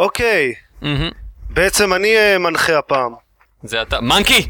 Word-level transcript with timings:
אוקיי, 0.00 0.54
מהמם. 0.82 1.10
בעצם 1.50 1.92
אני 1.92 2.16
אה, 2.16 2.38
מנחה 2.38 2.78
הפעם. 2.78 3.14
זה 3.62 3.82
אתה. 3.82 4.00
מנקי! 4.00 4.48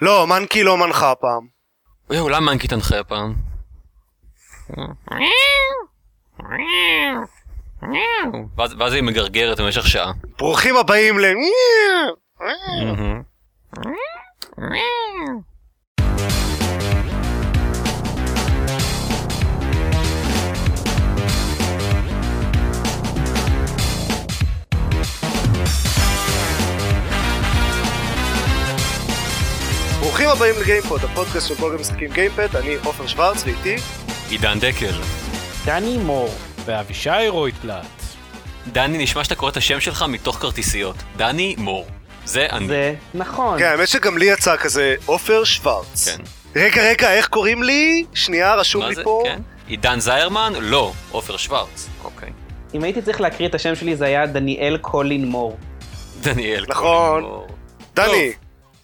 לא, 0.00 0.26
מנקי 0.26 0.62
לא 0.62 0.78
מנחה 0.78 1.10
הפעם. 1.10 1.46
אוי, 2.10 2.18
אולי 2.18 2.40
מנקי 2.40 2.68
תנחה 2.68 2.98
הפעם. 3.00 3.34
ואז 8.56 8.74
ואז 8.78 8.92
היא 8.92 9.02
מגרגרת 9.02 9.60
במשך 9.60 9.86
שעה. 9.86 10.12
ברוכים 10.38 10.76
הבאים 10.76 11.18
ל... 11.18 11.24
ברוכים 30.12 30.28
הבאים 30.28 30.54
לגיימפוד, 30.60 31.04
הפודקאסט 31.04 31.48
של 31.48 31.54
כל 31.54 31.76
משחקים 31.80 32.12
גיימפד, 32.12 32.56
אני 32.56 32.74
עופר 32.84 33.06
שוורץ 33.06 33.44
ואיתי 33.44 33.76
עידן 34.30 34.58
דקל. 34.60 34.92
דני 35.64 35.98
מור 35.98 36.34
ואבישי 36.64 37.28
רויטבלט. 37.28 37.86
דני, 38.72 38.98
נשמע 38.98 39.24
שאתה 39.24 39.34
קורא 39.34 39.50
את 39.50 39.56
השם 39.56 39.80
שלך 39.80 40.04
מתוך 40.08 40.36
כרטיסיות. 40.36 40.96
דני 41.16 41.54
מור. 41.58 41.86
זה 42.24 42.46
אני. 42.52 42.66
זה 42.66 42.94
נכון. 43.14 43.58
כן, 43.58 43.64
האמת 43.64 43.88
שגם 43.88 44.18
לי 44.18 44.24
יצא 44.24 44.56
כזה 44.56 44.94
עופר 45.06 45.44
שוורץ. 45.44 46.08
כן. 46.08 46.22
רגע, 46.56 46.82
רגע, 46.82 47.12
איך 47.12 47.28
קוראים 47.28 47.62
לי? 47.62 48.04
שנייה, 48.14 48.54
רשום 48.54 48.82
לי 48.82 48.94
זה? 48.94 49.04
פה. 49.04 49.22
כן. 49.26 49.40
עידן 49.66 50.00
זיירמן? 50.00 50.52
לא. 50.60 50.92
עופר 51.10 51.36
שוורץ. 51.36 51.88
אוקיי. 52.04 52.30
אם 52.74 52.84
הייתי 52.84 53.02
צריך 53.02 53.20
להקריא 53.20 53.48
את 53.48 53.54
השם 53.54 53.74
שלי 53.74 53.96
זה 53.96 54.04
היה 54.04 54.26
דניאל 54.26 54.76
קולין 54.76 55.24
מור. 55.24 55.58
דניאל. 56.20 56.64
נכון. 56.68 57.22
קולין 57.22 57.30
מור. 57.30 57.46
דני, 57.94 58.32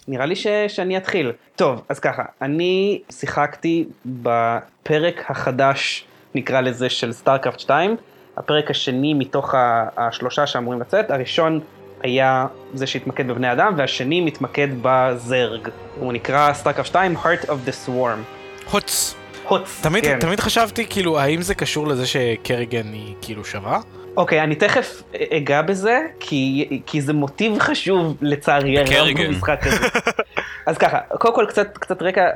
נראה 0.08 0.26
לי 0.26 0.36
ש... 0.36 0.46
שאני 0.68 0.96
אתחיל. 0.96 1.32
טוב, 1.56 1.82
אז 1.88 2.00
ככה, 2.00 2.22
אני 2.42 3.00
שיחקתי 3.10 3.84
בפרק 4.06 5.30
החדש, 5.30 6.04
נקרא 6.34 6.60
לזה, 6.60 6.90
של 6.90 7.12
סטארקראפט 7.12 7.60
2, 7.60 7.96
הפרק 8.36 8.70
השני 8.70 9.14
מתוך. 9.14 9.54
השלושה 9.96 10.46
שאמורים 10.46 10.80
לצאת, 10.80 11.10
הראשון 11.10 11.60
היה 12.02 12.46
זה 12.74 12.86
שהתמקד 12.86 13.28
בבני 13.28 13.52
אדם, 13.52 13.74
והשני 13.76 14.20
מתמקד 14.20 14.68
בזרג. 14.82 15.68
הוא 16.00 16.12
נקרא 16.12 16.52
סטארקראפט 16.52 16.88
2, 16.88 17.16
Heart 17.16 17.44
of 17.44 17.68
the 17.68 17.86
Swarm. 17.86 18.70
HotS. 18.70 19.14
HotS, 19.48 19.80
תמיד, 19.82 20.04
כן. 20.04 20.18
תמיד 20.20 20.40
חשבתי 20.40 20.86
כאילו 20.90 21.18
האם 21.18 21.42
זה 21.42 21.54
קשור 21.54 21.86
לזה 21.86 22.06
שקריגן 22.06 22.92
היא 22.92 23.14
כאילו 23.22 23.44
שווה? 23.44 23.80
אוקיי, 24.16 24.42
אני 24.42 24.54
תכף 24.54 25.02
אגע 25.32 25.62
בזה, 25.62 26.00
כי, 26.20 26.68
כי 26.86 27.00
זה 27.00 27.12
מוטיב 27.12 27.58
חשוב 27.58 28.16
לצערי 28.20 28.78
הרב. 28.78 28.88
במשחק 29.26 29.66
הזה. 29.66 29.88
אז 30.66 30.78
ככה, 30.78 30.98
קודם 31.18 31.34
כל 31.34 31.46
קצת, 31.48 31.78
קצת 31.78 32.02
רקע, 32.02 32.28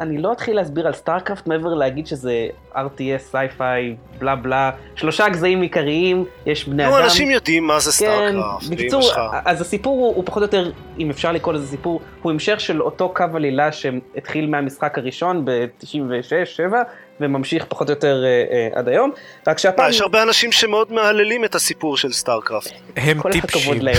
אני 0.00 0.18
לא 0.18 0.32
אתחיל 0.32 0.56
להסביר 0.56 0.86
על 0.86 0.92
סטארקראפט 0.92 1.46
מעבר 1.46 1.74
להגיד 1.74 2.06
שזה 2.06 2.46
RTS, 2.74 3.18
sci-fi, 3.18 3.96
בלה 4.18 4.36
בלה, 4.36 4.70
שלושה 4.94 5.28
גזעים 5.28 5.62
עיקריים, 5.62 6.24
יש 6.46 6.68
בני 6.68 6.84
נו, 6.86 6.96
אדם. 6.96 7.04
אנשים 7.04 7.30
יודעים 7.30 7.66
מה 7.66 7.80
זה 7.80 7.90
כן, 7.90 7.96
סטארקראפט, 7.96 8.66
בקיצור. 8.70 9.02
אז 9.44 9.60
הסיפור 9.60 9.98
הוא, 9.98 10.16
הוא 10.16 10.24
פחות 10.26 10.42
או 10.42 10.44
יותר, 10.44 10.70
אם 10.98 11.10
אפשר 11.10 11.32
לקרוא 11.32 11.54
לזה 11.54 11.66
סיפור, 11.66 12.00
הוא 12.22 12.32
המשך 12.32 12.60
של 12.60 12.82
אותו 12.82 13.08
קו 13.14 13.24
עלילה 13.34 13.72
שהתחיל 13.72 14.46
מהמשחק 14.46 14.98
הראשון 14.98 15.44
ב-96-7, 15.44 16.74
וממשיך 17.20 17.64
פחות 17.68 17.88
או 17.88 17.92
יותר 17.92 18.24
אה, 18.24 18.44
אה, 18.50 18.68
עד 18.78 18.88
היום, 18.88 19.10
רק 19.46 19.58
שהפעם... 19.58 19.84
אה, 19.84 19.90
יש 19.90 20.00
הרבה 20.00 20.22
אנשים 20.22 20.52
שמאוד 20.52 20.92
מהללים 20.92 21.44
את 21.44 21.54
הסיפור 21.54 21.96
של 21.96 22.12
סטארקראפט. 22.12 22.70
הם 22.96 23.20
כל 23.20 23.28
הכבוד 23.28 23.42
טיפשים. 23.52 23.82
להם. 23.82 23.96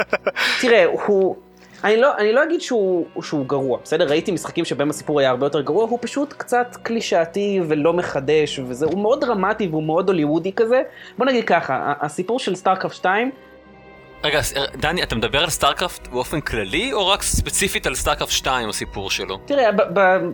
תראה, 0.60 0.84
הוא... 0.84 1.36
אני 1.84 1.96
לא, 1.96 2.16
אני 2.18 2.32
לא 2.32 2.44
אגיד 2.44 2.60
שהוא, 2.60 3.06
שהוא 3.22 3.46
גרוע, 3.46 3.78
בסדר? 3.84 4.08
ראיתי 4.08 4.32
משחקים 4.32 4.64
שבהם 4.64 4.90
הסיפור 4.90 5.20
היה 5.20 5.30
הרבה 5.30 5.46
יותר 5.46 5.60
גרוע, 5.60 5.84
הוא 5.84 5.98
פשוט 6.02 6.32
קצת 6.32 6.76
קלישאתי 6.82 7.60
ולא 7.68 7.92
מחדש, 7.92 8.58
וזה, 8.58 8.86
הוא 8.86 8.98
מאוד 8.98 9.20
דרמטי 9.20 9.66
והוא 9.66 9.82
מאוד 9.82 10.08
הוליוודי 10.08 10.52
כזה. 10.52 10.82
בוא 11.18 11.26
נגיד 11.26 11.44
ככה, 11.44 11.92
הסיפור 12.00 12.38
של 12.38 12.54
סטארקראפט 12.54 12.94
2, 12.96 13.30
רגע, 14.24 14.42
ס- 14.42 14.54
דני, 14.76 15.02
אתה 15.02 15.14
מדבר 15.14 15.38
על 15.42 15.50
סטארקראפט 15.50 16.08
באופן 16.08 16.40
כללי, 16.40 16.92
או 16.92 17.06
רק 17.08 17.22
ספציפית 17.22 17.86
על 17.86 17.94
סטארקראפט 17.94 18.32
2, 18.32 18.68
הסיפור 18.68 19.10
שלו? 19.10 19.38
תראה, 19.44 19.70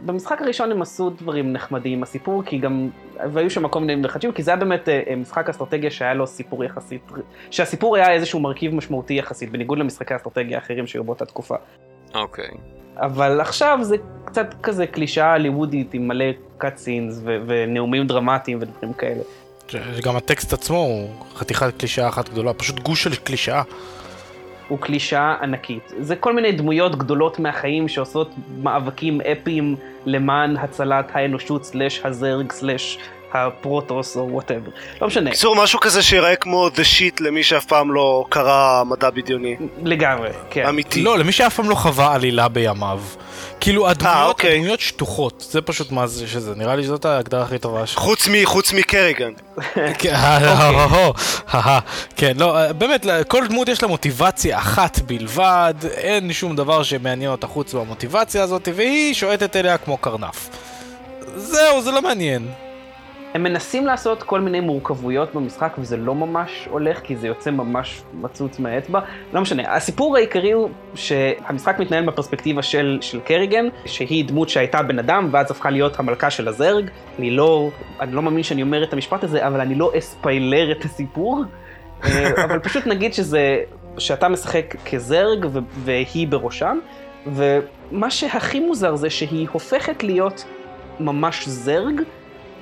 במשחק 0.04 0.42
הראשון 0.42 0.72
הם 0.72 0.82
עשו 0.82 1.10
דברים 1.10 1.52
נחמדים, 1.52 2.02
הסיפור, 2.02 2.42
כי 2.46 2.58
גם, 2.58 2.88
והיו 3.32 3.50
שם 3.50 3.68
כל 3.68 3.80
מיני 3.80 3.94
מחדשים, 3.94 4.32
כי 4.32 4.42
זה 4.42 4.50
היה 4.50 4.60
באמת 4.60 4.88
אה, 4.88 5.00
אה, 5.08 5.16
משחק 5.16 5.48
אסטרטגיה 5.48 5.90
שהיה 5.90 6.14
לו 6.14 6.26
סיפור 6.26 6.64
יחסית, 6.64 7.12
שהסיפור 7.50 7.96
היה 7.96 8.12
איזשהו 8.12 8.40
מרכיב 8.40 8.74
משמעותי 8.74 9.14
יחסית, 9.14 9.50
בניגוד 9.52 9.78
למשחקי 9.78 10.16
אסטרטגיה 10.16 10.58
האחרים 10.58 10.86
שהיו 10.86 11.04
באותה 11.04 11.24
תקופה. 11.24 11.54
אוקיי. 12.14 12.50
אבל 12.96 13.40
עכשיו 13.40 13.78
זה 13.82 13.96
קצת 14.24 14.54
כזה 14.62 14.86
קלישאה 14.86 15.32
הליוודית 15.32 15.94
עם 15.94 16.08
מלא 16.08 16.24
קאט 16.58 16.76
סינס 16.76 17.22
ונאומים 17.24 18.06
דרמטיים 18.06 18.58
ודברים 18.60 18.92
כאלה. 18.92 19.22
גם 20.02 20.16
הטקסט 20.16 20.52
עצמו 20.52 20.76
הוא 20.76 21.08
חתיכת 21.34 21.76
קלישאה 21.78 22.08
אחת 22.08 22.28
גדולה, 22.28 22.52
פשוט 22.52 22.80
גוש 22.80 23.02
של 23.02 23.14
קלישאה. 23.14 23.62
הוא 24.68 24.78
קלישאה 24.78 25.36
ענקית. 25.42 25.92
זה 25.98 26.16
כל 26.16 26.32
מיני 26.32 26.52
דמויות 26.52 26.96
גדולות 26.96 27.38
מהחיים 27.38 27.88
שעושות 27.88 28.30
מאבקים 28.62 29.20
אפיים 29.20 29.76
למען 30.06 30.56
הצלת 30.56 31.10
האנושות 31.12 31.64
slash 31.64 32.00
הזרג 32.04 32.52
slash 32.52 32.98
הפרוטוס 33.34 34.16
או 34.16 34.28
whatever. 34.30 34.70
לא 35.00 35.06
משנה, 35.06 35.30
בקיצור, 35.30 35.56
משהו 35.56 35.80
כזה 35.80 36.02
שיראה 36.02 36.36
כמו 36.36 36.68
The 36.68 36.80
Shit 36.80 37.16
למי 37.20 37.42
שאף 37.42 37.64
פעם 37.64 37.92
לא 37.92 38.24
קרא 38.28 38.82
מדע 38.84 39.10
בדיוני. 39.10 39.56
לגמרי, 39.84 40.28
כן. 40.50 40.66
אמיתי. 40.66 41.02
לא, 41.02 41.18
למי 41.18 41.32
שאף 41.32 41.54
פעם 41.56 41.70
לא 41.70 41.74
חווה 41.74 42.14
עלילה 42.14 42.48
בימיו. 42.48 43.00
כאילו 43.60 43.88
הדמויות, 43.88 44.26
אוקיי. 44.28 44.54
הדמויות 44.54 44.80
שטוחות, 44.80 45.46
זה 45.50 45.60
פשוט 45.62 45.92
מה 45.92 46.06
זה 46.06 46.26
שזה, 46.28 46.52
נראה 46.56 46.76
לי 46.76 46.82
שזאת 46.82 47.04
ההגדרה 47.04 47.42
הכי 47.42 47.58
טובה 47.58 47.86
שלך. 47.86 47.98
חוץ 47.98 48.28
מ- 48.28 48.44
חוץ 48.46 48.72
מקריגן. 48.72 49.32
כן, 49.98 50.14
כן, 52.16 52.32
לא, 52.36 52.72
באמת, 52.72 53.06
כל 53.28 53.46
דמות 53.46 53.68
יש 53.68 53.82
לה 53.82 53.88
מוטיבציה 53.88 54.58
אחת 54.58 54.98
בלבד, 54.98 55.74
אין 55.96 56.32
שום 56.32 56.56
דבר 56.56 56.82
שמעניין 56.82 57.30
אותה 57.30 57.46
חוץ 57.46 57.74
מהמוטיבציה 57.74 58.42
הזאת, 58.42 58.68
והיא 58.74 59.14
שועטת 59.14 59.56
אליה 59.56 59.78
כמו 59.78 59.96
קרנף. 59.96 60.48
זהו, 61.36 61.82
זה 61.82 61.90
לא 61.90 62.02
מעניין. 62.02 62.48
הם 63.34 63.42
מנסים 63.42 63.86
לעשות 63.86 64.22
כל 64.22 64.40
מיני 64.40 64.60
מורכבויות 64.60 65.34
במשחק 65.34 65.74
וזה 65.78 65.96
לא 65.96 66.14
ממש 66.14 66.68
הולך 66.70 67.00
כי 67.00 67.16
זה 67.16 67.26
יוצא 67.26 67.50
ממש 67.50 68.02
מצוץ 68.14 68.58
מהאצבע. 68.58 69.00
לא 69.32 69.40
משנה, 69.40 69.74
הסיפור 69.76 70.16
העיקרי 70.16 70.52
הוא 70.52 70.70
שהמשחק 70.94 71.78
מתנהל 71.78 72.06
בפרספקטיבה 72.06 72.62
של, 72.62 72.98
של 73.00 73.20
קריגן, 73.20 73.68
שהיא 73.86 74.24
דמות 74.24 74.48
שהייתה 74.48 74.82
בן 74.82 74.98
אדם 74.98 75.28
ואז 75.32 75.50
הפכה 75.50 75.70
להיות 75.70 75.98
המלכה 75.98 76.30
של 76.30 76.48
הזרג. 76.48 76.90
אני 77.18 77.30
לא, 77.30 77.70
אני 78.00 78.12
לא 78.12 78.22
מאמין 78.22 78.42
שאני 78.42 78.62
אומר 78.62 78.84
את 78.84 78.92
המשפט 78.92 79.24
הזה, 79.24 79.46
אבל 79.46 79.60
אני 79.60 79.74
לא 79.74 79.92
אספיילר 79.98 80.72
את 80.72 80.84
הסיפור. 80.84 81.44
אה, 82.04 82.30
אבל 82.44 82.58
פשוט 82.58 82.86
נגיד 82.86 83.14
שזה, 83.14 83.56
שאתה 83.98 84.28
משחק 84.28 84.74
כזרג 84.90 85.46
ו- 85.52 85.58
והיא 85.84 86.28
בראשם, 86.28 86.78
ומה 87.26 88.10
שהכי 88.10 88.60
מוזר 88.60 88.96
זה 88.96 89.10
שהיא 89.10 89.48
הופכת 89.52 90.02
להיות 90.02 90.44
ממש 91.00 91.48
זרג, 91.48 92.00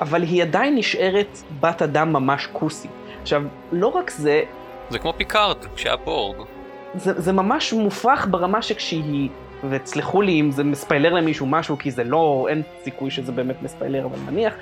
אבל 0.01 0.23
היא 0.23 0.43
עדיין 0.43 0.75
נשארת 0.77 1.39
בת 1.61 1.83
אדם 1.83 2.13
ממש 2.13 2.49
כוסי. 2.53 2.89
עכשיו, 3.23 3.43
לא 3.73 3.87
רק 3.87 4.11
זה, 4.11 4.43
זה 4.91 4.99
כמו 4.99 5.13
פיקארד, 5.17 5.57
כשהיה 5.77 5.97
בורג. 5.97 6.37
זה, 6.95 7.21
זה 7.21 7.33
ממש 7.33 7.73
מופרך 7.73 8.27
ברמה 8.31 8.63
שכשהיא, 8.63 9.29
ותסלחו 9.71 10.23
לי 10.23 10.41
אם 10.41 10.51
זה 10.51 10.65
מספיילר 10.65 11.15
למישהו 11.15 11.47
משהו, 11.47 11.79
כי 11.79 11.91
זה 11.91 12.05
לא, 12.05 12.47
אין 12.51 12.63
סיכוי 12.85 13.11
שזה 13.11 13.33
באמת 13.33 13.63
מספיילר, 13.63 14.05
אבל 14.05 14.19
נניח, 14.31 14.55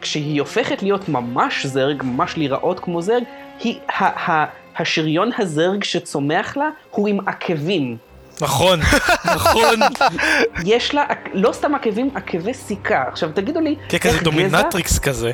כשהיא 0.00 0.40
הופכת 0.40 0.82
להיות 0.82 1.08
ממש 1.08 1.66
זרג, 1.66 2.02
ממש 2.02 2.38
להיראות 2.38 2.80
כמו 2.80 3.02
זרג, 3.02 3.22
היא, 3.60 3.78
ה, 3.88 4.30
ה, 4.30 4.46
השריון 4.76 5.30
הזרג 5.38 5.84
שצומח 5.84 6.56
לה 6.56 6.68
הוא 6.90 7.08
עם 7.08 7.28
עקבים. 7.28 7.96
נכון, 8.40 8.80
נכון. 9.24 9.80
יש 10.64 10.94
לה, 10.94 11.04
לא 11.32 11.52
סתם 11.52 11.74
עקבים, 11.74 12.10
עקבי 12.14 12.54
סיכה. 12.54 13.02
עכשיו 13.08 13.30
תגידו 13.34 13.60
לי, 13.60 13.76
כן, 13.88 13.98
כזה 13.98 14.18
dominatrix 14.20 14.98
כזה. 14.98 15.32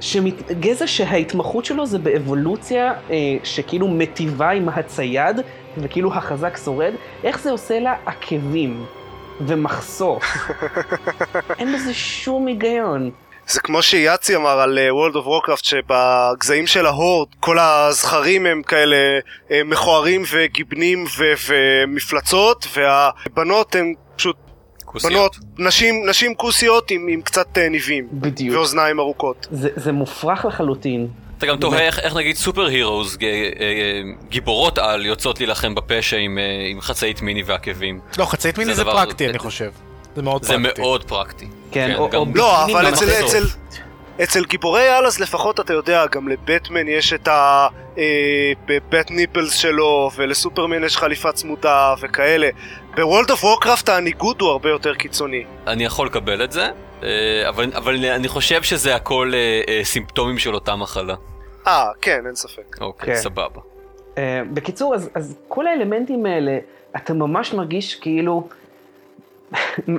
שמת... 0.00 0.52
גזע 0.60 0.86
שההתמחות 0.86 1.64
שלו 1.64 1.86
זה 1.86 1.98
באבולוציה 1.98 2.92
אה, 3.10 3.16
שכאילו 3.44 3.88
מטיבה 3.88 4.50
עם 4.50 4.68
הצייד, 4.68 5.36
וכאילו 5.78 6.14
החזק 6.14 6.58
שורד, 6.64 6.92
איך 7.24 7.40
זה 7.40 7.50
עושה 7.50 7.80
לה 7.80 7.94
עקבים 8.06 8.84
ומחסור? 9.40 10.20
אין 11.58 11.74
בזה 11.74 11.94
שום 11.94 12.46
היגיון. 12.46 13.10
זה 13.50 13.60
כמו 13.60 13.82
שיאצי 13.82 14.36
אמר 14.36 14.60
על 14.60 14.78
אה, 14.78 14.88
World 14.90 15.14
of 15.14 15.26
Warcraft 15.26 15.62
שבגזעים 15.64 16.66
של 16.66 16.86
ההורד 16.86 17.28
כל 17.40 17.58
הזכרים 17.58 18.46
הם 18.46 18.62
כאלה 18.62 18.96
אה, 19.50 19.60
מכוערים 19.64 20.22
וגיבנים 20.30 21.04
ו- 21.18 21.32
ומפלצות 21.48 22.66
והבנות 22.76 23.74
הן 23.74 23.94
פשוט 24.16 24.36
כוסיות. 24.84 25.12
בנות, 25.12 25.36
נשים, 25.58 26.08
נשים 26.08 26.34
כוסיות 26.34 26.90
עם, 26.90 27.06
עם 27.10 27.22
קצת 27.22 27.58
אה, 27.58 27.68
ניבים 27.68 28.08
בדיוק. 28.12 28.56
ואוזניים 28.56 28.98
ארוכות. 29.00 29.46
זה, 29.50 29.68
זה 29.76 29.92
מופרך 29.92 30.44
לחלוטין. 30.44 31.08
אתה 31.38 31.46
גם 31.46 31.56
תוהה 31.56 31.80
איך, 31.80 31.98
איך 31.98 32.16
נגיד 32.16 32.36
super 32.36 32.66
heroes, 32.66 33.16
גיבורות 34.28 34.78
על, 34.78 35.06
יוצאות 35.06 35.40
להילחם 35.40 35.74
בפשע 35.74 36.16
עם, 36.16 36.38
עם 36.70 36.80
חצאית 36.80 37.22
מיני 37.22 37.42
ועקבים. 37.46 38.00
לא, 38.18 38.24
חצאית 38.24 38.58
מיני 38.58 38.70
זה 38.70 38.76
זה 38.76 38.82
דבר- 38.82 38.92
פרקטי, 38.92 39.24
זה- 39.24 39.30
אני 39.30 39.38
חושב. 39.38 39.70
זה 40.18 40.22
מאוד 40.22 40.42
זה 40.44 40.54
פרקטי. 40.62 40.80
מאוד 40.80 41.04
פרקטי. 41.04 41.48
כן, 41.70 41.94
או- 41.98 42.08
גם- 42.10 42.20
או 42.20 42.26
לא, 42.34 42.64
אבל 42.64 42.86
גם 42.86 42.92
אצל. 42.92 43.04
אצל, 43.26 43.44
אצל 44.22 44.44
גיבורי 44.44 44.88
על 44.88 45.06
אז 45.06 45.20
לפחות 45.20 45.60
אתה 45.60 45.72
יודע, 45.72 46.04
גם 46.12 46.28
לבטמן 46.28 46.88
יש 46.88 47.12
את 47.12 47.28
ה 47.30 47.75
bat 47.75 49.10
nipples 49.10 49.54
שלו, 49.54 50.10
ולסופרמן 50.16 50.84
יש 50.84 50.96
חליפה 50.96 51.32
צמודה 51.32 51.94
וכאלה. 52.00 52.48
ב 52.96 53.02
World 53.02 53.30
of 53.30 53.44
Warcraft 53.44 53.88
הניגוד 53.88 54.40
הוא 54.40 54.50
הרבה 54.50 54.68
יותר 54.68 54.94
קיצוני. 54.94 55.44
אני 55.66 55.84
יכול 55.84 56.06
לקבל 56.06 56.44
את 56.44 56.52
זה, 56.52 56.68
אה, 57.02 57.08
אבל, 57.48 57.70
אבל 57.76 58.04
אני 58.04 58.28
חושב 58.28 58.62
שזה 58.62 58.94
הכל 58.94 59.32
אה, 59.34 59.38
אה, 59.68 59.84
סימפטומים 59.84 60.38
של 60.38 60.54
אותה 60.54 60.76
מחלה. 60.76 61.14
אה, 61.66 61.86
כן, 62.02 62.20
אין 62.26 62.34
ספק. 62.34 62.76
אוקיי, 62.80 63.14
כן. 63.14 63.20
סבבה. 63.20 63.60
אה, 64.18 64.40
בקיצור, 64.52 64.94
אז, 64.94 65.10
אז 65.14 65.36
כל 65.48 65.66
האלמנטים 65.66 66.26
האלה, 66.26 66.58
אתה 66.96 67.14
ממש 67.14 67.52
מרגיש 67.54 67.94
כאילו 67.94 68.48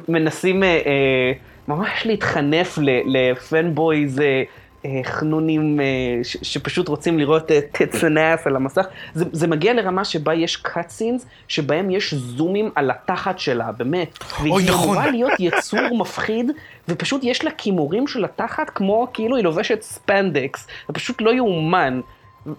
מנסים 0.07 0.63
אה, 0.63 0.67
אה, 0.67 1.31
ממש 1.67 2.05
להתחנף 2.05 2.77
לפנבויז 3.05 4.19
אה, 4.19 4.43
אה, 4.85 5.01
חנונים 5.03 5.79
אה, 5.79 5.85
ש, 6.23 6.37
שפשוט 6.41 6.87
רוצים 6.87 7.19
לראות 7.19 7.51
אה, 7.51 7.59
תץ 7.71 8.03
אנס 8.03 8.47
על 8.47 8.55
המסך. 8.55 8.85
זה, 9.13 9.25
זה 9.31 9.47
מגיע 9.47 9.73
לרמה 9.73 10.05
שבה 10.05 10.33
יש 10.33 10.63
scenes, 10.67 11.25
שבהם 11.47 11.89
יש 11.89 12.13
זומים 12.13 12.69
על 12.75 12.91
התחת 12.91 13.39
שלה, 13.39 13.71
באמת. 13.71 14.17
אוי, 14.39 14.51
והיא 14.51 14.69
נכון. 14.69 14.83
אמורה 14.83 15.11
להיות 15.11 15.31
יצור 15.39 15.97
מפחיד, 15.99 16.51
ופשוט 16.87 17.21
יש 17.23 17.43
לה 17.43 17.51
כימורים 17.51 18.07
של 18.07 18.25
התחת 18.25 18.69
כמו 18.69 19.07
כאילו 19.13 19.35
היא 19.35 19.43
לובשת 19.43 19.81
ספנדקס. 19.81 20.67
זה 20.87 20.93
פשוט 20.93 21.21
לא 21.21 21.33
יאומן. 21.33 22.01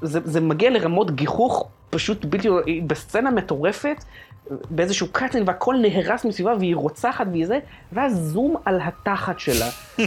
זה, 0.03 0.21
זה 0.25 0.41
מגיע 0.41 0.71
לרמות 0.71 1.11
גיחוך 1.11 1.69
פשוט 1.91 2.25
בלתי, 2.25 2.49
בסצנה 2.87 3.31
מטורפת, 3.31 4.05
באיזשהו 4.71 5.07
קאטן 5.13 5.43
והכל 5.47 5.77
נהרס 5.83 6.25
מסביבה 6.25 6.55
והיא 6.59 6.77
רוצחת 6.77 7.27
והיא 7.31 7.47
זה, 7.47 7.59
ואז 7.93 8.17
זום 8.17 8.57
על 8.65 8.81
התחת 8.83 9.39
שלה. 9.39 9.67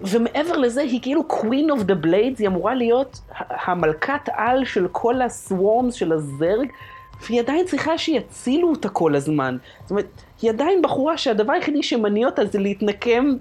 ומעבר 0.00 0.56
לזה 0.56 0.80
היא 0.80 1.02
כאילו 1.02 1.24
queen 1.30 1.78
of 1.78 1.80
the 1.80 2.04
blades, 2.04 2.38
היא 2.38 2.48
אמורה 2.48 2.74
להיות 2.74 3.20
המלכת 3.48 4.28
על 4.32 4.64
של 4.64 4.88
כל 4.92 5.22
הסוורמס 5.22 5.94
של 5.94 6.12
הזרג, 6.12 6.68
והיא 7.26 7.40
עדיין 7.40 7.66
צריכה 7.66 7.98
שיצילו 7.98 8.70
אותה 8.70 8.88
כל 8.88 9.14
הזמן. 9.14 9.56
זאת 9.82 9.90
אומרת, 9.90 10.06
היא 10.42 10.50
עדיין 10.50 10.82
בחורה 10.82 11.18
שהדבר 11.18 11.52
היחידי 11.52 11.82
שמניע 11.82 12.26
אותה 12.26 12.44
זה 12.44 12.58
להתנקם 12.58 13.34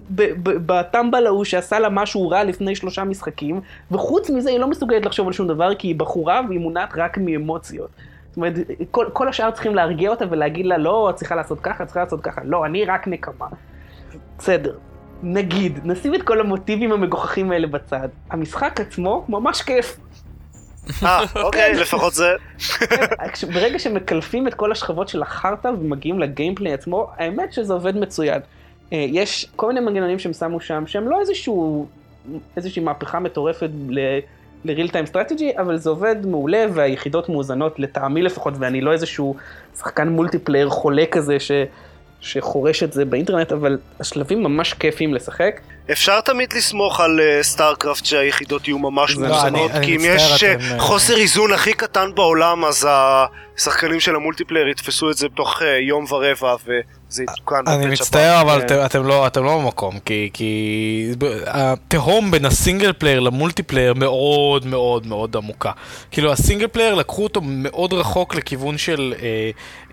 בטמבל 0.44 1.28
ההוא 1.28 1.44
שעשה 1.44 1.80
לה 1.80 1.90
משהו 1.90 2.30
רע 2.30 2.44
לפני 2.44 2.76
שלושה 2.76 3.04
משחקים, 3.04 3.62
וחוץ 3.92 4.30
מזה 4.30 4.50
היא 4.50 4.60
לא 4.60 4.68
מסוגלת 4.68 5.06
לחשוב 5.06 5.28
על 5.28 5.34
שום 5.34 5.48
דבר 5.48 5.76
כי 5.76 5.88
היא 5.88 5.96
בחורה 5.96 6.42
והיא 6.48 6.60
מונעת 6.60 6.90
רק 6.96 7.18
מאמוציות. 7.18 7.90
זאת 8.36 8.38
אומרת, 8.38 8.54
כל, 8.92 9.06
כל 9.14 9.28
השאר 9.28 9.52
צריכים 9.52 9.76
להרגיע 9.76 10.10
אותה 10.10 10.26
ולהגיד 10.30 10.66
לה, 10.66 10.78
לא, 10.78 11.10
את 11.10 11.16
צריכה 11.16 11.36
לעשות 11.36 11.60
ככה, 11.60 11.84
את 11.84 11.88
צריכה 11.88 12.04
לעשות 12.04 12.22
ככה. 12.22 12.42
לא, 12.44 12.66
אני 12.66 12.86
רק 12.86 13.08
נקמה. 13.08 13.46
בסדר. 14.38 14.76
נגיד, 15.24 15.80
נשים 15.84 16.16
את 16.16 16.22
כל 16.24 16.40
המוטיבים 16.40 16.92
המגוחכים 16.92 17.52
האלה 17.52 17.68
בצד. 17.68 18.08
המשחק 18.30 18.80
עצמו 18.82 19.26
ממש 19.30 19.62
כיף. 19.62 19.98
אה, 21.04 21.20
אוקיי, 21.44 21.74
לפחות 21.74 22.14
זה. 22.14 22.30
כש- 23.34 23.44
ברגע 23.44 23.80
שמקלפים 23.80 24.48
את 24.48 24.54
כל 24.54 24.72
השכבות 24.72 25.08
של 25.10 25.22
החרטא 25.22 25.68
ומגיעים 25.68 26.20
ל 26.20 26.26
gameplay 26.26 26.74
עצמו, 26.74 27.08
האמת 27.18 27.54
שזה 27.54 27.74
עובד 27.74 27.98
מצוין. 27.98 28.42
אה, 28.94 29.06
יש 29.10 29.52
כל 29.56 29.68
מיני 29.68 29.80
מנגנונים 29.80 30.20
שהם 30.20 30.34
שמו 30.34 30.60
שם, 30.60 30.88
שהם 30.88 31.08
לא 31.10 31.20
איזשהו, 31.20 31.88
איזושהי 32.58 32.82
מהפכה 32.84 33.20
מטורפת 33.20 33.70
ל- 33.90 34.20
ל-real 34.66 34.90
time 34.90 35.12
strategy, 35.14 35.62
אבל 35.62 35.78
זה 35.78 35.90
עובד 35.90 36.16
מעולה 36.26 36.66
והיחידות 36.74 37.30
מאוזנות 37.30 37.80
לטעמי 37.80 38.22
לפחות, 38.22 38.54
ואני 38.60 38.82
לא 38.82 38.92
איזשהו 38.92 39.36
שחקן 39.78 40.08
multiplayer 40.08 40.70
חולה 40.70 41.04
כזה 41.12 41.40
ש... 41.40 41.52
שחורש 42.22 42.84
את 42.84 42.94
זה 42.94 43.06
באינטרנט, 43.06 43.52
אבל 43.52 43.78
השלבים 44.00 44.44
ממש 44.44 44.74
כיפיים 44.74 45.14
לשחק. 45.14 45.60
אפשר 45.92 46.22
תמיד 46.22 46.54
לסמוך 46.54 47.00
על 47.02 47.20
אה, 47.20 47.44
סטארקראפט 47.44 48.06
שהיחידות 48.06 48.68
יהיו 48.68 48.80
ממש 48.80 49.16
לא, 49.18 49.22
מאוזנות, 49.28 49.72
אני- 49.72 49.78
אני 49.78 49.86
כי 49.86 49.96
אם 49.96 50.02
יש 50.04 50.44
אתם, 50.44 50.60
אה, 50.62 50.74
אה, 50.74 50.80
חוסר 50.80 51.16
איזון 51.18 51.54
הכי 51.54 51.74
קטן 51.74 52.10
בעולם, 52.16 52.66
אז 52.66 52.88
השחקנים 53.58 54.00
של 54.00 54.16
ה 54.16 54.20
multiplayer 54.20 54.68
יתפסו 54.68 55.12
את 55.12 55.18
זה 55.18 55.30
בתוך 55.30 55.62
אה, 55.62 55.78
יום 55.78 56.06
ורבע, 56.10 56.56
וזה 57.16 57.24
יתוקן. 57.24 57.62
אני 57.68 57.86
מצטער, 57.88 58.42
אבל 58.42 58.60
כן. 58.60 58.66
אתם- 58.66 58.86
אתם 58.86 59.08
לא- 59.08 59.28
אתם 59.28 59.44
לא 59.44 59.58
במקום, 59.58 60.00
כי- 60.00 60.30
התהום 61.46 62.32
בין 62.32 62.46
ה 62.46 62.53
single 62.53 62.94
player 62.94 63.20
ל 63.20 63.26
multiplayer 63.26 63.94
מאוד 63.94 64.66
מאוד 64.66 65.08
מאוד 65.08 65.36
עמוקה. 65.36 65.72
כאילו 66.12 66.32
ה 66.32 66.37
single 66.37 66.68
player 66.68 66.94
לקחו 66.94 67.24
אותו 67.24 67.42
מאוד 67.44 67.94
רחוק 67.94 68.36
לכיוון 68.36 68.78
של... 68.78 69.14
אה, 69.22 69.50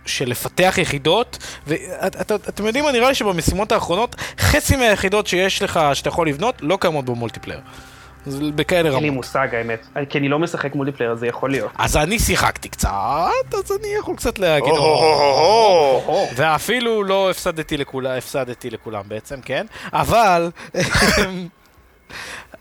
של 0.06 0.28
לפתח 0.30 0.74
יחידות, 0.78 1.38
ואתם 1.66 2.66
יודעים 2.66 2.84
מה, 2.84 2.92
נראה 2.92 3.08
לי 3.08 3.14
שבמשימות 3.14 3.72
האחרונות, 3.72 4.16
חצי 4.38 4.76
מהיחידות 4.76 5.26
שיש 5.26 5.62
לך, 5.62 5.80
שאתה 5.94 6.08
יכול 6.08 6.28
לבנות, 6.28 6.54
לא 6.60 6.78
קיימות 6.80 7.04
ב 7.04 7.09
multiplayer. 7.09 7.60
בכאלה 8.26 8.78
אין 8.88 8.98
לי 9.02 9.08
רמות. 9.08 9.12
מושג 9.24 9.48
האמת, 9.54 9.86
כי 10.08 10.18
אני 10.18 10.28
לא 10.28 10.38
משחק 10.38 10.74
multiplayer, 10.74 11.14
זה 11.14 11.26
יכול 11.26 11.50
להיות. 11.50 11.70
אז 11.78 11.96
אני 11.96 12.18
שיחקתי 12.18 12.68
קצת, 12.68 12.88
אז 13.54 13.72
אני 13.80 13.88
יכול 14.00 14.16
קצת 14.16 14.38
להגיד... 14.38 14.72
ואפילו 16.36 17.04
לא 17.04 17.30
הפסדתי 17.30 17.76
לכולם, 17.76 18.10
הפסדתי 18.18 18.70
לכולם 18.70 19.02
בעצם, 19.08 19.40
כן? 19.44 19.66
אבל, 19.92 20.50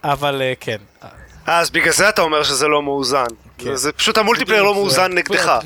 אבל 0.03 0.41
אה, 0.41 0.53
כן. 0.59 0.77
אז 1.45 1.69
בגלל 1.69 1.93
זה 1.93 2.09
אתה 2.09 2.21
אומר 2.21 2.43
שזה 2.43 2.67
לא 2.67 2.81
מאוזן. 2.83 3.25
כן. 3.57 3.75
זה- 3.75 3.91
פשוט 3.91 4.17
ה 4.17 4.21
multiplayer 4.21 4.63
לא 4.63 4.73
מאוזן 4.73 5.13
נגדך. 5.13 5.59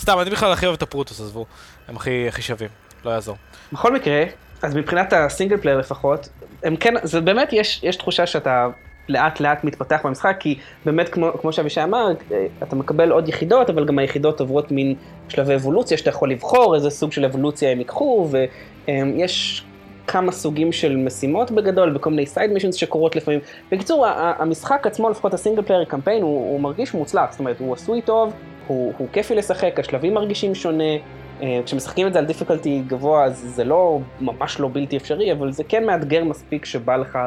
סתם, 0.00 0.18
אני 0.20 0.30
בכלל 0.30 0.52
הכי 0.52 0.66
אוהב 0.66 0.76
את 0.76 0.82
הפרוטוס, 0.82 1.20
עזבו. 1.20 1.46
הם 1.88 1.96
הכי 1.96 2.42
שווים, 2.42 2.68
לא 3.04 3.10
יעזור. 3.10 3.36
בכל 3.72 3.94
מקרה, 3.94 4.22
אז 4.62 4.76
מבחינת 4.76 5.12
ה 5.12 5.18
single 5.18 5.56
player 5.56 5.78
לפחות, 5.78 6.28
הם 6.62 6.76
כן, 6.76 6.94
זה 7.02 7.20
באמת, 7.20 7.52
יש, 7.52 7.80
יש 7.82 7.96
תחושה 7.96 8.26
שאתה 8.26 8.68
לאט 9.08 9.40
לאט 9.40 9.64
מתפתח 9.64 10.00
במשחק, 10.04 10.36
כי 10.40 10.58
באמת 10.84 11.08
כמו, 11.08 11.30
כמו 11.40 11.52
שאבישי 11.52 11.82
אמר, 11.82 12.12
אה, 12.32 12.46
אתה 12.62 12.76
מקבל 12.76 13.10
עוד 13.10 13.28
יחידות, 13.28 13.70
אבל 13.70 13.84
גם 13.84 13.98
היחידות 13.98 14.40
עוברות 14.40 14.70
מין 14.70 14.94
שלבי 15.28 15.54
אבולוציה, 15.54 15.98
שאתה 15.98 16.10
יכול 16.10 16.30
לבחור 16.30 16.74
איזה 16.74 16.90
סוג 16.90 17.12
של 17.12 17.24
אבולוציה 17.24 17.70
הם 17.70 17.78
ייקחו, 17.78 18.28
ויש 18.30 19.64
כמה 20.06 20.32
סוגים 20.32 20.72
של 20.72 20.96
משימות 20.96 21.50
בגדול, 21.50 21.96
וכל 21.96 22.10
מיני 22.10 22.26
side 22.26 22.52
missions 22.52 22.74
שקורות 22.74 23.16
לפעמים. 23.16 23.40
בקיצור, 23.72 24.06
המשחק 24.06 24.86
עצמו, 24.86 25.10
לפחות 25.10 25.34
ה 25.34 25.38
single 25.38 25.62
player 25.62 25.84
campaign, 25.84 26.22
הוא, 26.22 26.50
הוא 26.52 26.60
מרגיש 26.60 26.94
מוצלח, 26.94 27.30
זאת 27.30 27.40
אומרת, 27.40 27.60
הוא 27.60 27.74
עשוי 27.74 28.02
טוב, 28.02 28.32
הוא, 28.66 28.92
הוא 28.98 29.08
כיפי 29.12 29.34
לשחק, 29.34 29.78
השלבים 29.78 30.14
מרגישים 30.14 30.54
שונה. 30.54 30.94
אה, 31.42 31.60
כשמשחקים 31.64 32.06
את 32.06 32.12
זה 32.12 32.18
על 32.18 32.24
difficulty 32.24 32.82
גבוה, 32.86 33.24
אז 33.24 33.38
זה 33.38 33.64
לא, 33.64 34.00
ממש 34.20 34.60
לא 34.60 34.68
בלתי 34.72 34.96
אפשרי, 34.96 35.32
אבל 35.32 35.52
זה 35.52 35.64
כן 35.64 35.86
מאתגר 35.86 36.24
מספיק 36.24 36.64
שבא 36.64 36.96
לך 36.96 37.18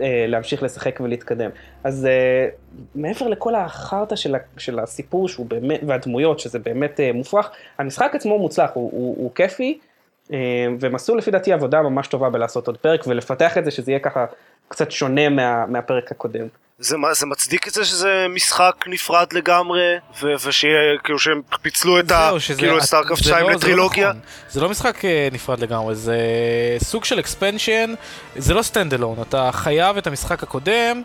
אה, 0.00 0.24
להמשיך 0.28 0.62
לשחק 0.62 1.00
ולהתקדם. 1.04 1.50
אז 1.84 2.06
אה, 2.06 2.48
מעבר 2.94 3.28
לכל 3.28 3.54
החרטא 3.54 4.16
של, 4.16 4.34
של 4.58 4.78
הסיפור 4.78 5.28
שהוא 5.28 5.46
באמת, 5.46 5.80
והדמויות, 5.86 6.38
שזה 6.38 6.58
באמת 6.58 7.00
אה, 7.00 7.12
מופרך, 7.12 7.50
המשחק 7.78 8.14
עצמו 8.14 8.38
מוצלח, 8.38 8.70
הוא, 8.74 8.90
הוא, 8.92 9.16
הוא 9.18 9.30
כיפי, 9.34 9.78
אה, 10.32 10.66
והם 10.80 10.94
עשו 10.94 11.16
לפי 11.16 11.30
דעתי 11.30 11.52
עבודה 11.52 11.82
ממש 11.82 12.08
טובה 12.08 12.30
בלעשות 12.30 12.66
עוד 12.66 12.76
פרק 12.76 13.06
ולפתח 13.06 13.58
את 13.58 13.64
זה 13.64 13.70
שזה 13.70 13.92
יהיה 13.92 14.00
ככה 14.00 14.26
קצת 14.68 14.90
שונה 14.90 15.28
מה, 15.28 15.66
מהפרק 15.66 16.12
הקודם. 16.12 16.46
זה, 16.82 16.96
מה- 16.96 17.14
זה 17.14 17.26
מצדיק 17.26 17.68
את 17.68 17.72
זה 17.72 17.84
שזה 17.84 18.26
משחק 18.34 18.74
נפרד 18.86 19.32
לגמרי, 19.32 19.80
ו- 20.22 20.46
ושיהיה, 20.46 20.74
כאילו 21.04 21.18
שהם 21.18 21.40
פיצלו 21.62 22.00
את 22.00 22.10
ה... 22.10 22.26
זהו, 22.28 22.40
שזה- 22.40 22.58
כאילו 22.58 22.78
את 22.78 22.82
סטארקרפט 22.82 23.22
זה 23.24 23.30
2 23.30 23.42
לא- 23.42 23.46
זה 23.46 23.52
לא 23.52 23.58
לטרילוגיה? 23.58 24.08
נכון. 24.08 24.20
זה 24.48 24.60
לא 24.60 24.68
משחק 24.68 25.04
אה, 25.04 25.28
נפרד 25.32 25.58
לגמרי, 25.60 25.94
זה 25.94 26.16
סוג 26.78 27.04
של 27.04 27.18
expansion, 27.18 27.94
זה 28.36 28.54
לא 28.54 28.62
stand 28.62 28.94
alone, 28.94 29.16
אתה 29.28 29.50
חייב 29.52 29.96
את 29.96 30.06
המשחק 30.06 30.42
הקודם. 30.42 31.02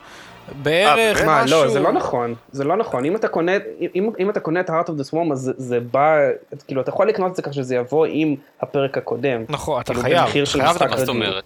בערך 0.63 1.17
באמת? 1.17 1.27
מה, 1.29 1.43
משהו... 1.43 1.63
לא, 1.63 1.67
זה 1.71 1.79
לא 1.79 1.91
נכון, 1.93 2.35
זה 2.51 2.63
לא 2.63 2.77
נכון. 2.77 3.05
אם 3.05 3.15
אתה 3.15 3.27
קונה, 3.27 3.51
אם, 3.95 4.09
אם 4.19 4.29
אתה 4.29 4.39
קונה 4.39 4.59
את 4.59 4.69
Heart 4.69 4.87
of 4.87 5.01
the 5.01 5.11
Swarm, 5.11 5.31
אז 5.33 5.39
זה, 5.39 5.51
זה 5.57 5.79
בא, 5.79 6.15
כאילו, 6.67 6.81
אתה 6.81 6.89
יכול 6.89 7.09
לקנות 7.09 7.31
את 7.31 7.35
זה 7.35 7.41
כך 7.41 7.53
שזה 7.53 7.75
יבוא 7.75 8.05
עם 8.09 8.35
הפרק 8.61 8.97
הקודם. 8.97 9.43
נכון, 9.49 9.81
אתה 9.81 9.93
כאילו, 9.93 10.01
חייב, 10.03 10.45
חייב 10.45 10.75
את 10.75 10.81
מה 10.81 10.97
זאת. 10.97 11.09
אומרת? 11.09 11.43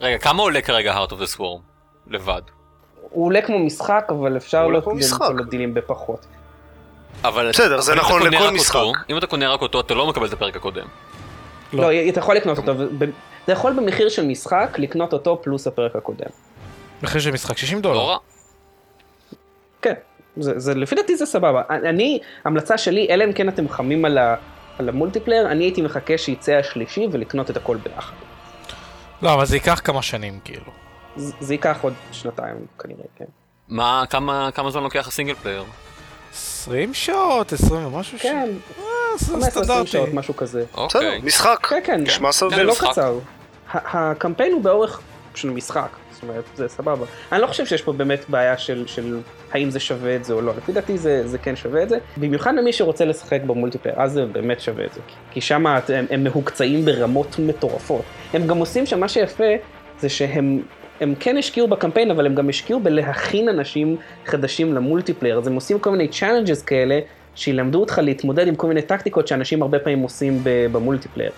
רגע, 0.00 0.18
כמה 0.18 0.42
עולה 0.42 0.60
כרגע 0.62 0.94
Heart 0.94 1.10
of 1.10 1.14
the 1.14 1.36
Swarm? 1.38 1.60
לבד. 2.10 2.42
הוא 3.12 3.26
עולה 3.26 3.42
כמו 3.42 3.58
משחק, 3.58 4.04
אבל 4.08 4.36
אפשר 4.36 4.66
לא 4.66 4.80
כמו 4.80 4.94
משחק. 4.94 5.20
למצוא 5.20 5.34
לו 5.34 5.44
דילים 5.44 5.74
בפחות. 5.74 6.26
אבל... 7.24 7.48
בסדר, 7.48 7.80
זה 7.80 7.94
נכון 7.94 8.22
לכל 8.22 8.50
משחק. 8.50 8.74
אותו- 8.76 8.92
אם 9.10 9.18
אתה 9.18 9.26
קונה 9.26 9.48
רק 9.48 9.62
אותו, 9.62 9.80
אתה 9.80 9.94
לא 9.94 10.06
מקבל 10.06 10.26
את 10.26 10.32
הפרק 10.32 10.56
הקודם. 10.56 10.86
לא. 11.72 11.82
לא, 11.92 12.08
אתה 12.08 12.18
יכול 12.20 12.36
לקנות 12.36 12.58
אותו, 12.58 12.72
וב- 12.78 13.02
אתה 13.44 13.52
יכול 13.52 13.72
במחיר 13.72 14.08
של 14.08 14.26
משחק 14.26 14.74
לקנות 14.78 15.12
אותו 15.12 15.40
פלוס 15.42 15.66
הפרק 15.66 15.96
הקודם. 15.96 16.26
מחיר 17.02 17.20
של 17.20 17.30
משחק 17.30 17.56
60 17.58 17.78
לא 17.78 17.82
דולר. 17.82 17.98
רע. 18.00 18.16
כן, 19.82 19.94
זה, 20.36 20.58
זה, 20.58 20.74
לפי 20.74 20.94
דעתי 20.94 21.16
זה 21.16 21.26
סבבה. 21.26 21.62
אני, 21.70 22.18
המלצה 22.44 22.78
שלי, 22.78 23.06
אלא 23.10 23.24
אם 23.24 23.32
כן 23.32 23.48
אתם 23.48 23.68
חמים 23.68 24.04
על, 24.04 24.18
ה, 24.18 24.34
על 24.78 24.88
ה 24.88 24.92
multiplayer, 24.92 25.46
אני 25.50 25.64
הייתי 25.64 25.82
מחכה 25.82 26.18
שיצא 26.18 26.52
השלישי 26.52 27.06
ולקנות 27.12 27.50
את 27.50 27.56
הכל 27.56 27.76
ביחד. 27.76 28.12
לא, 29.22 29.34
אבל 29.34 29.44
זה 29.46 29.56
ייקח 29.56 29.80
כמה 29.84 30.02
שנים, 30.02 30.38
כאילו. 30.44 30.81
זה, 31.16 31.54
ייקח 31.54 31.78
עוד 31.82 31.92
שנתיים 32.12 32.56
כנראה, 32.78 33.04
כן. 33.16 33.24
מה, 33.68 34.04
כמה, 34.10 34.50
כמה 34.54 34.70
זמן 34.70 34.82
לוקח 34.82 35.08
ה 35.08 35.12
single 35.12 35.34
player? 35.34 35.64
20 36.32 36.94
שעות, 36.94 37.52
20 37.52 37.86
ומשהו 37.86 38.18
ש... 38.18 38.22
כן, 38.22 38.48
אה, 38.78 38.84
זה 39.18 39.36
15-20 39.36 39.40
סטנדרטי. 39.50 39.86
שעות, 39.86 40.08
משהו 40.14 40.36
כזה. 40.36 40.64
בסדר, 40.72 40.82
אוקיי. 40.82 41.20
משחק. 41.22 41.66
כן, 41.66 41.80
כן, 41.84 42.00
נשמע 42.00 42.32
סביר. 42.32 42.56
זה 42.56 42.62
לא. 42.62 42.74
קצר. 42.78 43.18
הקמפיין 43.72 44.52
הוא 44.52 44.62
באורך 44.62 45.00
של 45.34 45.50
משחק, 45.50 45.88
זאת 46.10 46.22
אומרת, 46.22 46.44
זה 46.54 46.68
סבבה. 46.68 47.06
אני 47.32 47.40
לא 47.40 47.46
חושב 47.46 47.66
שיש 47.66 47.82
פה 47.82 47.92
באמת 47.92 48.24
בעיה 48.28 48.58
של, 48.58 48.86
של 48.86 49.20
האם 49.52 49.70
זה 49.70 49.80
שווה 49.80 50.16
את 50.16 50.24
זה 50.24 50.32
או 50.34 50.40
לא, 50.40 50.52
לפי 50.56 50.72
דעתי 50.72 50.98
זה, 50.98 51.28
זה 51.28 51.38
כן 51.38 51.56
שווה 51.56 51.82
את 51.82 51.88
זה, 51.88 51.98
במיוחד 52.16 52.54
למי 52.54 52.72
שרוצה 52.72 53.04
לשחק 53.04 53.42
במולטיפלייר, 53.42 54.00
אז 54.00 54.12
זה 54.12 54.24
באמת 54.24 54.60
שווה 54.60 54.84
את 54.84 54.92
זה, 54.92 55.00
כי 55.30 55.40
שם 55.40 55.66
הם, 55.66 56.06
הם 56.10 56.24
מהוקצעים 56.24 56.84
ברמות 56.84 57.38
מטורפות. 57.38 58.02
הם 58.32 58.46
גם 58.46 58.58
עושים 58.58 58.86
שם, 58.86 59.00
מה 59.00 59.08
שיפה 59.08 59.44
זה 60.00 60.08
שהם... 60.08 60.62
הם 61.02 61.14
כן 61.20 61.36
השקיעו 61.36 61.68
בקמפיין, 61.68 62.10
אבל 62.10 62.26
הם 62.26 62.34
גם 62.34 62.48
השקיעו 62.48 62.80
בלהכין 62.80 63.48
אנשים 63.48 63.96
חדשים 64.26 64.74
ל 64.74 64.79
multiplayer, 64.79 65.38
אז 65.38 65.46
הם 65.46 65.54
עושים 65.54 65.78
כל 65.78 65.90
מיני 65.90 66.08
challenges 66.12 66.64
כאלה, 66.66 67.00
שילמדו 67.34 67.80
אותך 67.80 68.00
להתמודד 68.02 68.46
עם 68.46 68.54
כל 68.54 68.66
מיני 68.66 68.82
טקטיקות 68.82 69.28
שאנשים 69.28 69.62
הרבה 69.62 69.78
פעמים 69.78 69.98
עושים 69.98 70.40
ב 70.44 70.51
multiplayer. 70.51 71.30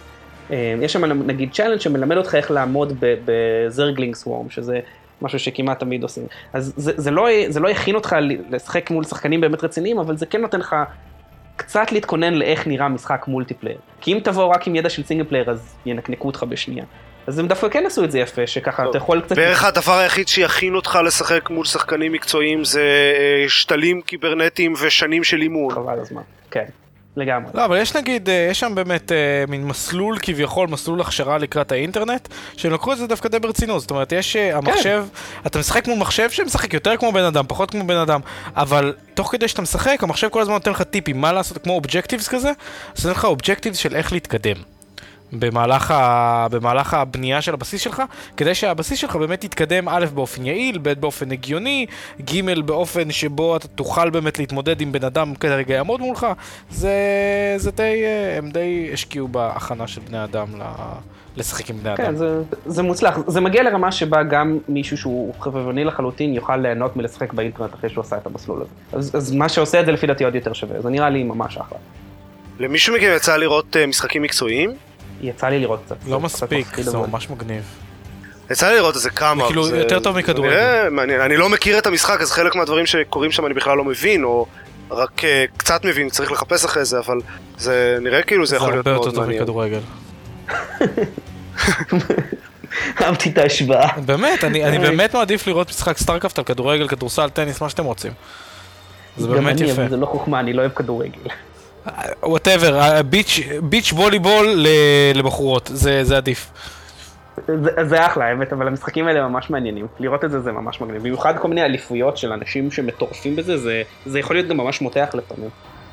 אה, 0.50 0.74
יש 0.82 0.92
שם 0.92 1.04
נגיד 1.04 1.52
challenge 1.52 1.80
שמלמד 1.80 2.16
אותך 2.16 2.34
איך 2.34 2.50
לעמוד 2.50 2.92
ב 3.00 3.13
Zergling 3.13 4.14
swarm, 4.14 4.50
שזה 4.50 4.80
משהו 5.22 5.38
שכמעט 5.38 5.80
תמיד 5.80 6.02
עושים. 6.02 6.26
אז 6.52 6.72
זה, 6.76 6.92
זה, 6.96 7.10
לא, 7.10 7.28
זה 7.48 7.60
לא 7.60 7.68
יכין 7.68 7.94
אותך 7.94 8.16
לשחק 8.50 8.90
מול 8.90 9.04
שחקנים 9.04 9.40
באמת 9.40 9.64
רציניים, 9.64 9.98
אבל 9.98 10.16
זה 10.16 10.26
כן 10.26 10.40
נותן 10.40 10.60
לך 10.60 10.76
קצת 11.56 11.92
להתכונן 11.92 12.34
לאיך 12.34 12.66
נראה 12.66 12.88
משחק 12.88 13.24
multiplayer. 13.28 13.78
כי 14.00 14.12
אם 14.12 14.18
תבוא 14.24 14.44
רק 14.44 14.66
עם 14.66 14.76
ידע 14.76 14.88
של 14.88 15.02
single 15.02 15.24
player, 15.24 15.50
אז 15.50 15.74
ינקנקו 15.86 16.26
אותך 16.26 16.44
בשנייה. 16.48 16.84
אז 17.26 17.38
הם 17.38 17.48
דווקא 17.48 17.68
כן 17.68 17.86
עשו 17.86 18.04
את 18.04 18.10
זה 18.10 18.18
יפה, 18.18 18.46
שככה 18.46 18.84
אתה 18.90 18.98
יכול 18.98 19.20
קצת... 19.20 19.36
בערך 19.36 19.64
הדבר 19.64 19.98
היחיד 19.98 20.28
שיכין 20.28 20.74
אותך 20.74 20.98
לשחק 21.06 21.50
מול 21.50 21.64
שחקנים 21.64 22.12
מקצועיים 22.12 22.64
זה 22.64 22.80
אה, 22.80 23.48
שתלים 23.48 24.00
קיברנטיים 24.00 24.74
ושנים 24.80 25.24
של 25.24 25.42
אימון. 25.42 25.74
חבל 25.74 25.98
הזמן, 26.00 26.22
כן, 26.50 26.64
לגמרי. 27.16 27.50
לא, 27.54 27.64
אבל 27.64 27.78
יש 27.78 27.96
נגיד, 27.96 28.28
אה, 28.28 28.48
יש 28.50 28.60
שם 28.60 28.74
באמת 28.74 29.12
אה, 29.12 29.44
מין 29.48 29.64
מסלול 29.64 30.18
כביכול, 30.22 30.68
מסלול 30.68 31.00
הכשרה 31.00 31.38
לקראת 31.38 31.72
האינטרנט, 31.72 32.28
שהם 32.56 32.72
לקחו 32.72 32.92
את 32.92 32.98
זה 32.98 33.06
דווקא 33.06 33.28
די 33.28 33.38
ברצינות. 33.38 33.80
זאת 33.80 33.90
אומרת, 33.90 34.12
יש 34.12 34.36
אה, 34.36 34.56
המחשב, 34.56 35.04
אתה 35.46 35.58
משחק 35.58 35.88
מול 35.88 35.98
מחשב 35.98 36.30
שמשחק 36.30 36.74
יותר 36.74 36.96
כמו 36.96 37.12
בן 37.12 37.24
אדם, 37.24 37.44
פחות 37.48 37.70
כמו 37.70 37.86
בן 37.86 37.96
אדם, 37.96 38.20
אבל 38.56 38.94
תוך 39.14 39.32
כדי 39.32 39.48
שאתה 39.48 39.62
משחק, 39.62 40.02
המחשב 40.02 40.28
כל 40.28 40.40
הזמן 40.40 40.54
נותן 40.54 40.70
לך 40.70 40.82
טיפים 40.82 41.20
מה 41.20 41.32
לעשות, 41.32 41.58
כמו 41.58 41.72
objectives 41.72 42.28
כזה, 42.28 42.52
אז 42.96 43.06
נותן 43.06 43.18
לך 43.18 43.24
objectives 43.24 43.76
של 43.76 43.96
איך 43.96 44.12
להתקדם. 44.12 44.73
במהלך, 45.32 45.90
ה... 45.90 46.46
במהלך 46.50 46.94
הבנייה 46.94 47.42
של 47.42 47.54
הבסיס 47.54 47.80
שלך, 47.80 48.02
כדי 48.36 48.54
שהבסיס 48.54 48.98
שלך 48.98 49.16
באמת 49.16 49.44
יתקדם 49.44 49.88
א' 49.88 50.06
באופן 50.14 50.46
יעיל, 50.46 50.78
ב' 50.82 50.92
באופן 50.92 51.32
הגיוני, 51.32 51.86
ג' 52.20 52.60
באופן 52.66 53.10
שבו 53.10 53.56
אתה 53.56 53.68
תוכל 53.68 54.10
באמת 54.10 54.38
להתמודד 54.38 54.80
עם 54.80 54.92
בן 54.92 55.04
אדם 55.04 55.34
כרגע 55.34 55.74
יעמוד 55.74 56.00
מולך, 56.00 56.26
זה, 56.70 56.94
זה 57.56 57.70
די, 57.70 58.02
אה, 58.04 58.38
הם 58.38 58.50
די 58.50 58.90
השקיעו 58.92 59.28
בהכנה 59.28 59.86
של 59.86 60.00
בני 60.00 60.24
אדם 60.24 60.46
ל... 60.58 60.62
לשחק 61.36 61.70
עם 61.70 61.76
בני 61.76 61.88
אדם. 61.88 61.96
כן, 61.96 62.16
זה, 62.16 62.42
זה 62.66 62.82
מוצלח. 62.82 63.18
זה 63.26 63.40
מגיע 63.40 63.62
לרמה 63.62 63.92
שבה 63.92 64.22
גם 64.22 64.58
מישהו 64.68 64.98
שהוא 64.98 65.34
חובבני 65.38 65.84
לחלוטין 65.84 66.34
יוכל 66.34 66.56
ליהנות 66.56 66.96
מלשחק 66.96 67.32
באינטרנט 67.32 67.74
אחרי 67.74 67.90
שהוא 67.90 68.02
עשה 68.02 68.16
את 68.16 68.26
המסלול 68.26 68.62
הזה. 68.62 68.98
אז, 68.98 69.16
אז 69.16 69.32
מה 69.32 69.48
שעושה 69.48 69.80
את 69.80 69.86
זה 69.86 69.92
לפי 69.92 70.06
דעתי 70.06 70.24
עוד 70.24 70.34
יותר 70.34 70.52
שווה, 70.52 70.80
זה 70.80 70.90
נראה 70.90 71.10
לי 71.10 71.22
ממש 71.22 71.56
אחלה. 71.56 71.78
למישהו 72.58 72.94
מכם 72.94 73.12
יצא 73.16 73.36
לראות 73.36 73.76
אה, 73.76 73.86
משחקים 73.86 74.22
מקצועיים? 74.22 74.70
יצא 75.28 75.46
לי 75.48 75.58
לראות 75.58 75.80
קצת. 75.86 75.96
לא 76.06 76.18
זה 76.18 76.24
מספיק, 76.24 76.80
זה 76.80 76.98
ממש 76.98 77.30
מגניב. 77.30 77.62
יצא 78.50 78.68
לי 78.68 78.76
לראות 78.76 78.94
איזה 78.94 79.10
כמה. 79.10 79.46
כאילו, 79.46 79.64
זה- 79.66 79.78
יותר 79.78 80.00
טוב 80.00 80.18
מכדורגל. 80.18 80.50
זה 80.50 80.56
נראה 80.56 80.90
מעניין. 80.90 81.20
אני 81.20 81.36
לא 81.36 81.48
מכיר 81.48 81.78
את 81.78 81.86
המשחק, 81.86 82.20
אז 82.20 82.32
חלק 82.32 82.54
מהדברים 82.54 82.86
שקורים 82.86 83.32
שם 83.32 83.46
אני 83.46 83.54
בכלל 83.54 83.76
לא 83.76 83.84
מבין, 83.84 84.24
או 84.24 84.46
רק 84.90 85.24
אה, 85.24 85.44
קצת 85.56 85.84
מבין, 85.84 86.10
צריך 86.10 86.32
לחפש 86.32 86.64
אחרי 86.64 86.84
זה, 86.84 86.98
אבל 86.98 87.18
זה 87.58 87.98
נראה 88.00 88.22
כאילו 88.22 88.46
זה 88.46 88.50
זה 88.50 88.56
יכול 88.56 88.72
להיות 88.72 88.86
הרבה 88.86 88.96
מאוד 88.96 89.06
יותר 89.06 89.16
טוב 89.16 89.24
מעניין. 89.24 89.42
מכדורגל. 89.42 89.80
אהבתי 93.02 93.30
את 93.30 93.38
ההשוואה. 93.38 93.88
באמת, 94.06 94.44
אני 94.44 94.64
אני. 94.64 94.78
באמת 94.78 95.14
מעדיף 95.14 95.46
לראות 95.46 95.68
משחק 95.68 95.98
סטארקרפט 95.98 96.38
על 96.38 96.44
כדורגל, 96.44 96.88
כדורסל, 96.88 97.28
טניס, 97.28 97.60
מה 97.60 97.68
שאתם 97.68 97.84
רוצים. 97.84 98.12
זה 99.16 99.26
גם 99.28 99.34
באמת 99.34 99.60
אני, 99.60 99.70
יפה. 99.70 99.82
אבל 99.82 99.90
זה 99.90 99.96
לא 99.96 100.06
חוכמה, 100.06 100.40
אני 100.40 100.52
לא 100.52 100.60
אוהב 100.60 100.72
כדורגל. 100.72 101.20
whatever, 102.22 103.02
beach 103.62 103.92
volleyball 103.92 104.46
ל- 104.46 104.68
לבחורות, 105.18 105.70
זה 105.72 106.04
זה 106.04 106.16
עדיף. 106.16 106.50
זה, 107.46 107.54
זה 107.88 108.06
אחלה, 108.06 108.24
האמת, 108.24 108.52
אבל 108.52 108.66
המשחקים 108.66 109.06
האלה 109.06 109.28
ממש 109.28 109.50
מעניינים. 109.50 109.86
לראות 110.00 110.24
את 110.24 110.30
זה 110.30 110.40
זה 110.40 110.52
ממש 110.52 110.80
מגניב. 110.80 111.00
במיוחד 111.02 111.34
כל 111.38 111.48
מיני 111.48 111.62
אליפויות 111.62 112.16
של 112.16 112.32
אנשים 112.32 112.70
שמטורפים 112.70 113.36
בזה, 113.36 113.56
זה, 113.58 113.82
זה 114.06 114.18
יכול 114.18 114.36
להיות 114.36 114.48
גם 114.48 114.56
ממש 114.56 114.80
מותח 114.80 115.08
לפעמים. 115.14 115.50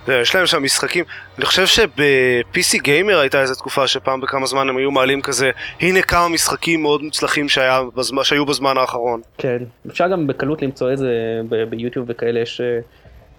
זה, 0.07 0.19
יש 0.21 0.35
להם 0.35 0.45
שם 0.45 0.63
משחקים, 0.63 1.05
אני 1.37 1.45
חושב 1.45 1.65
שב-PC 1.67 2.81
Gamer 2.83 3.19
הייתה 3.19 3.41
איזו 3.41 3.55
תקופה 3.55 3.87
שפעם 3.87 4.21
בכמה 4.21 4.45
זמן 4.45 4.69
הם 4.69 4.77
היו 4.77 4.91
מעלים 4.91 5.21
כזה, 5.21 5.51
הנה 5.81 6.01
כמה 6.01 6.29
משחקים 6.29 6.81
מאוד 6.81 7.03
מוצלחים 7.03 7.49
שהיה 7.49 7.81
בזמן, 7.95 8.23
שהיו 8.23 8.45
בזמן 8.45 8.77
האחרון. 8.77 9.21
כן. 9.37 9.57
אפשר 9.89 10.07
גם 10.07 10.27
בקלות 10.27 10.61
למצוא 10.61 10.93
את 10.93 10.97
זה 10.97 11.07
ב- 11.49 11.63
ביוטיוב 11.63 12.05
וכאלה, 12.09 12.39
יש, 12.39 12.61
אה, 12.61 12.79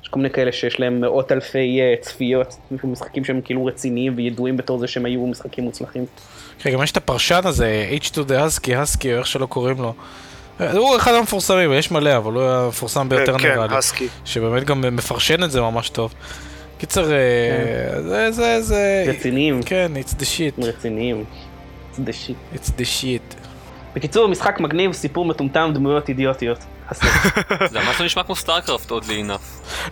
יש 0.03 0.09
כל 0.09 0.19
מיני 0.19 0.31
כאלה 0.31 0.53
שיש 0.53 0.81
להם 0.81 1.01
מאות 1.01 1.33
אלפי 1.33 1.81
אה, 1.81 1.95
צפיות, 2.01 2.57
משחקים 2.85 3.25
שהם 3.25 3.41
כאילו 3.45 3.65
רציניים 3.65 4.15
וידועים 4.17 4.57
בתור 4.57 4.79
זה 4.79 4.87
שהם 4.87 5.05
היו 5.05 5.27
משחקים 5.27 5.65
מוצלחים. 5.65 6.05
כן, 6.59 6.71
גם 6.71 6.83
יש 6.83 6.93
את 6.93 6.97
הפרשן 6.97 7.41
הזה, 7.45 7.91
H2 8.01 8.15
the 8.15 8.19
Husky, 8.19 8.67
Husky, 8.67 9.07
או 9.13 9.19
איך 9.19 9.27
שלא 9.27 9.47
קוראים 9.47 9.77
לו. 9.79 9.95
הוא 10.59 10.97
אחד 10.97 11.15
המפורסמים, 11.15 11.73
יש 11.73 11.91
מלא, 11.91 12.17
אבל 12.17 12.33
הוא 12.33 12.43
המפורסם 12.43 13.09
ביותר 13.09 13.39
כן, 13.39 13.49
נראה 13.49 13.67
לי. 13.67 13.77
הסקי. 13.77 14.09
שבאמת 14.25 14.65
גם 14.65 14.97
מפרשן 14.97 15.45
את 15.45 15.51
זה 15.51 15.61
ממש 15.61 15.89
טוב. 15.89 16.15
קיצר, 16.79 17.13
אה, 17.13 18.03
זה, 18.03 18.31
זה, 18.31 18.63
זה... 18.63 19.05
רציניים, 19.09 19.63
כן, 19.63 19.93
it's 19.97 20.15
the 20.21 20.25
shit. 20.25 20.65
רציניים. 20.65 21.25
זה 22.07 22.13
shit. 22.13 22.37
it's 22.55 22.69
the 22.79 22.85
shit. 23.01 23.37
בקיצור, 23.95 24.29
משחק 24.29 24.61
מגניב, 24.61 24.93
סיפור 24.93 25.25
מטומטם, 25.25 25.71
דמויות 25.75 26.09
אידיוטיות. 26.09 26.59
זה 27.73 27.81
ממש 27.81 28.01
לא 28.01 28.07
נשמע 28.07 28.23
כמו 28.23 28.37
StarCraft 28.37 28.91
עוד 28.91 29.05
לינה. 29.05 29.37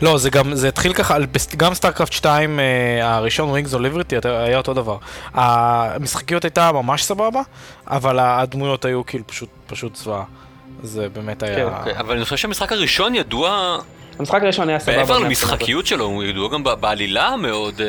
לא, 0.03 0.19
זה 0.19 0.31
גם, 0.31 0.55
זה 0.55 0.69
התחיל 0.69 0.93
ככה, 0.93 1.17
גם 1.57 1.75
StarCraft 1.75 2.13
2 2.13 2.61
אה, 2.61 3.15
הראשון, 3.15 3.49
Wings 3.49 3.75
of 3.75 3.79
Liberty, 3.79 4.17
היה 4.25 4.59
אותו 4.59 4.75
דבר. 4.75 4.97
המשחקיות 5.35 6.45
הייתה 6.45 6.73
ממש 6.73 7.05
סבבה, 7.05 7.41
אבל 7.87 8.19
הדמויות 8.19 8.85
היו 8.85 9.07
כאילו 9.07 9.27
פשוט, 9.27 9.49
פשוט 9.67 9.97
זוועה. 9.97 10.25
זה 10.83 11.09
באמת 11.09 11.43
היה... 11.43 11.57
כן, 11.57 11.77
אוקיי, 11.79 11.99
אבל 11.99 12.17
אני 12.17 12.25
חושב 12.25 12.37
שהמשחק 12.37 12.73
הראשון 12.73 13.15
ידוע, 13.15 13.79
המשחק 14.19 14.43
הראשון 14.43 14.69
היה 14.69 14.79
סבבה. 14.79 14.97
מעבר 14.97 15.19
למשחקיות 15.19 15.87
שלו, 15.87 16.05
הוא 16.05 16.25
ידוע 16.25 16.49
גם 16.53 16.65
בעלילה 16.81 17.29
המאוד, 17.29 17.81
אה. 17.81 17.87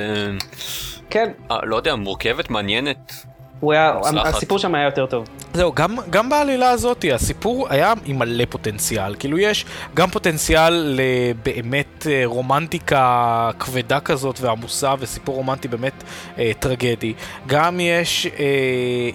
כן, 1.10 1.32
אה, 1.52 1.58
לא 1.64 1.76
יודע, 1.76 1.96
מורכבת, 1.96 2.50
מעניינת. 2.50 3.14
הוא 3.62 3.74
היה, 3.74 3.94
מוצלחת. 3.98 4.34
הסיפור 4.36 4.58
שם 4.58 4.76
היה 4.76 4.86
יותר 4.86 5.06
טוב. 5.06 5.26
זהו, 5.54 5.74
גם, 5.74 5.98
גם 6.10 6.30
בעלילה 6.30 6.70
הזאת, 6.70 7.06
הסיפור 7.14 7.68
היה 7.70 7.94
עם 8.06 8.20
מלא 8.20 8.46
פוטנציאל. 8.50 9.16
כאילו 9.20 9.38
יש 9.38 9.66
גם 9.94 10.10
פוטנציאל 10.10 10.98
לבאמת 11.00 12.08
אה, 12.10 12.22
רומנטיקה 12.26 13.50
כבדה 13.60 14.00
כזאת 14.00 14.40
ועמוסה, 14.42 14.94
וסיפור 15.00 15.36
רומנטי 15.36 15.68
באמת 15.68 16.04
אה, 16.38 16.52
טרגדי. 16.60 17.14
גם 17.48 17.80
יש 17.80 18.26
אה, 18.26 18.32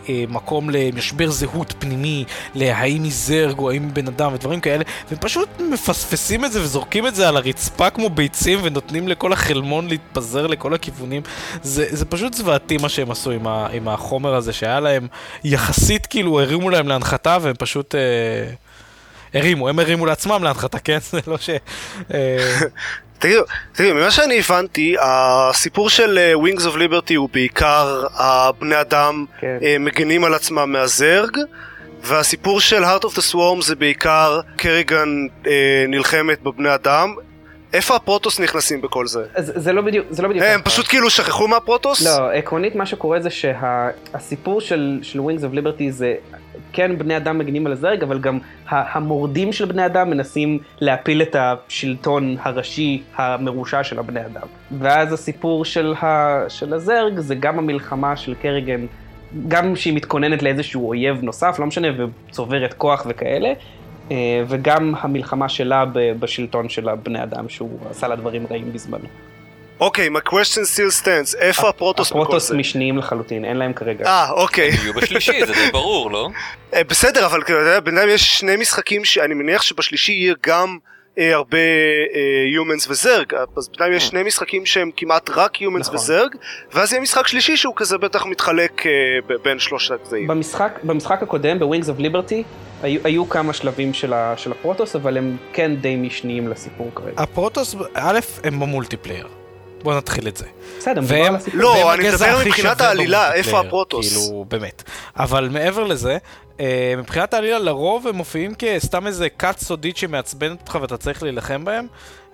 אה, 0.08 0.24
מקום 0.28 0.70
למשבר 0.70 1.30
זהות 1.30 1.74
פנימי, 1.78 2.24
להאם 2.54 3.02
היא 3.02 3.12
זרג 3.12 3.58
או 3.58 3.70
האם 3.70 3.82
היא 3.82 3.92
בן 3.92 4.06
אדם 4.06 4.34
ודברים 4.34 4.60
כאלה, 4.60 4.84
והם 5.10 5.18
פשוט 5.20 5.48
מפספסים 5.72 6.44
את 6.44 6.52
זה 6.52 6.62
וזורקים 6.62 7.06
את 7.06 7.14
זה 7.14 7.28
על 7.28 7.36
הרצפה 7.36 7.90
כמו 7.90 8.10
ביצים 8.10 8.58
ונותנים 8.62 9.08
לכל 9.08 9.32
החלמון 9.32 9.88
להתפזר 9.88 10.46
לכל 10.46 10.74
הכיוונים. 10.74 11.22
זה, 11.62 11.86
זה 11.90 12.04
פשוט 12.04 12.34
זוועתי 12.34 12.76
מה 12.76 12.88
שהם 12.88 13.10
עשו 13.10 13.30
עם, 13.30 13.46
ה, 13.46 13.66
עם 13.72 13.88
החומר 13.88 14.35
הזה, 14.36 14.52
שהיה 14.52 14.80
להם 14.80 15.06
יחסית 15.44 16.06
כאילו 16.06 16.40
הרימו 16.40 16.70
להם 16.70 16.88
להנחתה 16.88 17.38
והם 17.40 17.54
פשוט 17.58 17.94
אה, 17.94 18.00
הרימו, 19.34 19.68
הם 19.68 19.78
הרימו 19.78 20.06
לעצמם 20.06 20.44
להנחתה, 20.44 20.78
כן? 20.78 20.98
זה 21.10 21.20
לא 21.26 21.38
ש... 21.38 21.50
אה, 22.14 22.60
תגידו, 23.18 23.42
תגידו, 23.72 23.94
ממה 23.94 24.10
שאני 24.10 24.38
הבנתי, 24.38 24.96
הסיפור 25.00 25.90
של 25.90 26.18
אה, 26.18 26.32
Wings 26.34 26.62
of 26.62 26.76
Liberty 26.76 27.16
הוא 27.16 27.28
בעיקר 27.32 28.04
הבני 28.14 28.80
אדם 28.80 29.24
כן. 29.40 29.58
אה, 29.62 29.76
מגנים 29.80 30.24
על 30.24 30.34
עצמם 30.34 30.72
מהזרג, 30.72 31.36
והסיפור 32.02 32.60
של 32.60 32.84
Heart 32.84 33.02
of 33.02 33.18
the 33.18 33.32
Swarm 33.32 33.62
זה 33.62 33.74
בעיקר 33.74 34.40
קריגן 34.56 35.08
אה, 35.46 35.84
נלחמת 35.88 36.42
בבני 36.42 36.74
אדם. 36.74 37.14
איפה 37.72 37.96
הפרוטוס 37.96 38.40
נכנסים 38.40 38.80
בכל 38.80 39.06
זה? 39.06 39.24
אז 39.34 39.52
זה 39.56 39.72
לא 39.72 39.82
בדיוק, 39.82 40.06
זה 40.10 40.22
לא 40.22 40.28
בדיוק. 40.28 40.44
הם. 40.48 40.60
פשוט 40.64 40.88
כאילו 40.88 41.10
שכחו 41.10 41.48
מהפרוטוס? 41.48 42.06
לא, 42.06 42.32
עקרונית 42.32 42.74
מה 42.74 42.86
שקורה 42.86 43.20
זה 43.20 43.30
שהסיפור 43.30 44.60
של, 44.60 44.98
של 45.02 45.20
Wings 45.20 45.40
of 45.40 45.56
Liberty 45.56 45.90
זה 45.90 46.14
כן 46.72 46.98
בני 46.98 47.16
אדם 47.16 47.38
מגנים 47.38 47.66
על 47.66 47.72
הזרג, 47.72 48.02
אבל 48.02 48.18
גם 48.18 48.38
המורדים 48.68 49.52
של 49.52 49.64
בני 49.64 49.86
אדם 49.86 50.10
מנסים 50.10 50.58
להפיל 50.80 51.22
את 51.22 51.36
השלטון 51.38 52.36
הראשי 52.42 53.02
המרושע 53.16 53.84
של 53.84 53.98
הבני 53.98 54.20
אדם. 54.20 54.46
ואז 54.78 55.12
הסיפור 55.12 55.64
של, 55.64 55.94
ה, 56.02 56.44
של 56.48 56.74
הזרג 56.74 57.18
זה 57.18 57.34
גם 57.34 57.58
המלחמה 57.58 58.16
של 58.16 58.34
קריגן, 58.34 58.86
גם 59.48 59.76
שהיא 59.76 59.94
מתכוננת 59.94 60.42
לאיזשהו 60.42 60.88
אויב 60.88 61.22
נוסף, 61.22 61.58
לא 61.58 61.66
משנה, 61.66 61.88
וצוברת 62.28 62.74
כוח 62.74 63.06
וכאלה. 63.08 63.52
אה, 64.10 64.16
וגם 64.48 64.94
המלחמה 65.00 65.48
שלה 65.48 65.84
ב- 65.84 66.12
בשלטון 66.18 66.68
של 66.68 66.88
הבני 66.88 67.22
אדם 67.22 67.48
שהוא 67.48 67.78
עשה 67.90 68.08
לה 68.08 68.16
דברים 68.16 68.46
רעים 68.50 68.72
בזמנו. 68.72 69.04
אוקיי, 69.80 70.08
my 70.08 70.28
question 70.28 70.62
still 70.74 71.02
stands, 71.02 71.38
איפה 71.38 71.68
הפרוטוס 71.68 72.10
בכל 72.10 72.20
הפרוטוס 72.22 72.48
זה? 72.48 72.56
משניים 72.56 72.98
לחלוטין, 72.98 73.44
אין 73.44 73.56
להם 73.56 73.72
כרגע. 73.72 74.06
אה, 74.06 74.30
אוקיי. 74.30 74.68
הם 74.70 74.74
יהיו 74.82 74.94
בשלישי, 74.94 75.46
זה 75.46 75.52
די 75.52 75.70
ברור, 75.78 76.10
לא? 76.10 76.28
אה, 76.74 76.84
בסדר, 76.84 77.26
אבל 77.26 77.40
בינתיים 77.84 78.08
יש 78.08 78.38
שני 78.38 78.56
משחקים 78.56 79.04
שאני 79.04 79.34
מניח 79.34 79.62
שבשלישי 79.62 80.12
יהיה 80.12 80.34
גם 80.46 80.78
הרבה 81.18 81.58
אה, 81.58 82.44
Humans 82.60 82.90
וזרג, 82.90 83.34
אז 83.56 83.68
בינתיים 83.68 83.92
יש 83.92 84.06
שני 84.06 84.22
משחקים 84.22 84.66
שהם 84.66 84.90
כמעט 84.96 85.30
רק 85.30 85.56
Humans 85.56 85.64
אה. 85.74 85.78
נכון. 85.78 85.94
וזרג, 85.94 86.34
ואז 86.72 86.92
יהיה 86.92 87.02
משחק 87.02 87.26
שלישי 87.26 87.56
שהוא 87.56 87.74
כזה 87.76 87.98
בטח 87.98 88.26
מתחלק 88.26 88.86
אה, 88.86 88.90
ב- 89.26 89.42
בין 89.44 89.58
שלושת 89.58 89.94
הגזעים. 90.00 90.26
במשחק, 90.26 90.78
במשחק 90.82 91.22
הקודם, 91.22 91.58
ב-Wings 91.58 91.86
of 91.86 92.00
Liberty, 92.00 92.34
היו, 92.82 93.00
היו 93.04 93.28
כמה 93.28 93.52
שלבים 93.52 93.94
של, 93.94 94.12
ה, 94.12 94.34
של 94.36 94.52
ה 94.52 94.57
Protoss, 94.57 94.96
אבל 94.96 95.16
הם 95.18 95.36
כן 95.52 95.76
די 95.76 95.96
משניים 95.96 96.48
לסיפור 96.48 96.90
כרגע. 96.94 97.22
ה 97.22 97.28
Protoss, 97.28 97.76
א', 97.94 98.18
הם 98.44 98.60
ב 98.60 98.66
multiplayer. 98.66 99.26
בוא 99.86 99.94
נתחיל 99.96 100.28
את 100.28 100.36
זה. 100.36 100.44
בסדר, 100.78 101.00
מדובר 101.00 101.14
והם- 101.14 101.34
על 101.34 101.40
הסיפור. 101.40 101.60
לא, 101.60 101.94
אני 101.94 102.08
מדבר 102.08 102.38
מבחינת 102.46 102.80
העלילה, 102.80 103.32
איפה 103.34 103.60
ה 103.60 103.67
Protoss? 103.67 104.16
כאילו, 104.16 104.44
באמת. 104.48 104.82
אבל 105.16 105.48
מעבר 105.52 105.84
לזה, 105.84 106.18
אה, 106.60 106.94
מבחינת 106.98 107.34
העלילה 107.34 107.58
לרוב 107.58 108.06
הם 108.06 108.14
מופיעים 108.14 108.54
כסתם 108.58 109.06
איזה 109.06 109.28
כת 109.28 109.58
סודית 109.58 109.96
שמעצבנת 109.96 110.60
אותך 110.60 110.78
ואתה 110.80 110.96
צריך 110.96 111.22
להילחם 111.22 111.64
בהם, 111.64 111.86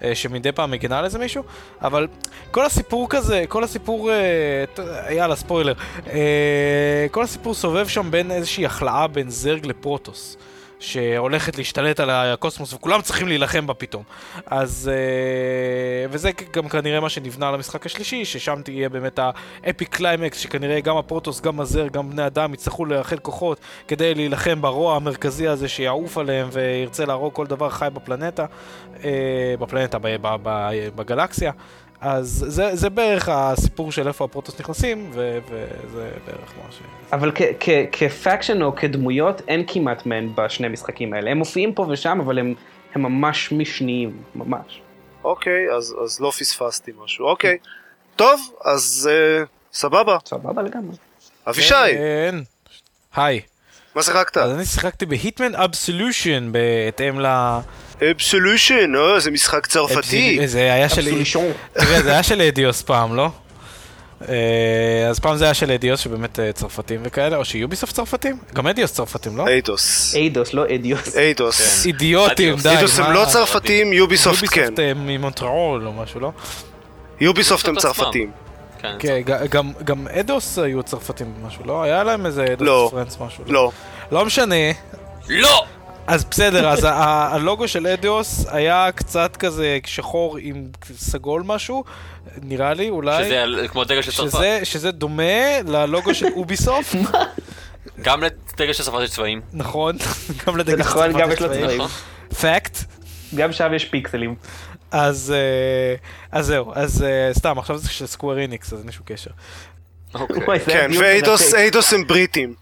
אה, 0.04 0.14
שמדי 0.14 0.52
פעם 0.52 0.70
מגינה 0.70 0.98
על 0.98 1.04
איזה 1.04 1.18
מישהו, 1.18 1.42
אבל 1.82 2.06
כל 2.50 2.64
הסיפור 2.66 3.06
כזה, 3.10 3.44
כל 3.48 3.64
הסיפור, 3.64 4.10
אה, 4.12 4.64
יאללה 5.14 5.36
ספוילר, 5.36 5.74
כל 7.10 7.24
הסיפור 7.24 7.54
סובב 7.54 7.88
שם 7.88 8.10
בין 8.10 8.30
איזושהי 8.30 8.66
הכלאה 8.66 9.06
בין 9.06 9.30
Zerg 9.30 9.66
ל 9.66 9.74
Protoss. 9.74 10.36
שהולכת 10.82 11.58
להשתלט 11.58 12.00
על 12.00 12.10
הקוסמוס 12.10 12.72
וכולם 12.74 13.02
צריכים 13.02 13.28
להילחם 13.28 13.66
בה 13.66 13.74
פתאום. 13.74 14.02
אז... 14.46 14.90
אה, 14.92 16.06
וזה 16.10 16.30
גם 16.52 16.68
כנראה 16.68 17.00
מה 17.00 17.08
שנבנה 17.08 17.50
למשחק 17.50 17.86
השלישי, 17.86 18.24
ששם 18.24 18.60
תהיה 18.64 18.88
באמת 18.88 19.18
ה 19.62 19.68
epic 19.68 19.88
climax, 19.88 20.38
שכנראה 20.38 20.80
גם 20.80 20.96
ה 20.96 21.01
Protoss, 21.01 21.40
גם 21.40 21.60
ה 21.60 21.65
Zerg, 21.65 21.88
גם 21.88 22.10
בני 22.10 22.26
אדם 22.26 22.54
יצטרכו 22.54 22.84
לאחד 22.84 23.18
כוחות 23.18 23.60
כדי 23.88 24.14
להילחם 24.14 24.62
ברוע 24.62 24.96
המרכזי 24.96 25.48
הזה 25.48 25.68
שיעוף 25.68 26.18
עליהם 26.18 26.48
וירצה 26.52 27.04
להרוג 27.04 27.32
כל 27.32 27.46
דבר 27.46 27.70
חי 27.70 27.88
בפלנטה, 27.94 28.46
אה, 29.04 29.54
בפלנטה, 29.58 29.98
בגלקסיה. 30.94 31.52
אז 32.02 32.44
זה, 32.48 32.76
זה 32.76 32.90
בערך 32.90 33.28
הסיפור 33.32 33.92
של 33.92 34.08
איפה 34.08 34.24
ה 34.24 34.29
Protoss 34.29 34.60
נכנסים, 34.60 35.10
ו- 35.12 35.38
וזה 35.50 36.10
בערך 36.26 36.52
מה 36.64 36.72
ש... 36.72 36.78
אבל 37.12 37.32
כ- 37.34 37.42
כ- 37.60 37.86
כ 37.92 38.08
faction 38.08 38.62
או 38.62 38.76
כדמויות, 38.76 39.42
אין 39.48 39.64
כמעט 39.66 40.06
מהן 40.06 40.32
בשני 40.34 40.66
המשחקים 40.66 41.12
האלה. 41.14 41.30
הם 41.30 41.38
מופיעים 41.38 41.74
פה 41.74 41.86
ושם, 41.88 42.18
אבל 42.24 42.38
הם, 42.38 42.54
הם 42.94 43.02
ממש 43.02 43.52
משניים, 43.52 44.22
ממש. 44.34 44.80
אוקיי, 45.24 45.70
אז 45.76 45.94
אז 46.04 46.20
לא 46.20 46.30
פספסתי 46.30 46.92
משהו. 47.04 47.26
אוקיי. 47.26 47.58
טוב, 48.16 48.40
אז 48.64 49.10
אה, 49.12 49.44
סבבה. 49.72 50.18
סבבה 50.26 50.62
לגמרי. 50.62 50.96
אבישי, 51.48 51.74
כן. 51.74 52.34
היי. 53.14 53.40
מה 53.94 54.02
שיחקת? 54.02 54.36
אז 54.36 54.50
אני 54.50 54.64
שיחקתי 54.64 55.06
ב 55.06 55.13
Hitman 55.13 55.54
Absolution 55.54 56.52
בהתאם 56.52 57.20
ל... 57.20 57.26
Absolution, 58.10 58.94
אה, 58.96 59.20
זה 59.20 59.30
משחק 59.30 59.66
צרפתי. 59.66 60.48
זה 60.48 60.72
היה 60.72 60.88
של... 60.88 61.24
תראה, 61.72 62.02
זה 62.02 62.10
היה 62.10 62.22
של 62.22 62.40
אדיוס 62.40 62.82
פעם, 62.82 63.16
לא? 63.16 63.30
אה, 64.28 65.08
אז 65.10 65.18
פעם 65.18 65.36
זה 65.36 65.44
היה 65.44 65.54
של 65.54 65.70
אדיוס 65.70 66.00
שבאמת 66.00 66.40
אה, 66.40 66.52
צרפתים 66.52 67.00
וכאלה, 67.04 67.36
או 67.36 67.44
ש 67.44 67.56
Ubisoft 67.56 67.94
צרפתים? 67.94 68.38
גם 68.54 68.66
אדיוס 68.66 68.92
צרפתים, 68.92 69.36
לא? 69.36 69.46
איידוס. 69.46 70.14
איידוס, 70.14 70.54
לא 70.54 70.64
אדיוס. 70.74 71.16
איידוס. 71.16 71.86
אידיוטים, 71.86 72.48
אדיוס. 72.48 72.62
די. 72.62 72.68
Eidos 72.68 72.98
הם? 72.98 73.12
לא 73.12 73.24
צרפתים, 73.32 73.92
יוביסופט 73.92 74.48
כן. 74.50 74.60
יוביסופט 74.60 74.80
אה, 74.80 74.92
ממונטרול 74.94 75.86
או 75.86 75.92
משהו, 75.92 76.20
לא? 76.20 76.32
Ubisoft 77.20 77.68
הם. 77.68 77.76
צרפתים. 77.76 78.41
כן, 78.82 78.96
כן, 78.98 79.20
ג- 79.24 79.46
גם- 79.50 79.72
גם 79.84 80.08
אדוס 80.08 80.58
היו 80.58 80.82
צרפתים 80.82 81.34
משהו, 81.46 81.64
לא? 81.66 81.82
היה 81.82 82.04
להם 82.04 82.26
איזה 82.26 82.44
לא. 82.60 82.80
אדוס 82.86 82.90
פרנס 82.92 83.18
משהו. 83.20 83.44
לא. 83.46 83.70
לא 84.12 84.24
משנה. 84.24 84.56
לא! 85.28 85.64
אז 86.06 86.24
בסדר, 86.24 86.68
אז 86.68 86.84
ה- 86.84 86.90
ה- 86.90 87.34
הלוגו 87.34 87.68
של 87.68 87.86
אדיוס 87.86 88.46
היה 88.48 88.88
קצת 88.94 89.36
כזה 89.36 89.78
שחור 89.86 90.38
עם 90.40 90.66
סגול 90.96 91.42
משהו, 91.46 91.84
נראה 92.42 92.74
לי, 92.74 92.90
אולי. 92.90 93.24
שזה 93.24 93.68
כמו 93.68 93.84
דגל 93.84 94.02
של 94.02 94.12
צרפת. 94.12 94.38
שזה, 94.64 94.90
דומה 94.90 95.22
ללוגו 95.66 96.14
של 96.14 96.26
Ubisoft, 96.36 96.96
גם 98.06 98.22
לדגל 98.22 98.72
של 98.72 98.82
צרפת 98.84 99.02
יש 99.02 99.10
צבעים. 99.10 99.40
נכון, 99.52 99.96
גם 100.46 100.56
לדגל 100.56 100.76
זה 100.76 100.82
נכון, 100.82 101.06
צרפת 101.12 101.18
גם 101.22 101.30
יש 101.30 101.38
צבעים. 101.38 101.62
צבעים. 101.62 101.80
נכון. 101.80 101.90
Fact. 102.40 102.78
גם 103.34 103.52
שם 103.52 103.74
יש 103.74 103.84
פיקסלים. 103.84 104.34
אז, 104.92 105.34
אה, 105.36 105.94
אז 106.38 106.46
זהו, 106.46 106.72
אז 106.74 107.02
אה, 107.02 107.30
סתם, 107.34 107.58
עכשיו 107.58 107.78
זה 107.78 107.88
של 107.88 108.06
Square 108.06 108.38
Enix, 108.38 108.72
אז 108.72 108.80
אין 108.82 108.92
שום 108.92 109.02
קשר. 109.06 109.30
אוקיי. 110.14 110.60
כן, 110.60 110.90
ואיידוס 111.52 111.92
הם 111.92 112.06
בריטים. 112.06 112.54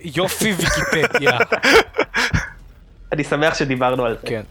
יופי 0.00 0.52
ויקיפדיה. 0.56 1.38
אני 3.12 3.24
שמח 3.24 3.54
שדיברנו 3.54 4.04
על 4.04 4.16
זה. 4.22 4.26
כן. 4.26 4.42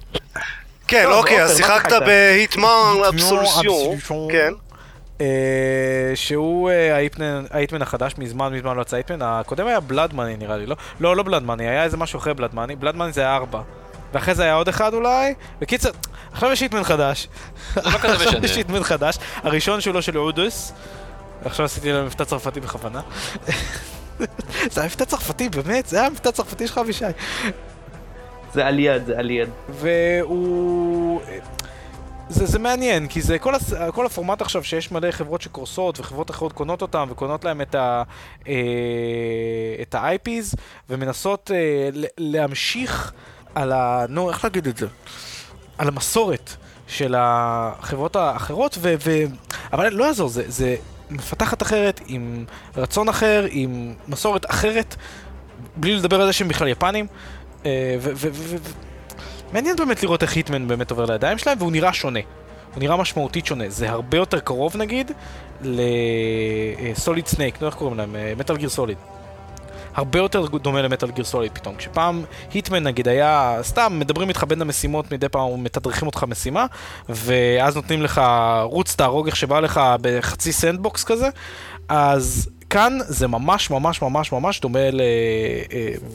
כן, 0.87 1.05
אוקיי, 1.11 1.43
אז 1.43 1.51
מה 1.51 1.67
שיחקת? 1.67 1.91
בהיטמן. 2.05 2.67
אבסולוציון. 3.07 3.97
כן. 4.31 4.53
אה, 5.21 5.25
שהוא 6.15 6.69
ההיטמן- 6.69 7.45
ההיטמן 7.51 7.81
החדש, 7.81 8.13
מזמן 8.17 8.53
מזמן 8.53 8.77
לא 8.77 8.81
יצא 8.81 8.97
היטמן, 8.97 9.21
הקודם 9.21 9.67
היה 9.67 9.79
בלאד 9.79 10.13
מאני 10.13 10.37
נראה 10.37 10.57
לי, 10.57 10.65
לא? 10.65 10.75
לא, 10.99 11.15
לא 11.15 11.23
בלאד 11.23 11.43
מאני, 11.43 11.69
היה 11.69 11.83
איזה 11.83 11.97
משהו 11.97 12.19
אחרי 12.19 12.33
בלאד 12.33 12.55
מאני, 12.55 12.75
בלאד 12.75 12.95
מאני 12.95 13.13
זה 13.13 13.21
היה 13.21 13.35
ארבע. 13.35 13.61
ואחרי 14.15 14.35
זה 14.35 14.43
היה 14.43 14.53
עוד 14.53 14.67
אחד 14.67 14.93
אולי, 14.93 15.33
בקיצר, 15.59 15.89
עכשיו 16.31 16.51
יש 16.51 16.61
היטמן 16.61 16.83
חדש. 16.83 17.27
לא 17.75 17.81
כזה 17.91 18.13
עכשיו 18.13 18.27
משנה. 18.27 18.45
יש 18.45 18.55
היטמן 18.55 18.83
חדש, 18.83 19.17
הראשון 19.35 19.81
שלו 19.81 20.01
של 20.01 20.17
אודוס, 20.17 20.73
עכשיו 21.45 21.65
עשיתי 21.65 21.91
לו 21.91 22.05
מבטא 22.05 22.23
צרפתי 22.23 22.59
בכוונה. 22.59 23.01
זה 24.71 24.81
היה 24.81 24.85
מבטא 24.85 25.05
צרפתי, 25.05 25.49
באמת, 25.49 25.85
זה 25.85 25.99
היה 25.99 26.09
מבטא 26.09 26.31
צרפתי 26.31 26.67
שלך 26.67 26.77
אבישי. 26.77 27.05
זה 28.53 28.65
על 28.65 28.79
יד, 28.79 29.05
זה 29.05 29.19
על 29.19 29.31
יד. 29.31 29.49
והוא... 29.69 31.21
זה, 32.29 32.45
זה 32.45 32.59
מעניין, 32.59 33.07
כי 33.07 33.21
זה 33.21 33.39
כל, 33.39 33.55
הס... 33.55 33.73
כל 33.93 34.05
הפורמט 34.05 34.41
עכשיו 34.41 34.63
שיש 34.63 34.91
מלא 34.91 35.11
חברות 35.11 35.41
שקורסות 35.41 35.99
וחברות 35.99 36.31
אחרות 36.31 36.53
קונות 36.53 36.81
אותם 36.81 37.07
וקונות 37.11 37.45
להם 37.45 37.61
את, 37.61 37.75
ה... 37.75 38.03
אה, 38.47 38.53
את 39.81 39.95
ה-IPs 39.95 40.55
ומנסות 40.89 41.51
אה, 41.53 41.89
ל- 41.93 42.05
להמשיך 42.17 43.13
על 43.55 43.71
ה... 43.71 44.05
נו, 44.09 44.29
איך 44.29 44.43
להגיד 44.43 44.67
את 44.67 44.77
זה? 44.77 44.87
על 45.77 45.87
המסורת 45.87 46.55
של 46.87 47.15
החברות 47.17 48.15
האחרות, 48.15 48.77
ו... 48.81 48.93
ו... 49.05 49.23
אבל 49.73 49.93
לא 49.93 50.03
יעזור, 50.03 50.29
זה, 50.29 50.43
זה 50.47 50.75
מפתחת 51.09 51.61
אחרת, 51.61 52.01
עם 52.07 52.45
רצון 52.77 53.09
אחר, 53.09 53.45
עם 53.49 53.93
מסורת 54.07 54.49
אחרת, 54.49 54.95
בלי 55.75 55.95
לדבר 55.95 56.21
על 56.21 56.27
זה 56.27 56.33
שהם 56.33 56.47
בכלל 56.47 56.67
יפנים. 56.67 57.07
אה, 57.65 57.95
ו... 57.99 58.11
ו... 58.15 58.29
ו... 58.33 58.55
ו... 58.57 58.57
מעניין 59.53 59.75
באמת 59.75 60.03
לראות 60.03 60.23
איך 60.23 60.35
היטמן 60.35 60.67
באמת 60.67 60.91
עובר 60.91 61.05
לידיים 61.05 61.37
שלהם, 61.37 61.57
והוא 61.59 61.71
נראה 61.71 61.93
שונה. 61.93 62.19
הוא 62.73 62.79
נראה 62.79 62.97
משמעותית 62.97 63.45
שונה. 63.45 63.69
זה 63.69 63.89
הרבה 63.89 64.17
יותר 64.17 64.39
קרוב 64.39 64.77
נגיד 64.77 65.11
לסוליד 65.61 67.27
סנייק, 67.27 67.61
לא 67.61 67.67
איך 67.67 67.75
קוראים 67.75 67.97
להם? 67.97 68.15
מטאל 68.37 68.57
גיר 68.57 68.69
סוליד. 68.69 68.97
הרבה 69.95 70.19
יותר 70.19 70.45
דומה 70.47 70.81
ל 70.81 70.86
Metal 70.86 71.11
Gear 71.11 71.25
Solid 71.25 71.51
פתאום. 71.51 71.75
כשפעם 71.75 72.23
Hitman 72.53 72.83
נגיד 72.83 73.07
היה, 73.07 73.57
סתם 73.61 73.99
מדברים 73.99 74.29
איתך 74.29 74.43
בין 74.43 74.61
המשימות, 74.61 75.11
מדי 75.11 75.29
פעם 75.29 75.63
מתדרכים 75.63 76.07
אותך 76.07 76.23
משימה, 76.27 76.65
ואז 77.09 77.75
נותנים 77.75 78.01
לך 78.01 78.21
רוץ 78.63 78.95
תהרוג 78.95 79.27
איך 79.27 79.35
שבא 79.35 79.59
לך 79.59 79.81
בחצי 80.01 80.51
sandbox 80.51 81.03
כזה, 81.03 81.29
אז 81.89 82.49
כאן 82.69 82.97
זה 83.01 83.27
ממש 83.27 83.69
ממש 83.69 84.01
ממש 84.01 84.31
ממש 84.31 84.61
דומה 84.61 84.79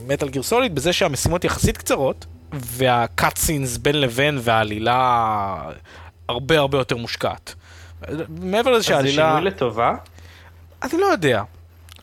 ל 0.07 0.10
Metal 0.10 0.29
Gear 0.29 0.42
Solid, 0.42 0.74
בזה 0.75 0.93
שהמשימות 0.93 1.45
יחסית 1.45 1.77
קצרות, 1.77 2.27
וה 2.53 2.86
cut 2.86 3.37
scenes 3.37 3.76
בין 3.77 4.01
לבין 4.01 4.38
והעלילה 4.40 5.62
הרבה 6.29 6.59
הרבה 6.59 6.79
יותר 6.79 6.97
מושקעת. 6.97 7.55
מעבר 8.29 8.71
לזה 8.71 8.77
אז 8.77 8.83
זה 8.83 8.88
שהעלילה... 8.88 9.29
שינוי 9.37 9.51
לטובה? 9.51 9.95
אני 10.83 11.01
לא 11.01 11.07
יודע. 11.07 11.43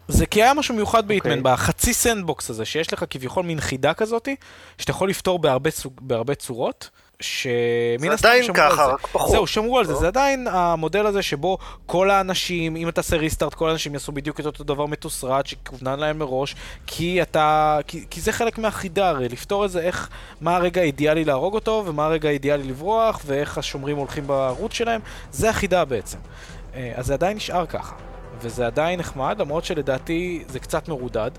זה 0.08 0.26
כי 0.26 0.44
היה 0.44 0.54
משהו 0.54 0.76
מיוחד 0.76 1.12
אוקיי. 1.12 1.42
בחצי 1.42 1.94
sandbox 1.94 2.50
הזה, 2.50 2.66
שיש 2.66 2.94
לך 2.94 3.06
כביכול 3.10 3.46
מין 3.46 3.60
חידה 3.60 3.94
כזאתי, 3.94 4.36
שאתה 4.78 4.92
יכול 4.92 5.10
לפתור 5.10 5.40
בהרבה, 5.40 5.72
צוג, 5.72 5.94
בהרבה 6.02 6.36
צורות, 6.36 6.90
שמן 7.20 8.08
זה 8.08 8.14
הסתם 8.14 8.28
עדיין 8.28 8.44
שמרו 8.44 8.56
ככה, 8.56 8.84
על 8.84 8.88
זה. 8.90 8.94
רק 8.94 9.08
פחות. 9.08 9.32
זהו, 9.32 9.48
שמרו 9.48 9.80
על 9.80 9.86
זה, 9.86 9.94
לא? 9.94 10.00
זה 10.00 10.08
עדיין 10.08 10.48
המודל 10.48 11.06
הזה 11.06 11.22
שבו 11.22 11.58
כל 11.86 12.12
האנשים, 12.12 12.76
אם 12.76 12.90
אתה 12.90 13.02
עושה 13.02 13.18
restart, 13.18 13.54
כל 13.54 13.70
האנשים 13.70 13.94
יעשו 13.94 14.12
בדיוק 14.12 14.40
את 14.40 14.46
אותו 14.46 14.64
דבר 14.64 14.86
מתוסרט 14.86 15.46
שכוונן 15.46 16.00
להם 16.00 16.20
מראש, 16.20 16.56
כי 16.88 17.22
אתה, 17.22 17.80
כי, 17.88 18.06
כי 18.10 18.22
זה 18.22 18.32
חלק 18.32 18.58
מהחידה 18.58 19.10
הרי, 19.10 19.30
לפתור 19.30 19.66
את 19.66 19.72
זה, 19.72 19.82
איך, 19.82 20.10
מה 20.42 20.56
הרגע 20.56 20.82
האידיאלי 20.82 21.26
להרוג 21.26 21.54
אותו, 21.54 21.84
ומה 21.88 22.06
הרגע 22.06 22.30
האידיאלי 22.30 22.64
לברוח, 22.64 23.22
ואיך 23.26 23.58
השומרים 23.58 23.98
הולכים 23.98 24.28
בערוץ 24.28 24.74
שלהם, 24.74 25.02
זה 25.32 25.50
החידה 25.50 25.86
בעצם. 25.86 26.18
אה, 26.76 26.92
אז 26.96 27.06
זה 27.06 27.14
עדיין 27.14 27.38
נשאר 27.38 27.66
ככה, 27.66 27.94
וזה 28.42 28.68
עדיין 28.68 29.00
נחמד, 29.00 29.36
למרות 29.40 29.66
שלדעתי 29.66 30.44
זה 30.48 30.60
קצת 30.60 30.88
מרודד. 30.88 31.32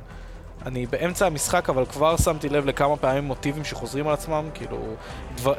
אני 0.66 0.86
באמצע 0.86 1.26
המשחק, 1.26 1.70
אבל 1.70 1.86
כבר 1.86 2.16
שמתי 2.16 2.48
לב 2.48 2.66
לכמה 2.66 2.96
פעמים 2.96 3.24
מוטיבים 3.24 3.64
שחוזרים 3.64 4.08
על 4.08 4.14
עצמם, 4.14 4.48
כאילו... 4.54 4.78
דבר... 5.36 5.54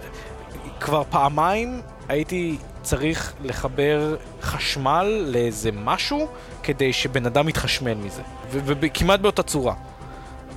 כבר 0.79 1.03
פעמיים 1.09 1.81
הייתי 2.07 2.57
צריך 2.81 3.33
לחבר 3.41 4.15
חשמל 4.41 5.25
לאיזה 5.27 5.71
משהו 5.71 6.27
כדי 6.63 6.93
שבן 6.93 7.25
אדם 7.25 7.49
יתחשמל 7.49 7.93
מזה. 7.93 8.21
וכמעט 8.49 9.19
באותה 9.19 9.43
צורה. 9.43 9.73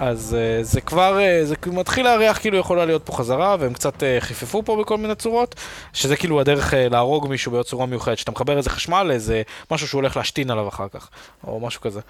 אז 0.03 0.37
uh, 0.39 0.63
זה 0.65 0.81
כבר, 0.81 1.19
uh, 1.19 1.45
זה 1.45 1.55
מתחיל 1.67 2.05
להריח 2.05 2.39
כאילו 2.39 2.59
יכולה 2.59 2.85
להיות 2.85 3.07
פה 3.07 3.13
חזרה, 3.13 3.57
והם 3.59 3.73
קצת 3.73 3.95
uh, 3.95 4.07
חיפפו 4.21 4.63
פה 4.63 4.77
בכל 4.81 4.97
מיני 4.97 5.15
צורות, 5.15 5.55
שזה 5.93 6.17
כאילו 6.17 6.41
הדרך 6.41 6.73
uh, 6.73 6.77
להרוג 6.77 7.29
מישהו 7.29 7.53
בצורה 7.53 7.87
מיוחדת, 7.87 8.19
שאתה 8.19 8.31
מחבר 8.31 8.57
איזה 8.57 8.71
חשמל 8.71 9.03
לאיזה 9.03 9.43
משהו 9.71 9.89
שהוא 9.89 9.99
הולך 9.99 10.17
להשתין 10.17 10.51
עליו 10.51 10.69
אחר 10.69 10.89
כך, 10.89 11.09
או 11.47 11.61
משהו 11.61 11.81
כזה. 11.81 12.01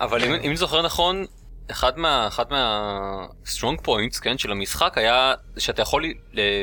אבל 0.00 0.24
אם, 0.24 0.32
אם 0.32 0.56
זוכר 0.56 0.82
נכון, 0.82 1.24
אחד 1.70 1.98
מה... 1.98 2.26
אחד 2.28 2.44
מה... 2.50 3.26
strong 3.44 3.86
points, 3.86 4.20
כן, 4.22 4.38
של 4.38 4.52
המשחק 4.52 4.98
היה 4.98 5.34
שאתה 5.58 5.82
יכול 5.82 6.04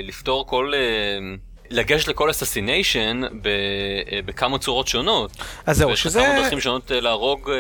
לפתור 0.04 0.48
כל... 0.48 0.72
Uh, 0.74 1.47
לגשת 1.70 2.08
לכל 2.08 2.30
אססיניישן 2.30 3.22
אה, 3.24 3.30
בכמה 4.26 4.60
צורות 4.60 4.88
שונות. 4.88 5.32
אז 5.66 5.78
זהו, 5.78 5.98
שזה... 5.98 6.20
ויש 6.20 6.30
כמה 6.30 6.42
דרכים 6.42 6.60
שונות 6.60 6.92
אה, 6.92 7.00
להרוג... 7.00 7.50
אה, 7.50 7.56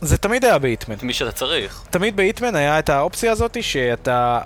זה 0.00 0.18
תמיד 0.18 0.44
היה 0.44 0.58
בהיטמן. 0.58 0.94
את 0.94 1.02
מי 1.02 1.12
שאתה 1.12 1.32
צריך. 1.32 1.84
תמיד 1.90 2.16
בהיטמן 2.16 2.54
היה 2.54 2.78
את 2.78 2.88
האופציה 2.88 3.32
הזאת 3.32 3.62
שאתה 3.62 4.40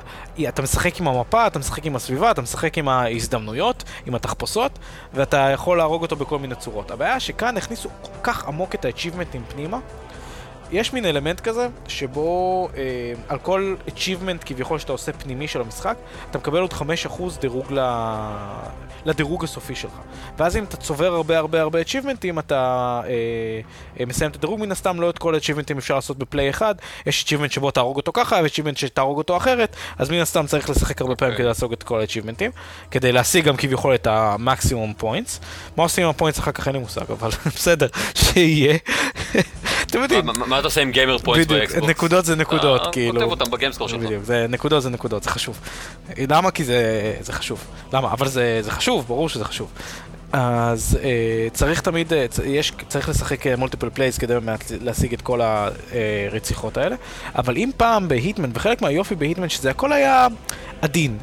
אתה 0.49 0.63
משחק 0.63 1.01
עם 1.01 1.09
המפה, 1.09 1.47
אתה 1.47 1.59
משחק 1.59 1.87
עם 1.87 1.97
הסביבה, 1.97 2.31
אתה 2.31 2.43
משחק 2.43 2.79
עם 2.79 2.89
ההזדמנויות, 2.89 3.85
עם 4.07 4.15
התחפושות, 4.15 4.79
ואתה 5.15 5.51
יכול 5.55 5.79
להרוג 5.79 6.03
אותו 6.03 6.17
בכל 6.17 6.39
מיני 6.39 6.55
צורות. 6.55 6.91
הבעיה 6.91 7.21
שכאן 7.21 7.57
הכניסו 7.57 7.89
כל 8.03 8.11
כך 8.23 8.49
עמוק 8.49 8.75
את 8.75 8.85
ה-achievementים 8.85 9.53
פנימה. 9.53 9.79
יש 10.73 10.93
מין 10.93 11.05
אלמנט 11.05 11.41
כזה, 11.41 11.69
שבו 11.89 12.69
אה, 12.77 13.13
על 13.29 13.39
כל 13.39 13.75
achievement 13.87 14.45
כביכול 14.45 14.79
שאתה 14.79 14.93
עושה 14.93 15.13
פנימי 15.13 15.49
של 15.49 15.61
המשחק, 15.61 15.97
אתה 16.31 16.39
מקבל 16.39 16.61
עוד 16.61 16.73
5% 16.73 16.85
דירוג 17.41 17.73
ל... 17.73 17.79
לדירוג 19.05 19.45
הסופי 19.45 19.75
שלך. 19.75 19.93
ואז 20.39 20.57
אם 20.57 20.65
אתה 20.65 20.77
צובר 20.77 21.15
הרבה 21.15 21.39
הרבה 21.39 21.61
הרבה 21.61 21.81
achievementים, 21.83 22.39
אתה 22.39 23.01
אה, 23.05 23.11
אה, 24.01 24.07
מסיים 24.07 24.31
את 24.31 24.37
הדירוג 24.37 24.61
מן 24.61 24.73
הסתם, 24.73 25.01
לא 25.01 25.11
את 25.11 25.19
כל 25.19 25.35
achievementים 25.35 25.79
אפשר 25.79 25.95
לעשות 25.95 26.19
בפליי 26.19 26.51
אחד, 26.51 26.75
יש 27.07 27.25
achievement 27.25 27.53
שבו 27.53 27.71
תהרוג 27.71 27.97
אותו 27.97 28.13
ככה, 28.15 28.41
ויש 28.43 28.61
achievement 28.61 28.77
שתהרוג 28.77 29.19
אותו 29.19 29.37
אחרת, 29.37 29.77
אז 29.99 30.11
מן 30.11 30.21
הסתם 30.21 30.47
צריך 30.47 30.71
לשחק 30.71 31.01
הרבה 31.01 31.17
פעמים 31.17 31.35
okay. 31.35 31.39
כדי 31.39 31.47
לעשות 31.47 31.73
את 31.73 31.83
כל 31.83 32.03
achievement 32.03 32.40
ים, 32.40 32.51
כדי 32.91 33.13
להשיג 33.13 33.45
גם 33.45 33.57
כביכול 33.57 33.95
את 33.95 34.07
המקסימום 34.07 34.95
points. 34.97 35.41
מה 35.77 35.83
עושים 35.83 36.05
עם 36.05 36.11
ה 36.11 36.15
points 36.15 36.39
אחר 36.39 36.53
כך 36.53 36.69
אין 36.69 36.75
לי 36.77 36.81
מושג, 36.81 37.11
אבל 37.11 37.31
בסדר, 37.57 37.87
שיהיה. 38.15 38.77
אתם 39.87 40.03
יודעים. 40.03 40.25
מה 40.47 40.59
אתה 40.59 40.67
עושה 40.67 40.81
עם 40.81 40.91
gamer 40.91 41.19
points 41.19 41.53
ב 41.53 41.59
Xbox? 41.59 41.89
נקודות 41.89 42.25
זה 42.25 42.37
נקודות, 42.37 42.81
אה, 42.87 42.93
כאילו. 42.93 43.21
כותב 43.21 43.31
אותם 43.31 43.51
ב 43.51 43.54
gamerscore 43.54 43.89
שלך. 43.89 44.01
בדיוק, 44.01 44.31
נקודות 44.49 44.83
זה 44.83 44.91
נקודות, 44.91 45.23
זה 45.23 45.31
חשוב. 45.31 45.61
למה? 46.29 46.51
כי 46.51 46.65
זה 46.65 47.33
חשוב. 47.33 47.65
למה? 47.93 48.13
אבל 48.13 48.29
זה 48.29 48.63
חשוב, 48.69 48.92
ברור 49.01 49.29
שזה 49.29 49.45
חשוב. 49.45 49.73
אז 50.33 50.99
אה, 51.03 51.49
צריך 51.53 51.81
תמיד, 51.81 52.13
אה, 52.13 52.27
יש, 52.45 52.73
צריך 52.89 53.09
לשחק 53.09 53.47
multiple 53.47 53.91
plays 53.91 54.19
כדי 54.19 54.35
באמת 54.35 54.73
להשיג 54.81 55.13
את 55.13 55.23
כל 55.23 55.41
הרציחות 55.43 56.77
האלה, 56.77 56.97
אבל 57.35 57.57
אם 57.57 57.71
פעם 57.77 58.09
בהיטמן, 58.09 58.51
וחלק 58.55 58.83
מהיופי 58.83 59.15
בהיטמן 59.15 59.49
שזה 59.49 59.71
הכל 59.71 59.93
היה 59.93 60.27
עדין. 60.83 61.19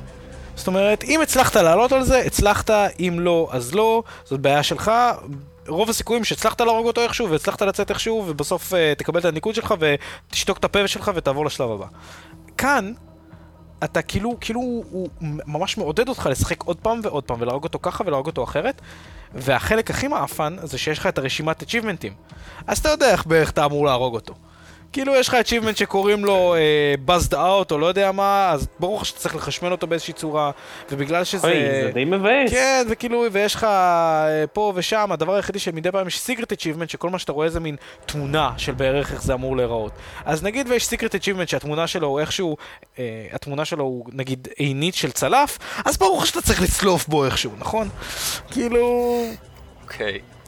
זאת 0.55 0.67
אומרת, 0.67 1.03
אם 1.03 1.21
הצלחת 1.21 1.55
לעלות 1.55 1.91
על 1.91 2.03
זה, 2.03 2.19
הצלחת, 2.19 2.69
אם 2.99 3.17
לא, 3.19 3.49
אז 3.51 3.75
לא, 3.75 4.03
זאת 4.25 4.39
בעיה 4.39 4.63
שלך, 4.63 4.91
רוב 5.67 5.89
הסיכויים 5.89 6.23
שהצלחת 6.23 6.61
להרוג 6.61 6.87
אותו 6.87 7.01
איכשהו, 7.01 7.29
והצלחת 7.29 7.61
לצאת 7.61 7.89
איכשהו, 7.89 8.23
ובסוף 8.27 8.73
uh, 8.73 8.75
תקבל 8.97 9.19
את 9.19 9.25
הניקוד 9.25 9.55
שלך, 9.55 9.73
ותשתוק 9.79 10.57
את 10.57 10.65
הפה 10.65 10.87
שלך 10.87 11.11
ותעבור 11.15 11.45
לשלב 11.45 11.71
הבא. 11.71 11.85
כאן, 12.57 12.93
אתה 13.83 14.01
כאילו, 14.01 14.37
כאילו 14.41 14.61
הוא 14.91 15.09
ממש 15.21 15.77
מעודד 15.77 16.09
אותך 16.09 16.29
לשחק 16.31 16.63
עוד 16.63 16.77
פעם 16.77 16.99
ועוד 17.03 17.23
פעם, 17.23 17.41
ולהרוג 17.41 17.63
אותו 17.63 17.79
ככה 17.81 18.03
ולהרוג 18.07 18.27
אותו 18.27 18.43
אחרת, 18.43 18.81
והחלק 19.33 19.89
הכי 19.89 20.07
מעפן 20.07 20.55
זה 20.63 20.77
שיש 20.77 20.99
לך 20.99 21.07
את 21.07 21.17
הרשימת 21.17 21.63
achievementים. 21.63 22.33
אז 22.67 22.77
אתה 22.77 22.89
יודע 22.89 23.11
איך 23.11 23.25
בערך 23.25 23.49
אתה 23.49 23.65
אמור 23.65 23.85
להרוג 23.85 24.13
אותו. 24.13 24.33
כאילו 24.93 25.15
יש 25.15 25.27
לך 25.27 25.33
achievement 25.33 25.75
שקוראים 25.75 26.25
לו 26.25 26.55
uh, 26.55 27.09
buzzed 27.09 27.33
out 27.33 27.71
או 27.71 27.77
לא 27.77 27.85
יודע 27.85 28.11
מה, 28.11 28.49
אז 28.51 28.67
ברור 28.79 28.97
לך 28.97 29.05
שאתה 29.05 29.19
צריך 29.19 29.35
לחשמל 29.35 29.71
אותו 29.71 29.87
באיזושהי 29.87 30.13
צורה, 30.13 30.51
ובגלל 30.91 31.23
שזה... 31.23 31.47
אוי, 31.47 31.83
זה 31.83 31.91
די 31.93 32.05
מבאס. 32.05 32.51
כן, 32.51 32.87
וכאילו, 32.89 33.25
ויש 33.31 33.55
לך 33.55 33.63
uh, 33.63 34.47
פה 34.53 34.73
ושם, 34.75 35.11
הדבר 35.11 35.35
היחידי 35.35 35.59
שמדי 35.59 35.91
פעם 35.91 36.07
יש 36.07 36.29
secret 36.29 36.53
achievement, 36.53 36.87
שכל 36.87 37.09
מה 37.09 37.19
שאתה 37.19 37.31
רואה 37.31 37.49
זה 37.49 37.59
מין 37.59 37.75
תמונה 38.05 38.51
של 38.57 38.73
בערך 38.73 39.11
איך 39.11 39.23
זה 39.23 39.33
אמור 39.33 39.57
להיראות. 39.57 39.91
אז 40.25 40.43
נגיד 40.43 40.67
ויש 40.69 40.87
secret 40.87 41.11
achievement 41.11 41.47
שהתמונה 41.47 41.87
שלו 41.87 42.07
הוא 42.07 42.19
איכשהו, 42.19 42.57
uh, 42.95 42.99
התמונה 43.31 43.65
שלו 43.65 43.83
הוא 43.83 44.05
נגיד 44.13 44.47
עינית 44.55 44.95
של 44.95 45.11
צלף, 45.11 45.57
אז 45.85 45.97
ברור 45.97 46.17
לך 46.17 46.27
שאתה 46.27 46.41
צריך 46.41 46.61
לצלוף 46.61 47.07
בו 47.07 47.25
איכשהו, 47.25 47.51
נכון? 47.57 47.89
כאילו... 48.51 49.23
אוקיי. 49.83 50.19
Okay. 50.25 50.38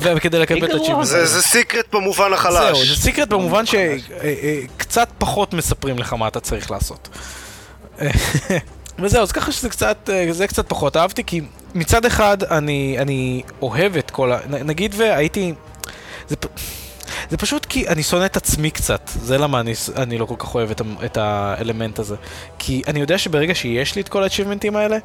וכדי 0.00 0.38
לקבל 0.38 0.64
את 0.64 0.74
הצ'יפ. 0.74 1.02
זה 1.02 1.42
סיקרט 1.42 1.94
במובן 1.94 2.32
החלש. 2.32 2.76
זהו, 2.76 2.86
זה 2.86 3.02
סיקרט 3.02 3.28
במובן 3.28 3.64
שקצת 3.66 5.08
פחות 5.18 5.54
מספרים 5.54 5.98
לך 5.98 6.12
מה 6.12 6.28
אתה 6.28 6.40
צריך 6.40 6.70
לעשות. 6.70 7.08
וזהו, 8.98 9.22
אז 9.22 9.32
ככה 9.32 9.52
שזה 9.52 9.68
קצת, 9.68 10.10
זה 10.30 10.46
קצת 10.46 10.68
פחות 10.68 10.96
אהבתי, 10.96 11.24
כי 11.24 11.40
מצד 11.74 12.04
אחד 12.04 12.42
אני, 12.42 12.96
אני 12.98 13.42
אוהב 13.62 13.96
את 13.96 14.10
כל 14.10 14.32
ה... 14.32 14.38
נגיד 14.48 14.94
והייתי... 14.98 15.54
זה, 16.28 16.36
זה 17.30 17.36
פשוט 17.36 17.66
כי 17.66 17.88
אני 17.88 18.02
שונא 18.02 18.24
את 18.24 18.36
עצמי 18.36 18.70
קצת, 18.70 19.10
זה 19.22 19.38
למה 19.38 19.60
אני, 19.60 19.72
אני 19.96 20.18
לא 20.18 20.24
כל 20.24 20.34
כך 20.38 20.54
אוהב 20.54 20.70
את, 20.70 20.82
את 21.04 21.16
האלמנט 21.16 21.98
הזה. 21.98 22.16
כי 22.58 22.82
אני 22.86 23.00
יודע 23.00 23.18
שברגע 23.18 23.54
שיש 23.54 23.94
לי 23.94 24.00
את 24.02 24.08
כל 24.08 24.22
ה-achievementים 24.22 24.76
האלה, 24.76 24.98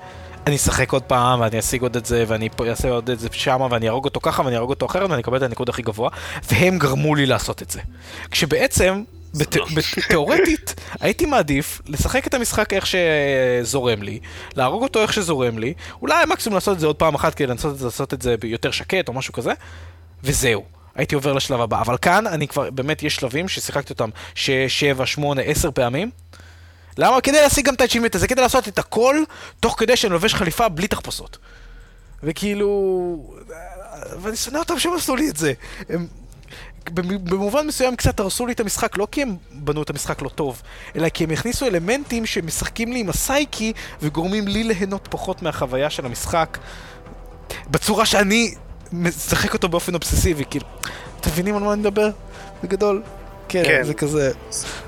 אני 0.48 0.56
אשחק 0.56 0.92
עוד 0.92 1.04
פעם, 1.04 1.42
ואני 1.42 1.60
אשיג 1.60 1.82
עוד 1.82 1.96
את 1.96 2.06
זה, 2.06 2.24
ואני 2.28 2.50
אעשה 2.70 2.90
עוד 2.90 3.10
את 3.10 3.20
זה 3.20 3.28
שמה, 3.32 3.68
ואני 3.72 3.88
אהרוג 3.88 4.06
אותו 4.06 4.20
ככה, 4.20 4.42
ואני 4.42 4.56
אהרוג 4.56 4.70
אותו 4.70 4.86
אחרת, 4.86 5.10
ואני 5.10 5.22
אקבל 5.22 5.38
את 5.38 5.44
הניקוד 5.44 5.70
הכי 5.70 5.82
גבוה, 5.82 6.10
והם 6.52 6.78
גרמו 6.78 7.16
לי 7.16 7.26
לעשות 7.26 7.62
את 7.62 7.70
זה. 7.72 7.80
כשבעצם, 8.32 9.04
תיאורטית, 10.08 10.76
הייתי 11.02 11.26
מעדיף 11.26 11.82
לשחק 11.86 12.28
את 12.28 12.34
המשחק 12.34 12.74
איך 12.74 12.86
שזורם 12.88 14.04
לי, 14.04 14.20
להרוג 14.56 14.84
אותו 14.84 15.02
איך 15.02 15.14
שזורם 15.14 15.60
לי, 15.60 15.74
אולי 16.02 16.26
מקסימום 16.26 16.56
לעשות 16.56 16.76
את 16.76 16.80
זה 16.80 16.88
עוד 16.88 16.96
פעם 16.96 17.16
אחת 17.16 17.36
כדי 17.36 17.48
לנסות 17.48 17.82
לעשות 17.82 18.14
את 18.14 18.22
זה 18.22 18.38
ביותר 18.38 18.72
שקט 18.72 19.08
או 19.08 19.14
משהו 19.14 19.34
כזה, 19.34 19.54
וזהו. 20.24 20.64
הייתי 20.96 21.16
עובר 21.16 21.34
לשלב 21.34 21.62
הבא. 21.62 21.82
אבל 21.82 21.98
כאן 21.98 22.28
אני 22.28 22.48
כבר, 22.48 22.70
באמת 22.70 23.04
יש 23.04 23.16
שלבים 23.16 23.48
ששיחקתי 23.48 23.94
אותם 23.94 24.10
6, 24.36 24.52
7, 24.68 25.06
8, 25.06 25.42
10 25.42 25.72
פעמים, 25.72 26.12
למה? 26.98 27.22
כדי 27.22 27.42
להשיג 27.42 27.66
גם 27.66 27.74
את 27.74 27.82
האצ'ימנט 27.82 28.16
הזה, 28.16 28.28
כדי 28.28 28.42
לעשות 28.42 28.68
את 28.68 28.80
הכל, 28.80 29.24
תוך 29.60 29.76
כדי 29.80 29.96
שאני 29.96 30.14
לובש 30.14 30.34
חליפה 30.34 30.70
בלי 30.70 30.88
תחפושות. 30.88 31.38
וכאילו... 32.24 32.68
ואני 34.22 34.36
שונא 34.36 34.58
אותם 34.58 34.80
שהם 34.80 34.94
עשו 34.94 35.16
לי 35.16 35.30
את 35.30 35.38
זה. 35.38 35.54
הם... 35.90 36.08
במובן 37.24 37.68
מסוים 37.68 37.96
קצת 37.96 38.20
הרסו 38.20 38.46
לי 38.46 38.54
את 38.54 38.60
המשחק, 38.60 38.98
לא 38.98 39.08
כי 39.12 39.22
הם 39.22 39.36
בנו 39.52 39.84
את 39.84 39.90
המשחק 39.90 40.22
לא 40.22 40.30
טוב, 40.30 40.62
אלא 40.96 41.10
כי 41.10 41.24
הם 41.24 41.32
הכניסו 41.32 41.66
אלמנטים 41.66 42.26
שמשחקים 42.26 42.94
לי 42.94 43.00
עם 43.00 43.10
הסייקי 43.10 43.74
וגורמים 44.02 44.48
לי 44.48 44.64
ליהנות 44.64 45.08
פחות 45.12 45.42
מהחוויה 45.42 45.90
של 45.90 46.06
המשחק 46.06 46.58
בצורה 47.72 48.06
שאני 48.06 48.54
משחק 48.94 49.54
אותו 49.54 49.70
באופן 49.70 49.94
אובססיבי, 49.94 50.44
כאילו, 50.50 50.66
אתם 51.20 51.30
מבינים 51.30 51.56
על 51.56 51.64
מה 51.64 51.74
אני 51.74 51.80
מדבר? 51.82 52.10
בגדול. 52.64 53.04
כן, 53.52 53.64
כן, 53.66 53.84
זה 53.84 53.94
כזה. 53.94 54.32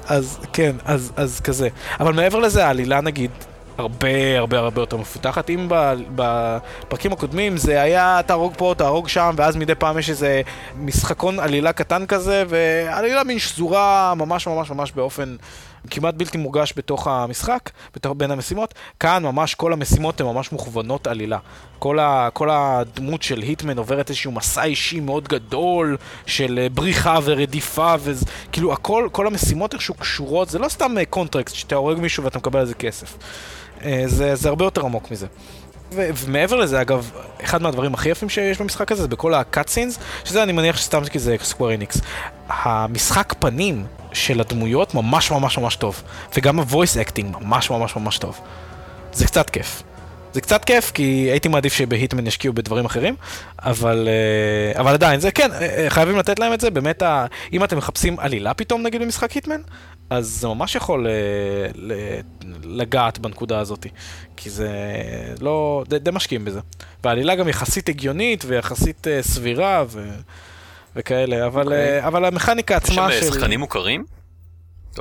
אז 0.07 0.39
כן, 0.53 0.75
אז, 0.85 1.11
אז 1.15 1.39
כזה. 1.39 1.67
אבל 1.99 2.13
מעבר 2.13 2.39
לזה, 2.39 2.65
העלילה 2.65 3.01
נגיד, 3.01 3.31
הרבה 3.77 4.37
הרבה 4.37 4.59
הרבה 4.59 4.81
יותר 4.81 4.97
מפותחת. 4.97 5.49
אם 5.49 5.67
בפרקים 6.15 7.13
הקודמים 7.13 7.57
זה 7.57 7.81
היה 7.81 8.19
תהרוג 8.25 8.53
פה, 8.57 8.73
תהרוג 8.77 9.07
שם, 9.07 9.33
ואז 9.37 9.55
מדי 9.55 9.75
פעם 9.75 9.97
יש 9.99 10.09
איזה 10.09 10.41
משחקון 10.75 11.39
עלילה 11.39 11.73
קטן 11.73 12.05
כזה, 12.05 12.43
ועלילה 12.49 13.23
מין 13.23 13.39
שזורה 13.39 14.13
ממש 14.15 14.47
ממש 14.47 14.69
ממש 14.71 14.91
באופן 14.91 15.35
כמעט 15.89 16.13
בלתי 16.13 16.37
מורגש 16.37 16.73
בתוך 16.77 17.07
המשחק, 17.07 17.69
בתוך 17.95 18.13
בין 18.17 18.31
המשימות. 18.31 18.73
כאן 18.99 19.23
ממש 19.23 19.55
כל 19.55 19.73
המשימות 19.73 20.21
הן 20.21 20.27
ממש 20.27 20.51
מוכוונות 20.51 21.07
עלילה. 21.07 21.37
כל, 21.79 21.99
ה, 21.99 22.29
כל 22.33 22.49
הדמות 22.51 23.23
של 23.23 23.39
Hitman 23.39 23.77
עוברת 23.77 24.09
איזשהו 24.09 24.31
מסע 24.31 24.63
אישי 24.63 24.99
מאוד 24.99 25.27
גדול 25.27 25.97
של 26.25 26.59
אה, 26.61 26.69
בריחה 26.69 27.19
ורדיפה, 27.23 27.95
וכאילו 27.99 28.73
הכל, 28.73 29.09
כל 29.11 29.27
המשימות 29.27 29.73
איכשהו 29.73 29.93
קשורות, 29.93 30.49
זה 30.49 30.59
לא 30.59 30.69
סתם 30.69 30.95
contract 31.09 31.53
שאתה 31.53 31.75
הורג 31.75 31.99
מישהו 31.99 32.23
ואתה 32.23 32.37
מקבל 32.37 32.59
על 32.59 32.65
זה 32.65 32.73
כסף. 32.73 33.17
אה, 33.83 34.03
זה, 34.05 34.35
זה 34.35 34.49
הרבה 34.49 34.65
יותר 34.65 34.85
עמוק 34.85 35.11
מזה. 35.11 35.27
ומעבר 35.95 36.55
לזה, 36.55 36.81
אגב, 36.81 37.11
אחד 37.43 37.61
מהדברים 37.61 37.93
הכי 37.93 38.09
יפים 38.09 38.29
שיש 38.29 38.61
במשחק 38.61 38.91
הזה 38.91 39.01
זה 39.01 39.07
בכל 39.07 39.33
ה-cut 39.33 39.67
scenes, 39.67 39.99
שזה 40.25 40.43
אני 40.43 40.51
מניח 40.51 40.77
שסתם 40.77 41.05
כי 41.05 41.19
זה 41.19 41.35
Square 41.43 41.71
Enix. 41.71 42.01
המשחק 42.49 43.33
פנים 43.39 43.85
של 44.13 44.41
הדמויות 44.41 44.93
ממש 44.93 45.31
ממש 45.31 45.57
ממש 45.57 45.75
טוב, 45.75 46.03
וגם 46.37 46.59
ה-voice 46.59 47.07
acting 47.07 47.37
ממש 47.41 47.69
ממש 47.69 47.95
ממש 47.95 48.17
טוב. 48.17 48.39
זה 49.13 49.25
קצת 49.25 49.49
כיף. 49.49 49.83
זה 50.33 50.41
קצת 50.41 50.65
כיף, 50.65 50.91
כי 50.91 51.03
הייתי 51.03 51.47
מעדיף 51.47 51.73
שבהיטמן 51.73 52.27
ישקיעו 52.27 52.53
בדברים 52.53 52.85
אחרים, 52.85 53.15
אבל, 53.59 54.07
אה, 54.07 54.81
אבל 54.81 54.93
עדיין, 54.93 55.19
זה 55.19 55.31
כן, 55.31 55.51
אה, 55.51 55.85
חייבים 55.89 56.17
לתת 56.17 56.39
להם 56.39 56.53
את 56.53 56.61
זה, 56.61 56.69
באמת, 56.69 57.01
ה... 57.01 57.25
אם 57.53 57.63
אתם 57.63 57.77
מחפשים 57.77 58.19
עלילה 58.19 58.53
פתאום, 58.53 58.83
נגיד, 58.83 59.01
במשחק 59.01 59.31
היטמן, 59.31 59.61
אז 60.09 60.27
זה 60.27 60.47
ממש 60.47 60.75
יכול 60.75 61.07
ל... 61.75 61.93
לגעת 62.63 63.19
בנקודה 63.19 63.59
הזאת, 63.59 63.85
כי 64.37 64.49
זה 64.49 64.69
לא, 65.41 65.83
די, 65.87 65.99
די 65.99 66.11
משקיעים 66.13 66.45
בזה. 66.45 66.59
והעלילה 67.03 67.35
גם 67.35 67.47
יחסית 67.47 67.89
הגיונית 67.89 68.43
ויחסית 68.47 69.07
סבירה 69.21 69.83
ו... 69.87 70.09
וכאלה, 70.95 71.45
אבל, 71.45 71.63
okay. 71.63 71.65
אוקיי. 71.65 72.07
אבל 72.07 72.25
המכניקה 72.25 72.75
עצמה 72.75 73.11
של... 73.11 73.17
יש 73.17 73.25
שם 73.25 73.33
שחקנים 73.33 73.59
מוכרים? 73.59 74.05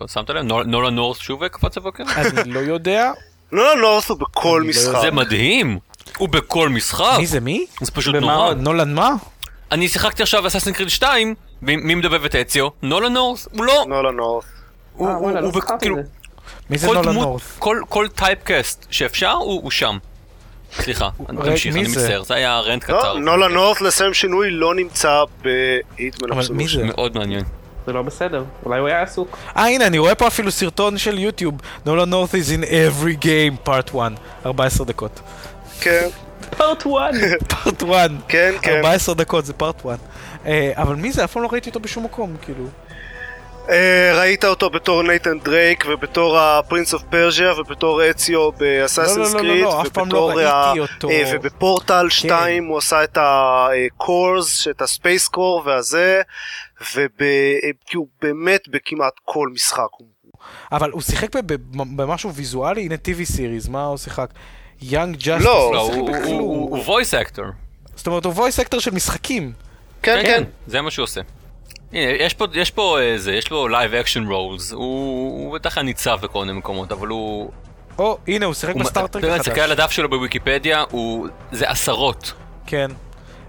שמת 0.06 0.30
לב? 0.30 0.42
Nolan 0.66 0.90
North 0.90 1.18
שוב 1.18 1.48
קפץ 1.48 1.76
הבוקר? 1.76 2.04
אני 2.38 2.50
לא 2.52 2.60
יודע. 2.60 3.12
Nolan 3.52 3.74
North 3.74 4.08
הוא 4.08 4.18
בכל 4.18 4.60
לא 4.62 4.68
משחק. 4.68 5.00
זה 5.00 5.10
מדהים! 5.10 5.78
הוא 6.18 6.28
בכל 6.28 6.68
משחק. 6.68 7.16
מי 7.18 7.26
זה 7.26 7.40
מי? 7.40 7.66
זה 7.80 7.90
פשוט 7.90 8.14
נורא. 8.14 8.54
Nolan 8.54 8.94
מה? 8.94 9.14
אני 9.72 9.88
שיחקתי 9.88 10.22
עכשיו 10.22 10.46
Assassin's 10.46 10.72
Creed 10.72 10.88
2, 10.88 11.34
מי 11.62 11.94
מדבב 11.94 12.24
את 12.24 12.34
Ezio? 12.35 12.68
Nolan 12.82 13.08
North? 13.08 13.48
הוא 13.52 13.64
לא. 13.64 13.84
Nolan 13.88 14.11
North. 14.11 14.44
הוא 14.96 15.31
לא 15.31 15.50
כאילו... 15.81 15.96
מי 16.70 16.78
זה 16.78 16.87
Nolan 16.87 17.12
North? 17.12 17.58
כל 17.88 18.09
typecast 18.14 18.87
שאפשר 18.90 19.33
הוא 19.33 19.70
שם. 19.70 19.98
סליחה, 20.81 21.09
תמשיך, 21.26 21.76
אני 21.76 21.83
מצטער, 21.83 22.22
זה 22.22 22.35
היה 22.35 22.61
rant 22.61 22.88
לא, 22.88 22.98
קצר. 22.98 23.14
Nolan 23.14 23.48
North 23.48 23.80
לשם 23.80 24.14
שינוי 24.14 24.50
לא 24.50 24.74
נמצא 24.74 25.22
ב 25.42 25.55
Hitman 25.55 26.32
אבל 26.33 26.42
מי 26.50 26.68
זה? 26.68 26.85
מאוד 26.85 27.14
מעניין. 27.18 27.44
זה 27.87 27.92
לא 27.92 28.02
בסדר, 28.02 28.44
אולי 28.66 28.78
הוא 28.78 28.88
היה 28.88 29.02
עסוק. 29.02 29.38
אה 29.57 29.66
הנה 29.66 29.87
אני 29.87 29.98
רואה 29.98 30.14
פה 30.14 30.26
אפילו 30.26 30.50
סרטון 30.50 30.98
של 30.98 31.18
יוטיוב, 31.18 31.55
Nolan 31.87 32.04
North 32.04 32.35
is 32.35 32.61
in 32.61 32.64
every 32.64 33.24
game, 33.24 33.68
part 33.68 33.96
1, 33.96 34.12
14 34.46 34.87
דקות. 34.87 35.20
כן. 35.81 36.09
part 36.56 36.82
1. 36.83 36.88
part 37.48 37.82
1. 37.83 38.11
כן, 38.28 38.52
כן. 38.62 38.76
14 38.76 39.14
דקות 39.14 39.44
זה 39.44 39.52
part 39.52 39.87
1. 39.87 39.98
אה, 40.46 40.72
אבל 40.76 40.94
מי 40.94 41.12
זה? 41.12 41.24
אף 41.24 41.33
פעם 41.33 41.42
לא 41.42 41.48
ראיתי 41.52 41.68
אותו 41.68 41.81
בשום 41.81 42.05
מקום, 42.05 42.37
כאילו. 42.42 42.64
Uh, 43.66 43.70
ראית 44.14 44.44
אותו 44.44 44.70
בתור 44.70 45.03
Nathan 45.02 45.38
Drake 45.38 45.85
ובתור 45.88 46.38
ה 46.38 46.46
Prince 46.46 46.94
of 46.94 47.02
Persia 47.02 47.52
ובתור 47.61 48.11
Ezio 48.11 48.52
ב 48.52 48.60
Assassin's 48.60 49.35
Creed 49.35 49.64
לא, 49.64 49.85
לא, 49.85 49.94
לא, 49.96 50.07
לא, 50.07 50.35
לא 50.35 50.51
ראיתי 50.51 50.81
אותו. 50.81 51.09
Uh, 51.09 51.12
ובפורטל 51.33 52.09
2 52.09 52.62
כן. 52.62 52.68
הוא 52.68 52.79
עשה 52.79 53.05
את 53.05 53.18
ה 53.20 53.42
cores, 53.42 54.68
את 54.68 54.83
ה 54.82 54.90
space 54.90 55.28
core 55.28 55.62
והזה, 55.66 56.22
וכאילו 56.81 58.07
באמת 58.22 58.68
בכמעט 58.68 59.12
כל 59.25 59.48
משחק. 59.55 59.88
אבל 60.72 60.90
הוא 60.90 61.03
שיחק 61.03 61.37
במשהו 61.72 62.35
ויזואלי? 62.35 62.83
הנה 62.83 62.96
TV 62.96 63.26
series, 63.26 63.68
מה 63.68 63.85
הוא 63.85 63.96
שיחק? 63.96 64.31
Young 64.82 65.16
Justice, 65.16 65.44
לא, 65.44 65.90
הוא 66.29 66.79
voice 66.78 67.14
actor. 67.14 67.44
זאת 67.96 68.07
אומרת 68.07 68.25
הוא 68.25 68.33
voice 68.32 68.61
actor 68.61 68.80
של 68.81 68.90
משחקים. 68.90 69.53
כן, 70.03 70.20
כן, 70.22 70.27
כן. 70.27 70.44
זה 70.66 70.81
מה 70.81 70.90
שהוא 70.90 71.03
עושה. 71.03 71.20
הנה, 71.92 72.11
יש 72.11 72.35
פה, 72.35 72.46
יש 72.55 72.70
פה 72.70 73.00
איזה, 73.00 73.33
יש 73.33 73.50
לו 73.50 73.68
live 73.68 73.94
action 73.94 74.26
roles, 74.26 74.72
הוא 74.72 75.55
בטח 75.55 75.76
היה 75.76 75.85
ניצב 75.85 76.18
בכל 76.22 76.44
מיני 76.44 76.59
מקומות, 76.59 76.92
אבל 76.92 77.09
הוא... 77.09 77.50
או, 77.98 78.18
הנה, 78.28 78.46
הוא 78.46 78.55
שיחק 78.55 78.74
ב 78.76 78.82
Star 78.82 79.03
Trek 79.03 79.24
החדש. 79.24 79.40
תסתכל 79.40 79.61
על 79.61 79.72
הדף 79.72 79.90
שלו 79.90 80.11
בוויקיפדיה, 80.11 80.85
הוא... 80.90 81.28
זה 81.52 81.70
עשרות. 81.70 82.33
כן. 82.66 82.90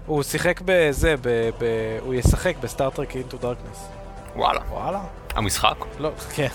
הוא 0.06 0.22
שיחק 0.22 0.60
בזה, 0.64 1.14
ב... 1.22 1.50
ב... 1.58 1.64
הוא 2.00 2.14
ישחק 2.14 2.54
ב 2.60 2.66
Star 2.66 2.91
Trek 2.91 3.16
Into 3.16 3.36
Darkness. 3.36 3.88
וואלה. 4.36 4.60
וואלה. 4.70 5.00
המשחק? 5.34 5.74
לא, 5.98 6.10
כן. 6.34 6.48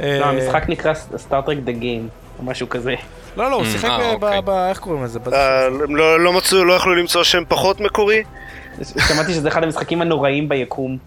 לא, 0.00 0.24
המשחק 0.24 0.64
נקרא 0.68 0.94
Star 1.16 1.37
Trek 1.37 1.58
The 1.58 1.72
Game, 1.72 2.08
או 2.38 2.44
משהו 2.44 2.68
כזה. 2.68 2.94
לא, 3.36 3.50
לא, 3.50 3.56
הוא 3.56 3.64
שיחק 3.64 3.88
אה, 3.88 4.16
ב... 4.16 4.24
אוקיי. 4.24 4.68
איך 4.68 4.78
קוראים 4.78 5.04
לזה? 5.04 5.18
אה, 5.32 5.68
לא, 5.88 6.20
לא 6.20 6.32
מצאו, 6.32 6.64
לא 6.64 6.72
יכלו 6.72 6.94
למצוא 6.94 7.24
שם 7.24 7.42
פחות 7.48 7.80
מקורי? 7.80 8.22
שמעתי 8.84 9.32
שזה 9.32 9.48
אחד 9.48 9.62
המשחקים 9.62 10.02
הנוראים 10.02 10.48
ביקום. 10.48 10.98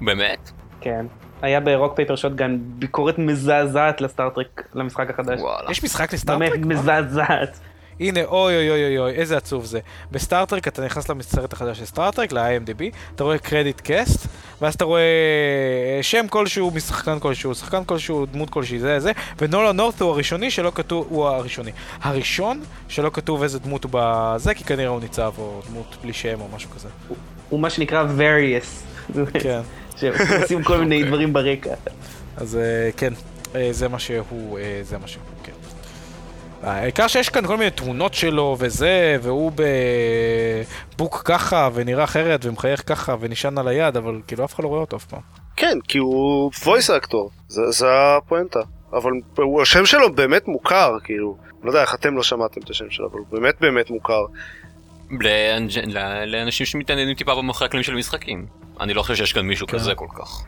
באמת? 0.00 0.50
כן. 0.80 1.06
היה 1.42 1.60
ב 1.60 1.67
Rock 1.67 1.96
Paper 1.96 2.16
Shotgun 2.16 2.58
ביקורת 2.60 3.18
מזעזעת 3.18 4.00
ל 4.00 4.07
Star 4.07 4.34
Trek, 4.34 4.68
למשחק 4.74 5.10
החדש. 5.10 5.40
וואלה. 5.40 5.70
יש 5.70 5.84
משחק 5.84 6.12
ל 6.14 6.18
Star 6.18 6.32
Trek? 6.32 6.50
באמת 6.50 6.66
מזעזעת. 6.66 7.58
הנה, 8.00 8.24
אוי 8.24 8.56
אוי 8.56 8.70
אוי 8.70 8.98
אוי, 8.98 9.12
איזה 9.12 9.36
עצוב 9.36 9.64
זה. 9.64 9.80
ב 10.12 10.18
Star 10.18 10.43
Trek 10.43 10.68
אתה 10.68 10.84
נכנס 10.84 11.10
לסרט 11.10 11.52
החדש 11.52 11.78
של 11.78 11.84
Star 11.84 12.05
Trek, 12.05 12.32
ל-IMDb, 12.32 12.82
אתה 13.14 13.24
רואה 13.24 13.38
credit 13.38 13.80
cast, 13.80 14.26
ואז 14.60 14.74
אתה 14.74 14.84
רואה 14.84 15.02
שם 16.02 16.26
כלשהו 16.30 16.70
משחקן 16.70 17.18
כלשהו, 17.18 17.54
שחקן 17.54 17.84
כלשהו, 17.84 18.26
דמות 18.26 18.50
כלשהי, 18.50 18.78
זה 18.78 19.00
זה, 19.00 19.12
ו 19.38 19.44
Nolan 19.44 19.72
North 19.72 20.00
הוא 20.00 20.10
הראשוני 20.10 20.50
שלא 20.50 20.72
כתוב, 20.74 21.06
הוא 21.10 21.26
הראשוני. 21.26 21.70
הראשון 22.02 22.62
שלא 22.88 23.10
כתוב 23.12 23.42
איזה 23.42 23.58
דמות 23.58 23.84
הוא 23.84 23.90
בזה, 23.94 24.54
כי 24.54 24.64
כנראה 24.64 24.88
הוא 24.88 25.00
ניצב, 25.00 25.32
או 25.38 25.60
דמות 25.70 25.96
בלי 26.02 26.12
שם 26.12 26.40
או 26.40 26.48
משהו 26.56 26.70
כזה. 26.70 26.88
הוא 27.48 27.60
מה 27.60 27.70
שנקרא 27.70 28.04
various. 28.18 28.84
כן. 29.40 29.60
שעושים 29.96 30.62
כל 30.62 30.78
מיני 30.78 30.96
אוקיי. 30.98 31.08
דברים 31.08 31.32
ברקע. 31.32 31.74
אז 32.36 32.56
אה, 32.56 32.90
כן, 32.96 33.12
אה, 33.54 33.68
זה 33.70 33.88
מה 33.88 33.98
שהוא, 33.98 34.58
אה, 34.58 34.80
זה 34.82 34.98
מה 34.98 35.08
שהוא, 35.08 35.22
כן. 35.42 35.52
העיקר 36.64 37.06
שיש 37.06 37.28
כאן 37.28 37.46
כל 37.46 37.56
מיני 37.56 37.70
תמונות 37.70 38.14
שלו 38.14 38.56
וזה, 38.58 39.16
והוא 39.22 39.52
בבוק 40.94 41.22
ככה, 41.24 41.68
ונראה 41.74 42.04
אחרת, 42.04 42.44
ומחייך 42.44 42.82
ככה, 42.86 43.16
ונשען 43.20 43.58
על 43.58 43.68
היד, 43.68 43.96
אבל 43.96 44.20
כאילו 44.26 44.44
אף 44.44 44.54
אחד 44.54 44.64
לא 44.64 44.68
רואה 44.68 44.80
אותו 44.80 44.96
אף 44.96 45.04
פעם. 45.04 45.20
כן, 45.56 45.78
כי 45.88 45.98
הוא 45.98 46.50
voice 46.52 47.02
actor, 47.02 47.30
זה, 47.48 47.70
זה 47.70 47.86
הפואנטה. 48.16 48.60
אבל 48.92 49.10
הוא, 49.36 49.62
השם 49.62 49.86
שלו 49.86 50.14
באמת 50.14 50.48
מוכר, 50.48 50.96
כאילו, 51.04 51.36
לא 51.62 51.70
יודע 51.70 51.82
איך 51.82 51.94
אתם 51.94 52.16
לא 52.16 52.22
שמעתם 52.22 52.60
את 52.64 52.70
השם 52.70 52.90
שלו, 52.90 53.08
אבל 53.10 53.18
הוא 53.18 53.26
באמת 53.30 53.54
באמת 53.60 53.90
מוכר. 53.90 54.24
לאנשים 56.26 56.66
שמתעניינים 56.66 57.14
טיפה 57.14 57.34
במאחורי 57.34 57.66
הקלעים 57.66 57.82
של 57.82 57.94
משחקים. 57.94 58.46
אני 58.80 58.94
לא 58.94 59.02
חושב 59.02 59.14
שיש 59.14 59.32
כאן 59.32 59.46
מישהו 59.46 59.66
כן. 59.66 59.78
כזה 59.78 59.94
כל 59.94 60.06
כך. 60.14 60.44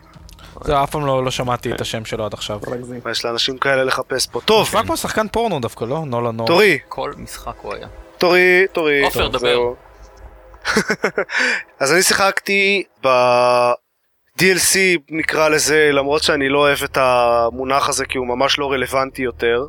זה 0.63 0.83
אף 0.83 0.91
פעם 0.91 1.05
לא, 1.05 1.23
לא 1.25 1.31
שמעתי 1.31 1.71
את 1.71 1.81
השם 1.81 2.05
שלו 2.05 2.25
עד 2.25 2.33
עכשיו. 2.33 2.59
יש 3.11 3.25
לאנשים 3.25 3.57
כאלה 3.57 3.83
לחפש 3.83 4.27
פה? 4.27 4.41
טוב, 4.45 4.67
נשמע 4.67 4.83
כמו 4.83 4.97
שחקן 4.97 5.27
פורנו 5.27 5.59
דווקא, 5.59 5.85
לא? 5.85 6.03
נולה 6.05 6.31
נור. 6.31 6.47
תורי, 6.47 6.79
כל 6.87 7.13
משחק 7.17 7.53
הוא 7.61 7.73
היה. 7.73 7.87
תורי, 8.17 8.65
תורי. 8.71 9.03
עופר, 9.03 9.27
דבר. 9.27 9.57
אז 11.79 11.93
אני 11.93 12.03
שיחקתי 12.03 12.83
ב-DLC 13.03 14.77
נקרא 15.09 15.49
לזה, 15.49 15.89
למרות 15.93 16.23
שאני 16.23 16.49
לא 16.49 16.59
אוהב 16.59 16.83
את 16.83 16.97
המונח 17.01 17.89
הזה 17.89 18.05
כי 18.05 18.17
הוא 18.17 18.27
ממש 18.27 18.59
לא 18.59 18.71
רלוונטי 18.71 19.21
יותר 19.21 19.65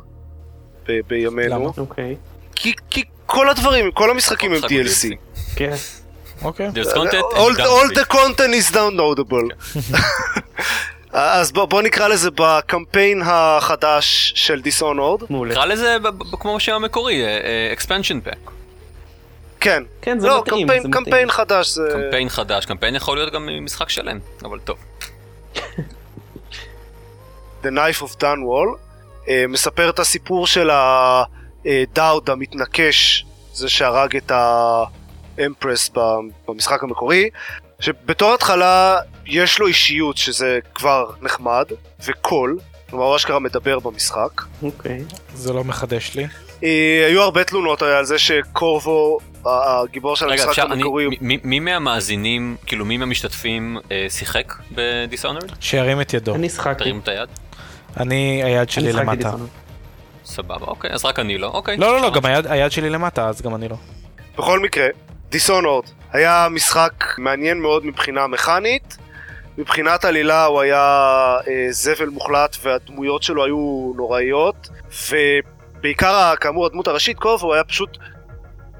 ב- 0.87 0.99
בימינו. 1.07 1.55
למה? 1.55 1.69
אוקיי. 1.77 2.15
כי, 2.55 2.73
כי 2.89 3.03
כל 3.25 3.49
הדברים, 3.49 3.91
כל 3.91 4.11
המשחקים 4.11 4.53
הם 4.53 4.63
DLC. 4.63 5.15
כן. 5.55 5.75
אוקיי. 6.43 6.69
There's 6.69 6.93
content 6.93 7.23
All, 7.33 7.89
the 7.95 8.05
content 8.05 8.53
is 8.53 8.75
downloadable. 8.75 9.47
אז 11.11 11.51
בוא, 11.51 11.65
בוא 11.65 11.81
נקרא 11.81 12.07
לזה 12.07 12.29
בקמפיין 12.35 13.21
החדש 13.25 14.33
של 14.35 14.61
דיסונורד. 14.61 15.21
מעולה. 15.29 15.51
נקרא 15.51 15.65
לזה 15.65 15.97
כמו 16.31 16.55
השם 16.55 16.73
המקורי, 16.73 17.25
אה, 17.25 17.73
expansion 17.77 18.27
pack. 18.27 18.51
כן. 19.59 19.83
כן, 20.01 20.19
זה 20.19 20.27
לא, 20.27 20.41
מתאים, 20.41 20.61
קמפיין, 20.67 20.81
זה 20.81 20.87
מתאים. 20.87 21.03
קמפיין 21.03 21.31
חדש 21.31 21.67
זה... 21.67 21.89
קמפיין 21.93 22.29
חדש, 22.29 22.65
קמפיין 22.65 22.95
יכול 22.95 23.17
להיות 23.17 23.33
גם 23.33 23.49
משחק 23.61 23.89
שלם, 23.89 24.19
אבל 24.43 24.59
טוב. 24.59 24.77
The 27.63 27.67
Knife 27.67 28.01
of 28.01 28.21
Dunwall, 28.21 28.77
אה, 29.27 29.45
מספר 29.47 29.89
את 29.89 29.99
הסיפור 29.99 30.47
של 30.47 30.69
הדאוד 30.73 32.29
המתנקש, 32.29 33.25
זה 33.53 33.69
שהרג 33.69 34.15
את 34.15 34.31
האמפרס 34.31 34.98
ב- 35.93 35.99
במשחק 36.47 36.83
המקורי, 36.83 37.29
שבתור 37.79 38.33
התחלה 38.33 38.97
יש 39.25 39.59
לו 39.59 39.67
אישיות 39.67 40.17
שזה 40.17 40.59
כבר 40.75 41.11
נחמד, 41.21 41.65
וקול, 42.05 42.57
כלומר 42.89 43.05
הוא 43.05 43.15
אשכרה 43.15 43.39
מדבר 43.39 43.79
במשחק. 43.79 44.41
אוקיי. 44.63 45.03
זה 45.33 45.53
לא 45.53 45.63
מחדש 45.63 46.15
לי. 46.15 46.27
אה, 46.63 47.05
היו 47.07 47.21
הרבה 47.21 47.43
תלונות 47.43 47.81
על 47.81 48.05
זה 48.05 48.19
שקורבו, 48.19 49.17
הגיבור 49.45 50.15
של 50.15 50.25
רגע, 50.25 50.43
המשחק 50.43 50.63
המקורי, 50.63 51.03
הוא- 51.03 51.13
מי- 51.21 51.39
מי 51.43 51.59
מהמאזינים, 51.59 52.55
כאילו 52.65 52.85
מי 52.85 52.97
מהמשתתפים 52.97 53.77
אה, 53.91 54.05
שיחק 54.09 54.53
בדיסאונרד? 54.71 55.49
שירים 55.59 56.01
את 56.01 56.13
ידו. 56.13 56.35
אני 56.35 56.49
שחקתי. 56.49 56.79
תרים 56.83 56.99
את 57.03 57.07
היד. 57.07 57.29
אני, 57.97 58.41
היד 58.43 58.69
שלי 58.69 58.89
אני 58.91 58.99
למטה. 58.99 59.31
סבבה, 60.25 60.65
אוקיי, 60.65 60.91
אז 60.93 61.05
רק 61.05 61.19
אני 61.19 61.37
לא, 61.37 61.47
אוקיי. 61.47 61.77
לא, 61.77 61.87
לא, 61.93 62.01
לא, 62.01 62.11
גם 62.11 62.25
היד- 62.25 62.47
היד 62.47 62.71
שלי 62.71 62.89
למטה, 62.89 63.27
אז 63.29 63.41
גם 63.41 63.55
אני 63.55 63.67
לא. 63.69 63.75
בכל 64.37 64.59
מקרה, 64.59 64.87
דיסונורד 65.29 65.85
היה 66.13 66.47
משחק 66.51 66.93
מעניין 67.17 67.59
מאוד 67.61 67.85
מבחינה 67.85 68.27
מכנית. 68.27 68.97
מבחינת 69.57 70.05
עלילה 70.05 70.45
הוא 70.45 70.61
היה 70.61 71.37
אה, 71.47 71.67
זבל 71.69 72.09
מוחלט 72.09 72.57
והדמויות 72.63 73.23
שלו 73.23 73.45
היו 73.45 73.93
נוראיות. 73.95 74.69
ובעיקר 75.09 76.33
כאמור 76.41 76.65
הדמות 76.65 76.87
הראשית 76.87 77.19
קוב 77.19 77.43
הוא 77.43 77.53
היה 77.53 77.63
פשוט 77.63 77.97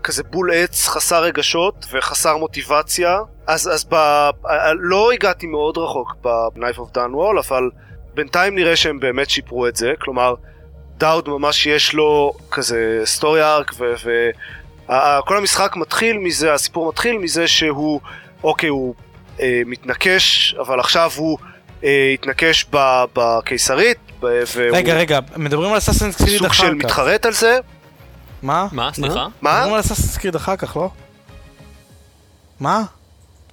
כזה 0.04 0.24
בול 0.24 0.52
עץ 0.54 0.88
חסר 0.88 1.24
רגשות 1.24 1.86
וחסר 1.92 2.38
מוטיבציה. 2.38 3.20
אז, 3.48 3.68
אז 3.68 3.84
ב, 3.84 3.94
אה, 3.94 4.74
לא 4.80 5.12
הגעתי 5.12 5.48
מאוד 5.48 5.78
רחוק 5.78 6.16
ב-Knife 6.22 6.78
of 6.78 6.98
Dunwall 6.98 7.40
אבל 7.48 7.70
בינתיים 8.14 8.56
נראה 8.56 8.76
שהם 8.76 9.00
באמת 9.00 9.30
שיפרו 9.30 9.68
את 9.68 9.76
זה. 9.76 9.94
כלומר 10.00 10.34
דאוד 10.98 11.30
ממש 11.30 11.66
יש 11.68 11.94
לו 11.94 12.34
כזה 12.52 13.02
story 13.06 13.44
arc 13.44 13.72
וכל 14.90 15.38
המשחק 15.38 15.74
מתחיל 15.76 16.18
מזה, 16.18 16.54
הסיפור 16.54 16.90
מתחיל 16.90 17.18
מזה 17.18 17.48
שהוא, 17.48 18.02
אוקיי, 18.44 18.70
הוא 18.70 18.96
אה, 19.40 19.62
מתנקש, 19.66 20.56
אבל 20.60 20.80
עכשיו 20.80 21.12
הוא 21.16 21.38
אה, 21.84 22.12
התנקש 22.14 22.66
בקיסרית, 23.14 23.98
והוא 24.22 24.32
רגע, 24.78 24.94
רגע, 24.94 25.20
מדברים 25.38 25.72
על 25.72 25.78
Assassin's 25.78 26.16
Creed 26.16 26.38
סוג 26.38 26.46
אחר 26.46 26.54
של 26.54 26.68
כך. 26.80 26.86
מתחרט 26.86 27.26
על 27.26 27.34
זה. 27.34 27.58
מה? 28.42 28.68
מה? 28.72 28.90
סליחה? 28.94 29.28
מה? 29.42 29.54
מדברים 29.56 29.74
על 29.74 29.80
Assassin's 29.80 30.18
Creed 30.18 30.36
אחר 30.36 30.56
כך, 30.56 30.78
לא? 30.78 30.90
מה? 32.60 32.84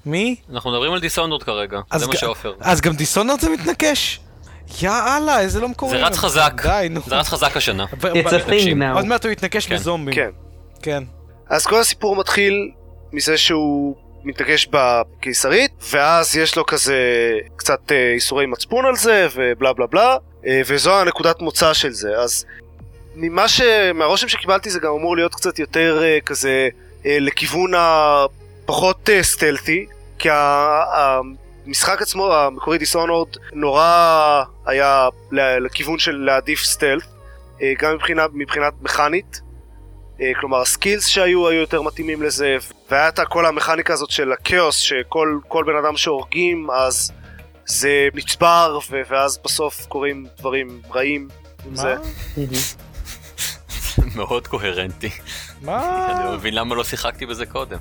מי? 0.07 0.37
אנחנו 0.55 0.71
מדברים 0.71 0.93
על 0.93 1.01
דיסאונרד 1.01 1.43
כרגע, 1.43 1.81
אז 1.91 2.01
זה 2.01 2.07
מה 2.07 2.17
שעופר. 2.17 2.55
אז 2.61 2.81
גם 2.81 2.93
דיסונרד 2.95 3.41
זה 3.41 3.51
מתנקש? 3.51 4.21
יאללה, 4.83 5.41
איזה 5.41 5.61
לא 5.61 5.69
מקורי. 5.69 5.99
זה 5.99 6.05
רץ 6.07 6.17
חזק, 6.19 6.53
די, 6.63 6.87
נו. 6.91 7.01
זה 7.07 7.17
רץ 7.17 7.29
חזק 7.29 7.57
השנה. 7.57 7.85
ו- 8.01 8.13
It's 8.13 8.27
a 8.27 8.31
thing 8.31 8.43
תקשיב, 8.47 8.79
now. 8.79 8.95
עוד 8.95 9.05
מעט 9.05 9.25
הוא 9.25 9.33
יתנקש 9.33 9.67
כן. 9.67 9.75
בזומבים. 9.75 10.15
כן. 10.15 10.31
כן. 10.83 11.03
אז 11.49 11.67
כל 11.67 11.81
הסיפור 11.81 12.17
מתחיל 12.17 12.71
מזה 13.13 13.39
שהוא 13.39 13.97
מתנגש 14.25 14.69
בקיסרית, 14.71 15.71
ואז 15.93 16.37
יש 16.37 16.57
לו 16.57 16.67
כזה 16.67 16.99
קצת 17.57 17.93
אה, 17.93 18.13
איסורי 18.13 18.47
מצפון 18.47 18.87
על 18.87 18.97
זה, 18.97 19.27
ובלה 19.35 19.73
בלה 19.73 19.87
בלה, 19.87 20.17
אה, 20.47 20.61
וזו 20.67 21.01
הנקודת 21.01 21.41
מוצא 21.41 21.75
של 21.75 21.93
זה. 21.93 22.19
אז 22.19 22.45
ממה 23.15 23.49
ש... 23.49 23.61
מהרושם 23.95 24.29
שקיבלתי 24.29 24.71
זה 24.71 24.81
גם 24.81 24.93
אמור 24.93 25.17
להיות 25.17 25.35
קצת 25.35 25.59
יותר 25.59 26.03
אה, 26.03 26.19
כזה 26.21 26.69
לכיוון 27.05 27.73
הפחות 27.77 29.09
סטלטי, 29.23 29.87
כי 30.19 30.29
המשחק 30.33 32.03
עצמו, 32.03 32.35
המקורי 32.35 32.79
דיסונורד, 32.79 33.29
נורא 33.53 34.45
היה 34.67 35.09
לכיוון 35.33 35.99
של 35.99 36.17
להעדיף 36.17 36.65
סטלט, 36.65 37.05
גם 37.79 37.95
מבחינה, 37.95 38.27
מבחינת 38.33 38.73
מכנית. 38.83 39.46
אה, 40.21 40.33
כלומר 40.41 40.61
הסקילס 40.61 41.07
שהיו 41.07 41.49
היו 41.49 41.61
יותר 41.61 41.83
מתאימים 41.83 42.23
לזה 42.23 42.57
והיה 42.91 43.09
את 43.09 43.21
כל 43.29 43.47
המכניקה 43.47 43.93
הזאת 43.93 44.11
של 44.11 44.33
הכאוס 44.33 44.77
שכל 44.77 45.39
כל 45.49 45.65
בן 45.65 45.77
אדם 45.85 45.97
שהורגים 45.97 46.71
אז 46.71 47.13
זה 47.67 48.09
נצבר 48.15 48.79
ו- 48.91 49.01
ואז 49.09 49.39
בסוף 49.45 49.87
קורים 49.87 50.27
דברים 50.39 50.81
רעים 50.95 51.29
עם? 51.67 51.77
זה. 51.77 51.95
מאוד 54.17 54.47
קוהרנטי. 54.47 55.11
מה? 55.63 56.07
אני 56.13 56.25
לא 56.25 56.33
מבין 56.33 56.55
למה 56.55 56.75
לא 56.75 56.85
שיחקתי 56.85 57.27
בזה 57.27 57.47
קודם. 57.47 57.79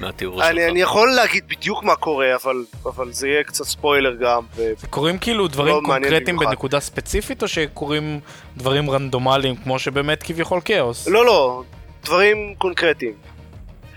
מהתיאור 0.00 0.36
שלך. 0.36 0.46
אני, 0.46 0.68
אני 0.68 0.80
יכול 0.80 1.10
להגיד 1.10 1.44
בדיוק 1.48 1.82
מה 1.82 1.96
קורה 1.96 2.34
אבל, 2.34 2.64
אבל 2.84 3.12
זה 3.12 3.28
יהיה 3.28 3.44
קצת 3.44 3.64
ספוילר 3.64 4.14
גם 4.14 4.42
ו- 4.56 4.72
קורים 4.90 5.18
כאילו 5.18 5.48
דברים 5.48 5.74
לא 5.74 5.80
קונקרטיים. 5.84 6.36
בנקודה 6.36 6.80
ספציפית, 6.80 7.42
או 7.42 7.48
שקורים 7.48 8.20
דברים 8.56 8.90
רנדומליים, 8.90 9.56
כמו 9.56 9.78
שבאמת 9.78 10.22
כביכול 10.22 10.60
כאוס? 10.64 11.08
לא 11.08 11.26
לא 11.26 11.62
דברים 12.04 12.54
קונקרטיים. 12.58 13.12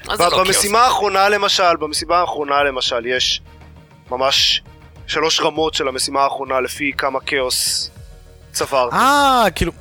אז 0.09 0.17
זה 0.17 0.23
לא 0.23 0.29
כאוס. 0.29 0.47
במשימה 0.47 0.79
האחרונה 0.79 1.29
למשל 1.29 1.75
במשימה 1.79 2.15
האחרונה 2.17 2.63
למשל 2.63 3.05
יש 3.05 3.41
ממש 4.11 4.61
שלוש 5.07 5.39
רמות 5.39 5.73
של 5.73 5.87
המשימה 5.87 6.21
האחרונה 6.21 6.59
לפי 6.61 6.91
כמה 6.97 7.19
כאוס 7.19 7.89
צברת. 8.51 8.93
אה, 8.93 9.45
כאילו... 9.55 9.71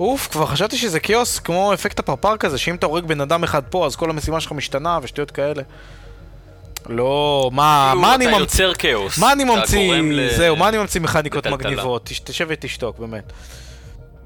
אוף, 0.00 0.28
כבר 0.28 0.46
חשבתי 0.46 0.76
שזה 0.76 1.00
כאוס 1.00 1.38
כמו 1.38 1.74
אפקט 1.74 1.98
הפרפר 1.98 2.36
כזה, 2.36 2.58
שאם 2.58 2.74
אתה 2.74 2.86
הורג 2.86 3.04
בן 3.04 3.20
אדם 3.20 3.44
אחד 3.44 3.62
פה, 3.70 3.86
אז 3.86 3.96
כל 3.96 4.10
המשימה 4.10 4.40
שלך 4.40 4.52
משתנה 4.52 4.98
ושטויות 5.02 5.30
כאלה. 5.30 5.62
לא, 6.88 7.50
מה, 7.52 7.86
כאילו, 7.90 8.00
מה 8.02 8.14
אני 8.14 8.28
אתה 8.28 8.38
ממציא? 8.38 8.64
יוצר 8.64 8.74
כאוס. 8.78 9.18
מה 9.18 9.32
אני 9.32 9.44
אתה 9.44 9.52
ממציא? 9.52 9.92
זהו, 10.36 10.56
מה 10.56 10.68
אני 10.68 10.78
ממציא 10.78 11.00
מכניקות. 11.00 11.46
מגניבות? 11.46 12.06
תש- 12.06 12.20
תשב 12.20 12.46
ותשתוק, 12.48 12.98
באמת. 12.98 13.32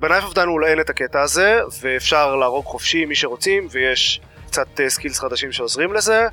ב 0.01 0.05
Knife 0.05 0.25
of 0.25 0.35
Dunwall 0.35 0.65
אין 0.65 0.81
את 0.81 0.91
הקטע 0.91 1.21
הזה, 1.23 1.59
ואפשר 1.81 2.37
להרוג 2.37 2.65
חופשי 2.65 3.05
מי 3.05 3.15
שרוצים, 3.15 3.69
ויש 3.71 4.21
קצת 4.47 4.81
אה, 4.81 4.91
skills 4.91 5.19
חדשים 5.21 5.53
שעוזרים 5.53 5.93
לזה, 5.95 6.25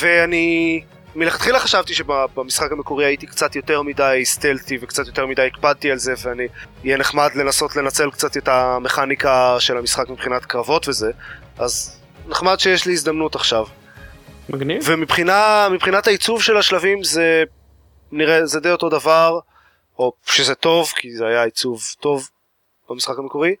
ואני 0.00 0.82
מלכתחילה 1.14 1.60
חשבתי 1.60 1.94
שבמשחק 1.94 2.72
המקורי 2.72 3.04
הייתי 3.04 3.26
קצת 3.26 3.56
יותר 3.56 3.82
מדי 3.82 4.20
סטלטי 4.24 4.78
וקצת 4.80 5.06
יותר 5.06 5.26
מדי 5.26 5.46
הקפדתי 5.46 5.90
על 5.90 5.98
זה, 5.98 6.14
ואני 6.22 6.46
אהיה 6.84 6.96
נחמד 6.96 7.30
לנסות 7.34 7.76
לנצל 7.76 8.10
קצת 8.10 8.36
את 8.36 8.48
המכניקה 8.48 9.56
של 9.58 9.76
המשחק 9.76 10.08
מבחינת 10.08 10.44
קרבות 10.44 10.88
וזה, 10.88 11.10
אז 11.58 12.00
נחמד 12.26 12.60
שיש 12.60 12.86
לי 12.86 12.92
הזדמנות 12.92 13.34
עכשיו. 13.34 13.66
מגניב. 14.48 14.82
ומבחינת 14.86 16.06
העיצוב 16.06 16.42
של 16.42 16.56
השלבים 16.56 17.04
זה 17.04 17.44
נראה, 18.12 18.46
זה 18.46 18.60
די 18.60 18.70
אותו 18.70 18.88
דבר, 18.88 19.38
או 19.98 20.12
שזה 20.26 20.54
טוב, 20.54 20.92
כי 20.96 21.16
זה 21.16 21.26
היה 21.26 21.42
עיצוב 21.44 21.82
טוב 22.00 22.28
במשחק 22.90 23.18
המקורי. 23.18 23.54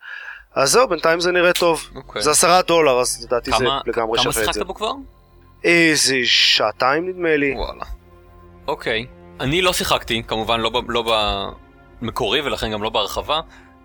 אז 0.54 0.70
זהו, 0.70 0.88
בינתיים 0.88 1.20
זה 1.20 1.32
נראה 1.32 1.52
טוב. 1.52 1.90
אוקיי. 1.94 2.22
זה 2.22 2.30
עשרה 2.30 2.62
דולר, 2.62 3.00
אז 3.00 3.24
לדעתי 3.24 3.50
זה 3.50 3.56
כמה 3.56 3.80
לגמרי 3.86 4.18
כמה 4.18 4.32
שווה 4.32 4.42
את 4.42 4.46
זה. 4.46 4.52
שיחקת 4.52 4.66
בו 4.66 4.74
כבר? 4.74 4.92
איזה 5.64 6.16
שעתיים 6.24 7.08
נדמה 7.08 7.36
לי. 7.36 7.54
וואלה. 7.56 7.84
אוקיי. 8.66 9.06
אני 9.40 9.62
לא 9.62 9.72
שיחקתי, 9.72 10.22
כמובן 10.26 10.60
לא, 10.60 10.70
לא 10.88 11.04
במקורי 12.02 12.40
ולכן 12.40 12.72
גם 12.72 12.82
לא 12.82 12.90
בהרחבה. 12.90 13.40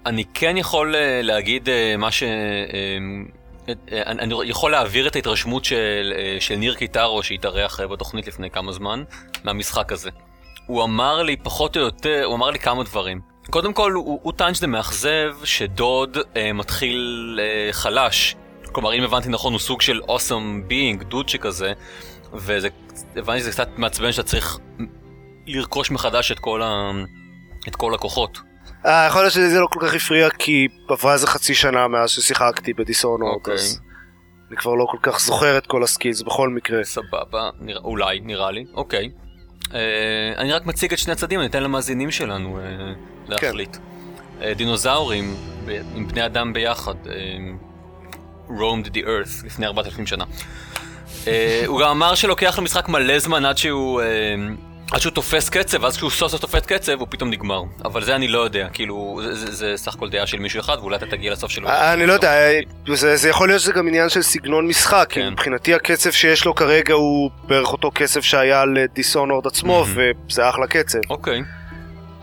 אני 0.06 0.24
כן 0.34 0.58
יכול 0.58 0.96
אה, 0.96 1.22
להגיד 1.24 1.70
אה, 1.70 1.98
מה 1.98 2.12
ש... 2.12 2.24
אה, 2.24 3.68
אני 4.06 4.34
יכול 4.44 4.72
להעביר 4.72 5.08
את 5.08 5.15
ההתרשמות 5.15 5.65
של, 5.65 6.13
של 6.39 6.56
ניר 6.56 6.76
קיטרו 6.76 7.24
שהתארח 7.24 7.80
בתוכנית 7.80 8.28
לפני 8.28 8.50
כמה 8.50 8.72
זמן 8.72 9.04
מהמשחק 9.44 9.92
הזה. 9.92 10.10
הוא 10.65 10.84
אמר 10.84 11.24
לי 11.24 11.38
פחות 11.38 11.78
או 11.78 11.82
יותר, 11.82 12.24
הוא 12.26 12.36
אמר 12.36 12.50
לי 12.50 12.60
כמה 12.60 12.84
דברים. 12.84 13.22
קודם 13.50 13.74
כל, 13.74 13.92
הוא, 13.92 14.20
הוא 14.24 14.34
טען 14.34 14.54
שזה 14.54 14.68
מאכזב 14.68 15.36
שדוד 15.44 16.18
אה, 16.38 16.54
מתחיל 16.54 17.39
אה, 17.42 17.74
חלש. 17.74 18.36
כלומר, 18.71 18.93
אם 18.93 19.03
הבנתי 19.03 19.29
נכון, 19.29 19.53
הוא 19.53 19.60
סוג 19.60 19.82
של 19.82 20.01
awesome 20.08 20.69
being, 20.71 21.03
דוד 21.03 21.29
שכזה, 21.29 21.73
וזה, 22.34 22.67
הבנתי 23.15 23.39
שזה 23.39 23.51
קצת 23.51 23.69
מעצבן 23.77 24.12
שאתה 24.12 24.27
צריך 24.27 24.58
לרכוש 25.47 25.91
מחדש 25.91 26.32
את 26.32 26.39
כל, 26.39 26.62
ה, 26.62 26.91
את 27.67 27.75
כל 27.75 27.93
הכוחות. 27.93 28.39
אה, 28.86 29.05
יכול 29.08 29.21
להיות 29.21 29.34
שזה 29.34 29.60
לא 29.60 29.67
כל 29.71 29.79
כך 29.88 29.93
הפריע, 29.93 30.29
כי 30.29 30.67
עברה 30.89 31.13
איזה 31.13 31.27
חצי 31.27 31.55
שנה 31.55 31.88
מאז 31.88 32.10
ששיחקתי 32.10 32.73
בדיסונורד, 32.73 33.34
אוקיי. 33.34 33.53
אז 33.53 33.79
אני 34.49 34.58
כבר 34.58 34.75
לא 34.75 34.86
כל 34.91 34.97
כך 35.01 35.19
זוכר 35.19 35.58
את 35.58 35.67
כל 35.67 35.84
הסקילס 35.84 36.21
בכל 36.21 36.49
מקרה. 36.49 36.84
סבבה, 36.84 37.49
נרא, 37.60 37.79
אולי, 37.79 38.19
נראה 38.19 38.51
לי, 38.51 38.65
אוקיי. 38.73 39.10
אה, 39.73 40.34
אני 40.38 40.53
רק 40.53 40.65
מציג 40.65 40.93
את 40.93 40.99
שני 40.99 41.13
הצדדים, 41.13 41.39
אני 41.39 41.47
אתן 41.47 41.63
למאזינים 41.63 42.12
שלנו 42.12 42.60
אה, 42.60 42.93
להחליט. 43.27 43.77
אה, 44.41 44.53
דינוזאורים 44.53 45.36
ב- 45.65 45.82
עם 45.95 46.08
בני 46.08 46.25
אדם 46.25 46.53
ביחד, 46.53 46.95
אה, 47.08 47.13
roamed 48.49 48.88
the 48.93 49.03
earth 49.05 49.45
לפני 49.45 49.65
4,000 49.65 50.07
שנה. 50.07 50.23
אה, 51.27 51.63
הוא 51.65 51.81
גם 51.81 51.89
אמר 51.89 52.15
שלוקח 52.15 52.59
למשחק 52.59 52.89
מלא 52.89 53.19
זמן 53.19 53.45
עד 53.45 53.57
שהוא... 53.57 54.01
אה, 54.01 54.07
עד 54.91 55.01
שהוא 55.01 55.12
תופס 55.12 55.49
קצב, 55.49 55.83
ואז 55.83 55.95
כשהוא 55.95 56.09
סוף 56.09 56.31
סוף 56.31 56.41
תופס 56.41 56.65
קצב, 56.65 56.99
הוא 56.99 57.07
פתאום 57.09 57.29
נגמר. 57.29 57.62
אבל 57.85 58.03
זה 58.03 58.15
אני 58.15 58.27
לא 58.27 58.39
יודע, 58.39 58.67
כאילו, 58.73 59.19
זה, 59.23 59.35
זה, 59.35 59.51
זה 59.51 59.73
סך 59.75 59.95
הכל 59.95 60.09
דעה 60.09 60.27
של 60.27 60.39
מישהו 60.39 60.59
אחד, 60.59 60.77
ואולי 60.79 60.95
אתה 60.95 61.05
תגיע 61.05 61.31
לסוף 61.31 61.51
שלו. 61.51 61.67
אה, 61.67 61.93
אני 61.93 62.05
לא 62.05 62.13
יודע, 62.13 62.31
זה, 62.93 63.15
זה 63.15 63.29
יכול 63.29 63.49
להיות 63.49 63.62
שזה 63.62 63.71
גם 63.71 63.88
עניין 63.88 64.09
של 64.09 64.21
סגנון 64.21 64.67
משחק, 64.67 65.07
כי 65.09 65.19
כן. 65.19 65.29
מבחינתי 65.29 65.73
הקצב 65.73 66.12
שיש 66.12 66.45
לו 66.45 66.55
כרגע 66.55 66.93
הוא 66.93 67.31
בערך 67.43 67.71
אותו 67.71 67.91
קצב 67.91 68.21
שהיה 68.21 68.65
לדיסונורד 68.65 69.47
עצמו. 69.47 69.85
וזה 69.88 70.49
אחלה 70.49 70.67
קצב. 70.67 70.99
אוקיי. 71.09 71.41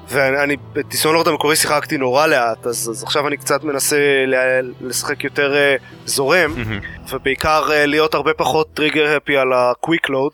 ואני 0.08 0.56
בדיסונורד 0.72 1.28
המקורי 1.28 1.56
שיחקתי 1.56 1.96
נורא 1.98 2.26
לאט, 2.26 2.66
אז, 2.66 2.90
אז 2.90 3.02
עכשיו 3.02 3.28
אני 3.28 3.36
קצת 3.36 3.64
מנסה 3.64 3.96
ל- 4.26 4.72
לשחק 4.80 5.24
יותר 5.24 5.54
אה, 5.56 5.76
זורם, 6.04 6.50
מהמם. 6.56 6.80
ובעיקר 7.10 7.62
אה, 7.72 7.86
להיות 7.86 8.14
הרבה 8.14 8.34
פחות 8.34 8.68
טריגר 8.74 9.16
הפי 9.16 9.36
על 9.36 9.52
הקוויק 9.52 10.08
לואוד. 10.08 10.32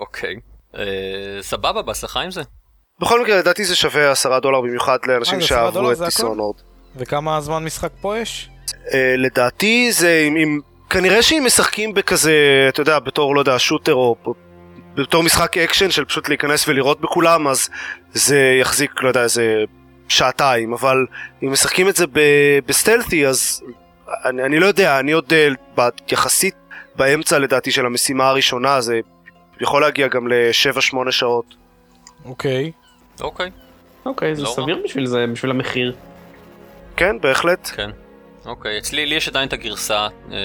אוקיי. 0.00 0.34
אה, 0.78 0.82
סבבה, 1.40 1.82
בהצלחה 1.82 2.20
עם 2.20 2.30
זה. 2.30 2.42
בכל 3.00 3.22
מקרה 3.22 3.36
לדעתי 3.38 3.64
זה 3.64 3.76
שווה 3.76 4.10
עשרה 4.10 4.40
דולר 4.40 4.60
במיוחד 4.60 4.98
לאנשים 5.06 5.38
אה, 5.40 5.44
שאהבו 5.44 5.92
את? 5.92 5.98
דיסונורד. 5.98 6.56
וכמה 6.96 7.40
זמן 7.40 7.64
משחק 7.64 7.90
פה 8.00 8.18
יש? 8.18 8.50
אה, 8.94 9.14
לדעתי 9.18 9.92
זה 9.92 10.24
אם, 10.28 10.36
אם 10.36 10.60
כנראה 10.90 11.22
שאם 11.22 11.42
משחקים 11.46 11.94
בכזה 11.94 12.66
אתה 12.68 12.80
יודע 12.80 12.98
בתור 12.98 13.34
לא 13.34 13.40
יודע 13.40 13.58
שוטר 13.58 13.94
או 13.94 14.16
בתור 14.94 15.22
משחק 15.22 15.58
אקשן 15.58 15.90
של 15.90 16.04
פשוט 16.04 16.28
להיכנס 16.28 16.68
ולירות 16.68 17.00
בכולם 17.00 17.48
אז 17.48 17.68
זה 18.12 18.56
יחזיק 18.60 19.02
לא 19.02 19.08
יודע 19.08 19.22
איזה 19.22 19.64
שעתיים 20.08 20.72
אבל 20.72 21.06
אם 21.42 21.52
משחקים 21.52 21.88
את 21.88 21.96
זה 21.96 22.06
ב- 22.06 22.58
ב 22.66 22.73
stealth 22.73 23.26
אז 23.26 23.62
אני, 24.24 24.42
אני 24.44 24.58
לא 24.58 24.66
יודע 24.66 25.00
אני 25.00 25.12
עוד 25.12 25.32
אה, 25.32 25.48
ב- 25.78 25.88
יחסית 26.12 26.54
באמצע 26.96 27.38
לדעתי 27.38 27.70
של 27.70 27.86
המשימה 27.86 28.28
הראשונה 28.28 28.80
זה 28.80 29.00
יכול 29.60 29.82
להגיע 29.82 30.08
גם 30.08 30.28
ל-7-8 30.28 31.10
שעות. 31.10 31.44
אוקיי. 32.24 32.72
אוקיי, 33.20 33.50
אוקיי, 34.06 34.36
זה 34.36 34.42
לא 34.42 34.48
רע. 34.48 34.54
סביר 34.54 34.80
בשביל 34.84 35.06
זה, 35.06 35.24
בשביל 35.32 35.50
המחיר. 35.50 35.94
כן 36.96 37.20
בהחלט. 37.20 37.70
כן. 37.74 37.90
אוקיי, 38.46 38.78
אצלי 38.78 39.06
לי 39.06 39.14
יש 39.14 39.28
עדיין 39.28 39.48
את 39.48 39.52
הגרסה, 39.52 40.08
אה, 40.32 40.38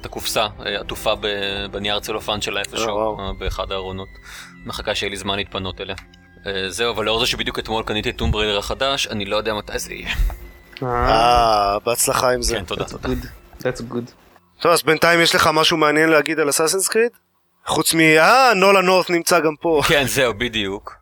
את 0.00 0.06
הקופסה 0.06 0.46
אה, 0.66 0.80
עטופה 0.80 1.14
ב- 1.20 1.66
בנייר 1.70 2.00
צלופן 2.00 2.40
שלה 2.40 2.60
איפשהו, 2.60 3.18
אה, 3.20 3.32
באחד 3.38 3.72
הארונות. 3.72 4.08
מחכה 4.66 4.94
שיהיה 4.94 5.10
לי 5.10 5.16
זמן 5.16 5.36
להתפנות 5.36 5.80
אליה. 5.80 5.96
זהו, 6.68 6.92
אבל 6.94 7.04
לאור 7.04 7.20
זה 7.20 7.26
שבדיוק 7.26 7.58
אתמול 7.58 7.84
קניתי 7.84 8.10
את 8.10 8.16
טום 8.16 8.32
בריידר 8.32 8.58
החדש, 8.58 9.06
אני 9.06 9.24
לא 9.24 9.36
יודע 9.36 9.54
מתי 9.54 9.78
זה 9.78 9.94
יהיה. 9.94 10.14
אה, 10.82 11.78
בהצלחה 11.78 12.30
עם 12.32 12.42
זה. 12.42 12.56
כן, 12.56 12.64
תודה, 12.64 12.84
תודה. 12.84 13.08
good. 13.08 13.26
That's 13.58 13.92
good. 13.92 14.10
טוב, 14.60 14.72
אז 14.72 14.82
בינתיים 14.82 15.20
יש 15.20 15.34
לך 15.34 15.50
משהו 15.54 15.76
מעניין 15.76 16.08
להגיד 16.08 16.38
על 16.40 16.50
אסאסינס 16.50 16.88
קריד? 16.88 17.10
חוץ 17.66 17.94
מ... 17.94 18.00
אה, 18.00 18.54
נולה 18.54 18.80
נורט 18.80 19.10
נמצא 19.10 19.40
גם 19.40 19.54
פה. 19.60 19.80
כן, 19.88 20.04
זהו, 20.06 20.34
בדיוק. 20.34 20.94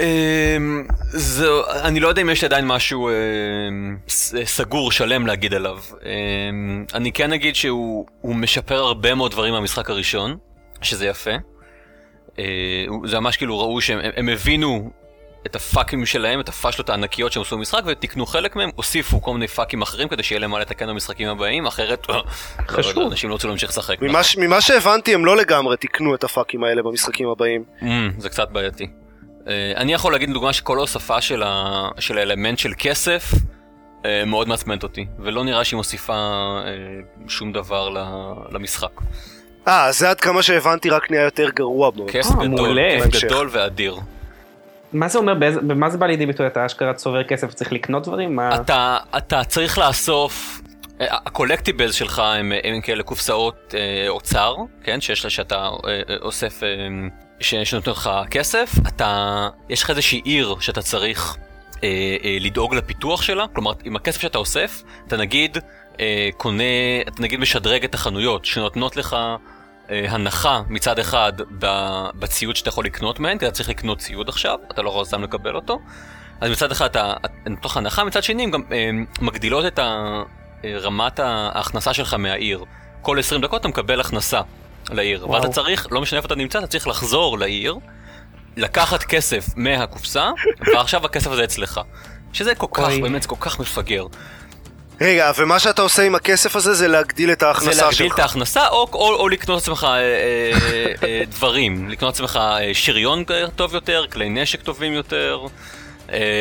אמ, 0.00 0.86
זהו, 1.08 1.62
אני 1.82 2.00
לא 2.00 2.08
יודע 2.08 2.22
אם 2.22 2.30
יש 2.30 2.44
עדיין 2.44 2.66
משהו 2.66 3.08
אמ, 3.08 3.96
סגור, 4.44 4.92
שלם 4.92 5.26
להגיד 5.26 5.54
עליו. 5.54 5.78
אמ, 6.04 6.84
אני 6.94 7.12
כן 7.12 7.32
אגיד 7.32 7.54
שהוא 7.56 8.06
הוא 8.20 8.34
משפר 8.36 8.74
הרבה 8.78 9.14
מאוד 9.14 9.30
דברים 9.30 9.52
מהמשחק 9.54 9.90
הראשון, 9.90 10.36
שזה 10.82 11.06
יפה. 11.06 11.30
אה, 12.38 12.44
זה 13.04 13.20
ממש 13.20 13.36
כאילו 13.36 13.58
ראו 13.58 13.80
שהם 13.80 13.98
הם- 13.98 14.10
הם 14.16 14.28
הבינו 14.28 14.90
את 15.46 15.56
הפאקים 15.56 16.06
שלהם, 16.06 16.40
את 16.40 16.48
הפאשלות 16.48 16.90
הענקיות 16.90 17.32
שהם 17.32 17.42
עשו 17.42 17.56
במשחק, 17.56 17.82
ותיקנו 17.86 18.26
חלק 18.26 18.56
מהם, 18.56 18.70
הוסיפו 18.76 19.22
כל 19.22 19.32
מיני 19.32 19.48
פאקים 19.48 19.82
אחרים 19.82 20.08
כדי 20.08 20.22
שיהיה 20.22 20.40
להם 20.40 20.50
מה 20.50 20.58
לתקן 20.58 20.86
במשחקים 20.88 21.28
הבאים, 21.28 21.66
אחרת 21.66 22.08
לא, 22.08 22.24
חשוב. 22.68 23.10
אנשים 23.10 23.28
לא 23.30 23.34
רוצים 23.34 23.50
להמשיך 23.50 23.70
לשחק. 23.70 23.96
ממה 24.38 24.60
שהבנתי 24.60 25.14
הם 25.14 25.24
לא 25.24 25.36
לגמרי 25.36 25.76
תיקנו 25.76 26.14
את 26.14 26.24
הפאקים 26.24 26.64
האלה 26.64 26.82
במשחקים 26.82 27.28
הבאים. 27.28 27.64
Mm, 27.80 27.84
זה 28.18 28.28
קצת 28.28 28.50
בעייתי. 28.50 28.86
Uh, 29.46 29.48
אני 29.76 29.92
יכול 29.92 30.12
להגיד 30.12 30.30
לדוגמה 30.30 30.52
שכל 30.52 30.78
ההוספה 30.78 31.20
של, 31.20 31.42
ה... 31.42 31.88
של 31.98 32.18
האלמנט 32.18 32.58
של 32.58 32.72
כסף 32.78 33.32
uh, 33.32 34.06
מאוד 34.26 34.48
מעצמנת 34.48 34.82
אותי, 34.82 35.06
ולא 35.18 35.44
נראה 35.44 35.64
שהיא 35.64 35.76
מוסיפה 35.76 36.14
uh, 37.24 37.30
שום 37.30 37.52
דבר. 37.52 37.88
למשחק. 38.50 39.00
אה, 39.68 39.92
זה 39.92 40.10
עד 40.10 40.20
כמה 40.20 40.42
שהבנתי 40.42 40.90
רק 40.90 41.10
נהיה 41.10 41.22
יותר 41.22 41.50
גרוע 41.54 41.90
מאוד. 41.96 42.10
כיף 42.10 42.26
אה, 42.26 42.46
גדול. 42.46 42.78
כיף. 43.10 43.24
גדול 43.24 43.48
ואדיר. 43.52 43.96
מה 44.92 45.08
זה 45.08 45.18
אומר, 45.18 45.34
במה 45.62 45.90
זה 45.90 45.98
בא 45.98 46.06
לידי 46.06 46.26
ביטוי? 46.26 46.46
אתה 46.46 46.66
אשכרה 46.66 46.94
צובר 46.94 47.24
כסף 47.24 47.48
וצריך 47.50 47.72
לקנות 47.72 48.06
דברים? 48.06 48.40
אתה, 48.40 48.96
אתה 49.16 49.44
צריך 49.44 49.78
לאסוף, 49.78 50.60
אה, 50.60 50.75
הקולקטיבלס 51.00 51.94
שלך 51.94 52.18
הם, 52.18 52.52
הם 52.64 52.80
כאלה 52.80 53.02
קופסאות 53.02 53.74
אה, 53.78 54.08
אוצר, 54.08 54.54
כן, 54.84 55.00
שיש 55.00 55.24
לה 55.24 55.30
שאתה 55.30 55.56
אה, 55.56 55.70
אה, 56.10 56.16
אוסף, 56.22 56.60
שנותן 57.40 57.90
לך 57.90 58.10
כסף, 58.30 58.70
אתה, 58.88 59.48
יש 59.68 59.82
לך 59.82 59.90
איזושהי 59.90 60.20
עיר 60.24 60.56
שאתה 60.60 60.82
צריך 60.82 61.36
אה, 61.84 61.88
אה, 62.24 62.36
לדאוג 62.40 62.74
לפיתוח 62.74 63.22
שלה, 63.22 63.44
כלומר 63.54 63.72
עם 63.84 63.96
הכסף 63.96 64.20
שאתה 64.20 64.38
אוסף, 64.38 64.82
אתה 65.06 65.16
נגיד 65.16 65.58
אה, 66.00 66.28
קונה, 66.36 66.62
אתה 67.08 67.22
נגיד 67.22 67.40
משדרג 67.40 67.84
את 67.84 67.94
החנויות 67.94 68.44
שנותנות 68.44 68.96
לך 68.96 69.16
אה, 69.90 70.06
הנחה 70.08 70.62
מצד 70.68 70.98
אחד 70.98 71.32
בציוד 72.14 72.56
שאתה 72.56 72.68
יכול 72.68 72.84
לקנות 72.84 73.20
מהן, 73.20 73.38
כי 73.38 73.46
אתה 73.46 73.54
צריך 73.54 73.68
לקנות 73.68 73.98
ציוד 73.98 74.28
עכשיו, 74.28 74.58
אתה 74.70 74.82
לא 74.82 74.90
יכול 74.90 75.04
סתם 75.04 75.22
לקבל 75.22 75.54
אותו. 75.56 75.78
אז 76.40 76.50
מצד 76.50 76.70
אחד 76.70 76.86
אתה 76.86 77.12
נותן 77.46 77.68
הנחה, 77.78 78.04
מצד 78.04 78.22
שני 78.22 78.42
הן 78.42 78.50
גם 78.50 78.62
אה, 78.72 78.90
מגדילות 79.20 79.66
את 79.66 79.78
ה- 79.78 80.22
רמת 80.64 81.20
ההכנסה 81.22 81.94
שלך 81.94 82.14
מהעיר. 82.14 82.64
כל 83.02 83.18
20 83.18 83.40
דקות 83.40 83.60
אתה 83.60 83.68
מקבל 83.68 84.00
הכנסה 84.00 84.40
לעיר, 84.90 85.28
וואו. 85.28 85.42
ואתה 85.42 85.52
צריך, 85.52 85.86
לא 85.90 86.00
משנה 86.00 86.16
איפה 86.16 86.26
אתה 86.26 86.34
נמצא, 86.34 86.58
אתה 86.58 86.66
צריך 86.66 86.86
לחזור 86.88 87.38
לעיר, 87.38 87.74
לקחת 88.56 89.02
כסף 89.02 89.46
מהקופסה, 89.56 90.30
ועכשיו 90.74 91.04
הכסף 91.04 91.30
הזה 91.30 91.44
אצלך. 91.44 91.80
שזה 92.32 92.54
כל 92.54 92.66
כך, 92.72 92.84
אוי. 92.84 93.02
באמת, 93.02 93.22
זה 93.22 93.28
כל 93.28 93.36
כך 93.40 93.60
מפגר. 93.60 94.06
רגע, 95.00 95.32
ומה 95.36 95.58
שאתה 95.58 95.82
עושה 95.82 96.02
עם 96.02 96.14
הכסף 96.14 96.56
הזה 96.56 96.74
זה 96.74 96.88
להגדיל 96.88 97.32
את 97.32 97.42
ההכנסה 97.42 97.72
זה 97.72 97.80
שלך. 97.80 97.86
להגדיל 97.90 98.12
את 98.12 98.18
ההכנסה, 98.18 98.68
או, 98.68 98.88
או, 98.92 99.14
או 99.14 99.28
לקנות 99.28 99.58
לעצמך 99.58 99.84
אה, 99.84 99.98
אה, 99.98 100.92
אה, 101.02 101.22
דברים. 101.28 101.88
לקנות 101.88 102.14
לעצמך 102.14 102.36
אה, 102.42 102.74
שריון 102.74 103.24
טוב 103.56 103.74
יותר, 103.74 104.04
כלי 104.12 104.28
נשק 104.28 104.62
טובים 104.62 104.92
יותר, 104.92 105.40
אה, 105.42 105.48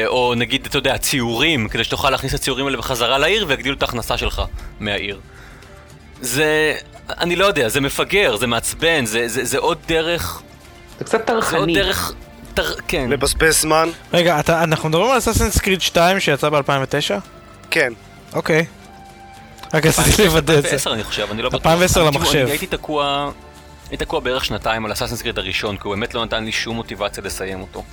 או 0.07 0.33
נגיד, 0.37 0.65
אתה 0.65 0.77
יודע, 0.77 0.97
ציורים, 0.97 1.67
כדי 1.69 1.83
שתוכל 1.83 2.09
להכניס 2.09 2.33
את 2.35 2.39
הציורים 2.39 2.65
האלה 2.65 2.77
בחזרה 2.77 3.17
לעיר 3.17 3.45
ויגדילו 3.47 3.75
את 3.75 3.81
ההכנסה 3.81 4.17
שלך 4.17 4.41
מהעיר. 4.79 5.19
זה... 6.21 6.75
אני 7.09 7.35
לא 7.35 7.45
יודע, 7.45 7.69
זה 7.69 7.81
מפגר, 7.81 8.35
זה 8.37 8.47
מעצבן, 8.47 9.05
זה, 9.05 9.27
זה, 9.27 9.45
זה 9.45 9.57
עוד 9.57 9.77
דרך... 9.87 10.41
זה 10.99 11.05
קצת 11.05 11.11
זה 11.11 11.33
עוד 11.33 11.41
טרחני. 11.41 11.75
דרך... 11.75 12.13
תר, 12.53 12.73
כן. 12.87 13.09
לבזבז 13.09 13.61
זמן? 13.61 13.89
רגע, 14.13 14.39
אתה- 14.39 14.63
אנחנו 14.63 14.89
מדברים 14.89 15.11
על 15.11 15.17
אסאסינס 15.17 15.57
קריד 15.59 15.81
2 15.81 16.19
שיצא 16.19 16.49
ב-2009? 16.49 17.19
כן. 17.71 17.93
אוקיי. 18.33 18.65
רק 19.73 19.85
רציתי 19.85 20.25
לוודא 20.25 20.53
את 20.57 20.61
זה. 20.63 20.69
2010 20.69 20.93
אני 20.93 21.03
חושב, 21.03 21.27
אני 21.31 21.41
לא 21.41 21.49
בטוח. 21.49 21.61
2010 21.61 22.01
אני- 22.07 22.15
למחשב. 22.15 22.35
אני 22.39 22.49
הייתי 22.51 22.67
תקוע... 22.67 23.31
הייתי 23.89 24.05
תקוע 24.05 24.19
בערך 24.19 24.45
שנתיים 24.45 24.85
על 24.85 24.91
אסאסינס 24.91 25.21
קריד 25.21 25.37
הראשון, 25.39 25.77
כי 25.77 25.81
הוא 25.83 25.95
באמת 25.95 26.13
לא 26.13 26.25
נתן 26.25 26.43
לי 26.45 26.51
שום 26.51 26.75
מוטיבציה 26.75 27.23
לסיים 27.23 27.61
אותו. 27.61 27.83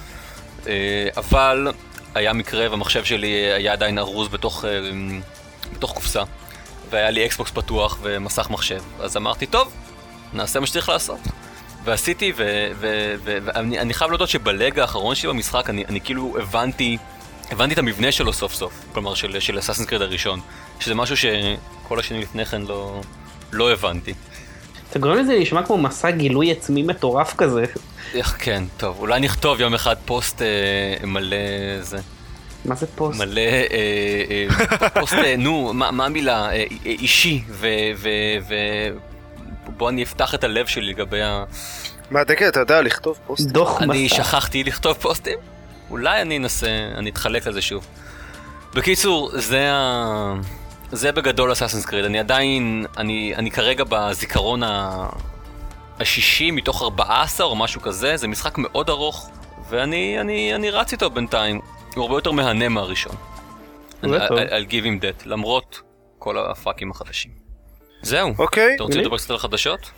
אה, 0.66 1.08
אבל 1.16 1.68
היה 2.14 2.32
מקרה 2.32 2.70
והמחשב 2.70 3.04
שלי 3.04 3.28
היה 3.28 3.72
עדיין 3.72 3.98
ארוז 3.98 4.28
בתוך, 4.28 4.64
אה, 4.64 4.70
בתוך 5.72 5.92
קופסה, 5.92 6.22
והיה 6.90 7.10
לי 7.10 7.26
אקסבוקס 7.26 7.50
פתוח 7.50 7.98
ומסך 8.02 8.50
מחשב, 8.50 8.82
אז 9.00 9.16
אמרתי, 9.16 9.46
טוב, 9.46 9.72
נעשה 10.32 10.60
מה 10.60 10.66
שצריך 10.66 10.88
לעשות. 10.88 11.20
ועשיתי, 11.84 12.32
ואני 12.36 13.78
אני 13.78 13.94
חייב 13.94 14.10
להודות 14.10 14.28
שבלג 14.28 14.78
האחרון 14.78 15.14
שלי 15.14 15.28
במשחק, 15.28 15.70
אני, 15.70 15.84
אני 15.84 16.00
כאילו 16.00 16.36
הבנתי, 16.40 16.98
הבנתי 17.50 17.74
את 17.74 17.78
המבנה 17.78 18.12
שלו 18.12 18.32
סוף 18.32 18.54
סוף, 18.54 18.84
כלומר 18.92 19.14
של 19.14 19.58
אסאסינס 19.58 19.88
קריד 19.88 20.02
הראשון, 20.02 20.40
שזה 20.80 20.94
משהו 20.94 21.16
שכל 21.16 21.98
השנים 21.98 22.20
לפני 22.20 22.44
כן 22.44 22.62
לא, 22.62 23.00
לא 23.52 23.72
הבנתי. 23.72 24.14
אתה 24.92 25.00
גורם 25.00 25.18
לזה 25.18 25.32
להישמע 25.32 25.62
כמו 25.62 25.78
מסע 25.78 26.10
גילוי 26.10 26.52
עצמי 26.52 26.82
מטורף 26.82 27.34
כזה. 27.34 27.64
איך 28.14 28.36
כן, 28.38 28.64
טוב, 28.76 28.96
אולי 28.98 29.20
נכתוב 29.20 29.60
יום 29.60 29.74
אחד 29.74 29.96
פוסט 30.04 30.42
אה, 30.42 31.06
מלא 31.06 31.36
זה, 31.80 31.98
מה 32.64 32.74
זה 32.74 32.86
פוסט? 32.86 33.20
מלא, 33.20 33.40
אה, 33.40 33.66
אה, 34.80 34.88
פוסט, 34.88 35.14
אה, 35.14 35.36
נו, 35.36 35.72
מה, 35.74 35.90
מה 35.90 36.06
המילה, 36.06 36.44
אה, 36.44 36.50
אה, 36.52 36.64
אישי, 36.86 37.42
ו... 37.48 37.66
ו, 37.96 38.08
ו 38.48 38.54
בוא 39.76 39.90
אני 39.90 40.02
אפתח 40.02 40.34
את 40.34 40.44
הלב 40.44 40.66
שלי 40.66 40.86
לגבי 40.86 41.22
ה... 41.22 41.44
מה, 42.10 42.24
דקל, 42.24 42.48
אתה 42.48 42.60
יודע 42.60 42.82
לכתוב 42.82 43.18
פוסט? 43.26 43.46
דוח 43.48 43.74
מסע. 43.76 43.84
אני 43.84 44.08
שכחתי 44.08 44.64
לכתוב 44.64 44.96
פוסטים? 45.00 45.38
אולי 45.90 46.22
אני 46.22 46.36
אנסה, 46.36 46.68
אני 46.94 47.10
אתחלק 47.10 47.46
על 47.46 47.52
זה 47.52 47.62
שוב. 47.62 47.86
בקיצור, 48.74 49.30
זה 49.34 49.72
ה... 49.72 50.34
זה 50.92 51.12
בגדול 51.12 51.52
Assassin's 51.52 51.86
Creed, 51.86 52.04
אני 52.04 52.18
עדיין, 52.18 52.86
אני, 52.96 53.34
אני 53.36 53.50
כרגע 53.50 53.84
בזיכרון 53.88 54.62
ה... 54.62 55.08
השישי 56.00 56.50
מתוך 56.50 56.82
14 56.82 57.46
או 57.46 57.56
משהו 57.56 57.80
כזה, 57.80 58.16
זה 58.16 58.28
משחק 58.28 58.58
מאוד 58.58 58.90
ארוך, 58.90 59.30
ואני 59.68 60.20
אני, 60.20 60.54
אני 60.54 60.70
רץ 60.70 60.92
איתו 60.92 61.10
בינתיים, 61.10 61.60
הוא 61.94 62.02
הרבה 62.02 62.16
יותר 62.16 62.32
מהנה 62.32 62.68
מהראשון. 62.68 63.16
I'll 64.02 64.06
I'll 64.06 64.70
give 64.70 64.84
him 64.84 65.02
that, 65.02 65.26
למרות 65.26 65.80
כל 66.18 66.38
הפאקים 66.38 66.90
החדשים. 66.90 67.30
זהו, 68.02 68.34
אוקיי. 68.38 68.74
אתה 68.74 68.82
רוצה. 68.82 68.98
לדבר 68.98 69.16
קצת 69.16 69.30
על 69.30 69.36
החדשות? 69.36 69.90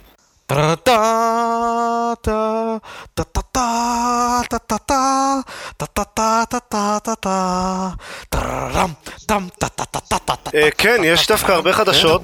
אה, 10.55 10.70
כן, 10.78 10.97
יש 11.05 11.28
דווקא 11.28 11.53
הרבה 11.53 11.72
חדשות. 11.72 12.22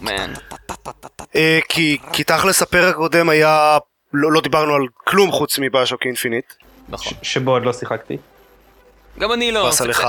אה, 1.36 1.58
כי 1.68 1.98
כי 2.12 2.24
תכלס 2.24 2.62
הפרק 2.62 2.94
הקודם 2.94 3.28
היה... 3.28 3.78
לא 4.12 4.32
לא 4.32 4.40
דיברנו 4.40 4.74
על 4.74 4.82
כלום 4.94 5.32
חוץ 5.32 5.58
מ 5.58 5.64
BioShock 5.64 6.06
Infinite. 6.06 6.44
נכון. 6.88 7.12
שבו 7.22 7.50
עוד 7.50 7.64
לא 7.64 7.72
שיחקתי. 7.72 8.16
גם 9.18 9.32
אני 9.32 9.52
לא. 9.52 9.64
באסה 9.64 9.86
לך. 9.86 10.06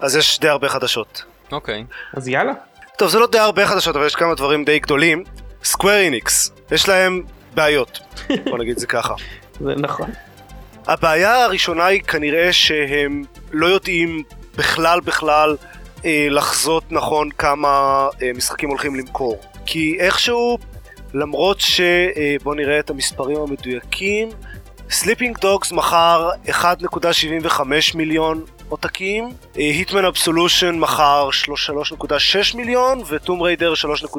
אז 0.00 0.16
יש 0.16 0.40
די 0.40 0.48
הרבה 0.48 0.68
חדשות. 0.68 1.22
אוקיי. 1.52 1.84
אז 2.14 2.28
יאללה. 2.28 2.52
טוב, 2.98 3.08
זה 3.08 3.18
לא 3.18 3.26
די 3.26 3.38
הרבה 3.38 3.66
חדשות, 3.66 3.96
אבל 3.96 4.06
יש 4.06 4.14
כמה 4.14 4.34
דברים 4.34 4.64
די 4.64 4.78
גדולים. 4.78 5.24
Square 5.64 5.98
Enix, 5.98 6.52
יש 6.70 6.88
להם 6.88 7.22
בעיות, 7.54 8.00
בוא 8.44 8.58
נגיד 8.58 8.78
זה 8.78 8.86
ככה. 8.86 9.14
זה 9.64 9.74
נכון. 9.76 10.10
הבעיה 10.86 11.44
הראשונה 11.44 11.86
היא 11.86 12.02
כנראה 12.02 12.52
שהם 12.52 13.22
לא 13.52 13.66
יודעים 13.66 14.22
בכלל 14.56 15.00
בכלל 15.00 15.56
אה, 16.04 16.26
לחזות 16.30 16.84
נכון 16.90 17.30
כמה 17.30 18.08
אה, 18.22 18.30
משחקים 18.34 18.68
הולכים 18.68 18.94
למכור. 18.96 19.40
כי 19.66 19.96
איכשהו, 20.00 20.58
למרות 21.14 21.60
ש... 21.60 21.80
אה, 21.80 22.36
נראה 22.56 22.78
את 22.78 22.90
המספרים 22.90 23.36
המדויקים, 23.36 24.28
Sleeping 24.90 25.38
Dogs 25.38 25.72
מכר 25.72 26.30
1.75 26.46 27.60
מיליון 27.94 28.44
עותקים, 28.68 29.28
Hitman 29.54 30.04
Absolution 30.04 30.78
מכר 30.78 31.28
3.6 31.46 32.56
מיליון 32.56 33.02
ו 33.08 33.15
Tomb 33.15 33.42
Raider 33.42 33.72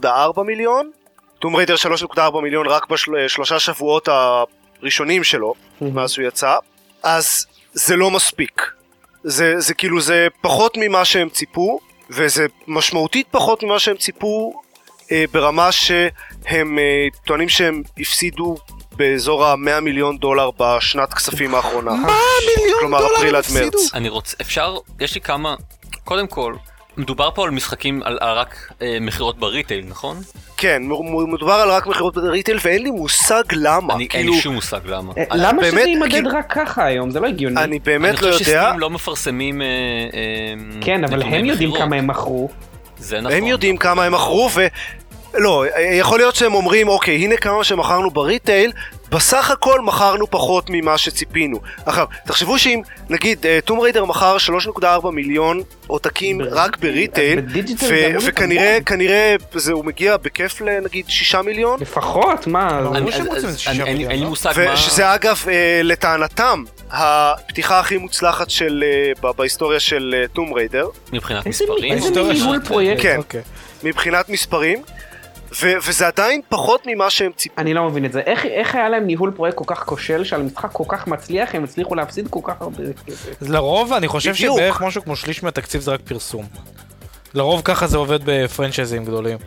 3.4 0.04 0.42
מיליון. 0.44 0.92
Tomb 1.44 1.56
Raider 1.56 1.76
3.4 2.16 2.42
מיליון 2.44 2.68
רק 2.68 2.88
בשלושה 2.90 3.60
שבועות 3.60 4.10
הראשונים 4.82 5.24
שלו, 5.24 5.54
מאז 5.82 6.12
שהוא 6.12 6.28
יצא, 6.28 6.56
אז 7.04 7.46
זה 7.74 7.96
לא 7.96 8.12
מספיק. 8.12 8.62
זה, 9.24 9.54
זה 9.58 9.74
כאילו 9.74 10.02
זה 10.02 10.28
פחות 10.42 10.78
ממה 10.78 11.06
שהם 11.06 11.30
ציפו, 11.30 11.80
וזה 12.10 12.46
משמעותית 12.68 13.28
פחות 13.32 13.64
ממה 13.64 13.80
שהם 13.80 13.98
ציפו 13.98 14.62
אה, 15.12 15.26
ברמה 15.32 15.72
שהם 15.72 16.80
אה, 16.80 17.08
טוענים 17.26 17.50
שהם 17.50 17.84
הפסידו 17.98 18.56
באזור 18.96 19.46
ה-100 19.46 19.80
מיליון 19.82 20.18
דולר 20.18 20.50
בשנת 20.60 21.14
כספים 21.14 21.56
האחרונה. 21.56 21.92
מה 21.92 22.18
מיליון 22.58 22.80
כלומר, 22.80 23.00
דולר 23.00 23.16
אפריל 23.16 23.30
הם 23.30 23.36
עד 23.36 23.44
הפסידו? 23.44 23.78
מרץ. 23.78 23.94
אני 23.94 24.10
רוצה, 24.10 24.38
אפשר, 24.42 24.76
יש 25.00 25.16
לי 25.16 25.22
כמה, 25.22 25.56
קודם 26.04 26.28
כל, 26.28 26.54
מדובר 26.98 27.30
פה 27.36 27.44
על 27.44 27.50
משחקים, 27.52 28.04
על, 28.04 28.18
על 28.22 28.38
רק 28.38 28.72
אה, 28.82 28.98
מכירות 29.02 29.38
בריטייל, 29.38 29.86
נכון? 29.90 30.18
כן, 30.58 30.82
מדובר 31.28 31.54
על 31.54 31.70
רק 31.70 31.88
מכירות 31.88 32.14
בריטייל 32.16 32.58
ואין 32.64 32.84
לי 32.84 32.92
מושג 32.92 33.44
למה. 33.52 33.94
אני, 33.94 34.04
אין 34.04 34.10
כאילו, 34.10 34.34
לי 34.34 34.42
שום 34.42 34.56
מושג 34.56 34.80
למה. 34.86 35.14
אה, 35.18 35.24
אני- 35.32 35.42
למה 35.44 35.62
באמת, 35.62 35.72
שזה 35.82 35.90
יימדד 35.90 36.12
כאילו- 36.12 36.30
רק 36.30 36.46
ככה 36.54 36.86
היום? 36.86 37.10
זה 37.10 37.20
לא 37.20 37.28
הגיוני. 37.28 37.56
אני 37.56 37.64
אני 37.66 37.80
באמת 37.80 38.22
לא 38.22 38.32
חושב 38.32 38.50
יודע. 38.50 38.64
ש 38.66 38.70
Steam 38.70 38.80
לא 38.80 38.90
מפרסמים 38.90 39.62
אה, 39.62 39.68
אה, 39.68 39.72
כן, 40.82 41.04
אבל 41.04 41.22
הם 41.24 41.46
יודעים. 41.46 41.72
כמה 41.76 41.96
הם 41.96 42.08
מכרו. 42.08 42.50
זה 42.98 43.22
נכון. 43.22 43.32
הם 43.38 43.48
יודעים 43.48 43.78
כמה 43.78 44.04
הם 44.04 44.14
מכרו 44.14 44.50
ו... 44.56 44.68
לא, 45.34 45.64
יכול 45.94 46.20
להיות 46.20 46.36
שהם 46.36 46.54
אומרים, 46.54 46.88
אוקיי, 46.88 47.16
הנה 47.16 47.38
כמה 47.38 47.64
שמכרנו 47.64 48.12
ב 48.12 48.19
retail, 48.19 48.72
בסך 49.10 49.52
הכל 49.52 49.82
מכרנו 49.82 50.32
פחות 50.32 50.66
ממה 50.70 50.98
שציפינו. 50.98 51.60
עכשיו, 51.86 52.06
תחשבו 52.26 52.60
שאם, 52.60 52.82
נגיד, 53.10 53.46
Tomb 53.66 53.80
Raider 53.80 54.06
מכר 54.06 54.38
3.4 54.82 54.86
מיליון 55.12 55.62
עותקים? 55.88 56.42
רק 56.42 56.78
ב 56.78 56.86
retail, 56.86 57.40
ו- 57.90 58.16
וכנראה. 58.28 58.78
כנראה, 58.86 59.36
זה, 59.54 59.74
הוא 59.74 59.86
מגיע 59.86 60.18
בכיף 60.18 60.62
לנגיד 60.62 61.06
6 61.08 61.36
מיליון, 61.36 61.80
לפחות, 61.82 62.48
מה? 62.48 62.80
אני- 62.96 63.12
אין 63.12 63.24
לי- 63.78 63.84
מיליון, 63.94 64.12
אין 64.12 64.20
לי 64.20 64.24
לא? 64.24 64.30
מושג 64.30 64.54
מה... 64.66 64.74
ושזה 64.74 65.14
אגב, 65.16 65.44
אה, 65.48 65.82
לטענתם, 65.84 66.64
הפתיחה 66.92 67.80
הכי 67.80 67.98
מוצלחת 67.98 68.50
של, 68.50 68.84
אה, 68.88 69.12
ב- 69.22 69.38
בהיסטוריה 69.38 69.80
של 69.80 70.16
טום 70.34 70.54
ריידר, 70.54 70.88
מבחינת 71.14 71.48
איזה 71.48 71.64
מספרים. 71.64 71.94
איזה 71.94 72.10
ניהול. 72.34 72.60
פרויקט. 72.68 73.02
כן. 73.02 73.16
אוקיי. 73.18 73.42
מבחינת 73.84 74.30
מספרים, 74.30 74.82
ו- 75.62 75.88
וזה 75.88 76.08
עדיין 76.08 76.42
פחות 76.50 76.82
ממה 76.86 77.10
שהם 77.10 77.32
ציפו. 77.36 77.56
אני 77.58 77.74
לא 77.74 77.84
מבין 77.90 78.06
את 78.06 78.12
זה. 78.12 78.20
איך, 78.20 78.46
איך 78.46 78.76
היה 78.76 78.90
להם 78.90 79.04
ניהול 79.08 79.32
פרויקט 79.36 79.58
כל 79.58 79.64
כך 79.68 79.84
כושל, 79.86 80.24
שעל 80.24 80.42
משחק 80.42 80.70
כל 80.72 80.84
כך 80.88 81.08
מצליח, 81.08 81.56
הם 81.56 81.64
הצליחו 81.64 81.96
להפסיד 81.96 82.28
כל 82.30 82.40
כך 82.44 82.62
הרבה 82.62 82.78
כסף? 83.08 83.42
אז 83.42 83.50
לרוב 83.50 83.94
אני 83.94 84.08
חושב 84.08 84.32
בדיוק. 84.32 84.58
שבערך 84.58 84.82
משהו 84.82 85.02
כמו 85.04 85.16
שליש 85.16 85.44
מהתקציב 85.44 85.82
זה 85.82 85.92
רק 85.92 86.00
פרסום. 86.02 86.46
לרוב 87.34 87.62
ככה 87.66 87.88
זה 87.88 87.98
עובד 87.98 88.20
בפרנצ'ייזים 88.26 89.06
גדולים. 89.06 89.38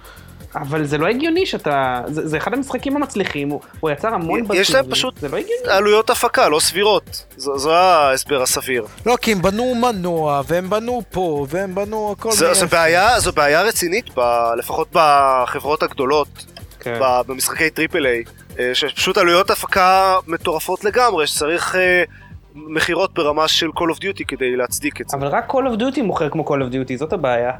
אבל 0.56 0.84
זה 0.84 0.98
לא 0.98 1.06
הגיוני 1.06 1.46
שאתה... 1.46 2.00
זה, 2.06 2.28
זה 2.28 2.36
אחד 2.36 2.54
המשחקים 2.54 2.96
המצליחים, 2.96 3.48
הוא, 3.48 3.60
הוא 3.80 3.90
יצר 3.90 4.08
המון 4.14 4.40
יש 4.54 4.70
להם 4.74 4.90
פשוט- 4.90 5.18
זה 5.18 5.28
לא. 5.28 5.38
עלויות 5.72 6.10
הפקה 6.10 6.48
לא 6.48 6.60
סבירות, 6.60 7.24
זו, 7.36 7.58
זו 7.58 7.74
ההסבר 7.74 8.42
הסביר. 8.42 8.86
לא, 9.06 9.16
כי 9.20 9.32
הם 9.32 9.42
בנו 9.42 9.74
מנוע, 9.74 10.42
והם 10.48 10.70
בנו 10.70 11.02
פה, 11.10 11.46
והם 11.50 11.74
בנו 11.74 12.14
הכל... 12.18 12.32
זו, 12.32 12.54
זו, 12.54 12.66
בעיה, 12.66 13.20
זו 13.20 13.32
בעיה 13.32 13.62
רצינית, 13.62 14.10
ב, 14.16 14.20
לפחות 14.58 14.88
בחברות 14.92 15.82
הגדולות, 15.82 16.28
כן. 16.80 16.98
ב, 17.00 17.20
במשחקי 17.26 17.70
triple 17.70 18.06
A, 18.06 18.24
אה, 18.58 18.70
שפשוט 18.74 19.18
עלויות 19.18 19.50
הפקה 19.50 20.16
מטורפות 20.26 20.84
לגמרי, 20.84 21.26
שצריך 21.26 21.76
אה, 21.76 22.02
מכירות 22.54 23.14
ברמה 23.14 23.48
של 23.48 23.66
Call 23.66 23.94
of 23.96 23.98
Duty 23.98 24.24
כדי 24.28 24.56
להצדיק 24.56 25.00
את 25.00 25.08
זה. 25.08 25.16
אבל 25.16 25.26
רק 25.26 25.50
Call 25.50 25.76
of 25.76 25.80
Duty 25.80 26.02
מוכר 26.02 26.28
כמו 26.28 26.44
Call 26.48 26.60
of 26.70 26.72
Duty, 26.72 26.96
זאת 26.98 27.12
הבעיה. 27.12 27.50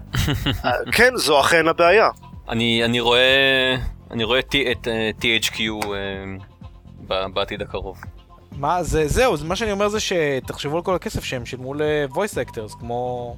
אה, 0.65 0.71
כן, 0.93 1.11
זו 1.17 1.41
אכן 1.41 1.69
הבעיה. 1.69 2.09
אני, 2.49 2.85
אני 2.85 3.01
רואה, 3.01 3.77
אני 4.11 4.25
רואה 4.25 4.39
את, 4.39 4.55
את 4.73 4.89
אה, 4.89 5.11
THQ 5.21 5.61
אה, 5.61 5.91
ב- 7.09 7.35
בעתיד 7.35 7.63
הקרוב. 7.63 7.99
מה, 8.59 8.83
זה, 8.83 9.09
זהו, 9.09 9.37
זה- 9.37 9.45
מה 9.45 9.57
שאני 9.57 9.73
אומר 9.73 9.89
זה 9.89 9.99
שתחשבו 10.01 10.77
על 10.77 10.83
כל 10.83 10.95
הכסף 10.95 11.25
שהם 11.25 11.47
שילמו 11.47 11.75
ל-voice 11.75 12.49
actors, 12.49 12.79
כמו 12.81 13.37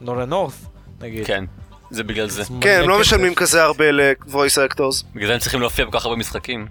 נולה 0.00 0.24
נורת, 0.24 0.52
נגיד. 1.00 1.26
כן, 1.26 1.44
זה 1.90 2.04
בגלל 2.04 2.28
זה. 2.28 2.42
כן, 2.60 2.80
הם 2.82 2.88
לא. 2.88 3.00
משלמים 3.00 3.34
כזה 3.34 3.62
הרבה 3.62 3.90
ל-voice 3.90 4.70
actors. 4.72 5.04
בגלל 5.14 5.26
זה 5.26 5.32
הם 5.34 5.38
צריכים 5.40 5.60
להופיע 5.60 5.84
בכל 5.84 5.98
כך 5.98 6.04
הרבה 6.04 6.16
משחקים. 6.16 6.66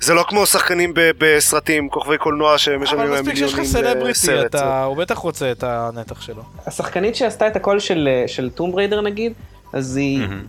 זה 0.00 0.14
לא 0.14 0.24
כמו 0.28 0.46
שחקנים 0.46 0.92
בסרטים, 0.94 1.88
כוכבי 1.88 2.18
קולנוע 2.18 2.58
שמשלמים 2.58 3.04
אבל 3.06 3.14
להם 3.14 3.24
מספיק 3.24 3.36
שיש 3.38 3.52
לך 3.52 3.58
מיליונים 3.58 3.72
סלבריטי, 3.82 4.10
לסרט. 4.10 4.46
אתה, 4.46 4.84
הוא 4.84 4.96
בטח 4.96 5.18
רוצה 5.18 5.52
את 5.52 5.62
הנתח 5.64 6.20
שלו. 6.20 6.42
השחקנית 6.66 7.16
שעשתה 7.16 7.46
את 7.46 7.56
הקול 7.56 7.78
של, 7.78 8.08
של 8.26 8.50
Tomb 8.50 8.72
Raider 8.72 9.00
נגיד, 9.00 9.32
אז 9.72 9.96
היא, 9.96 10.18
מהמם. 10.20 10.44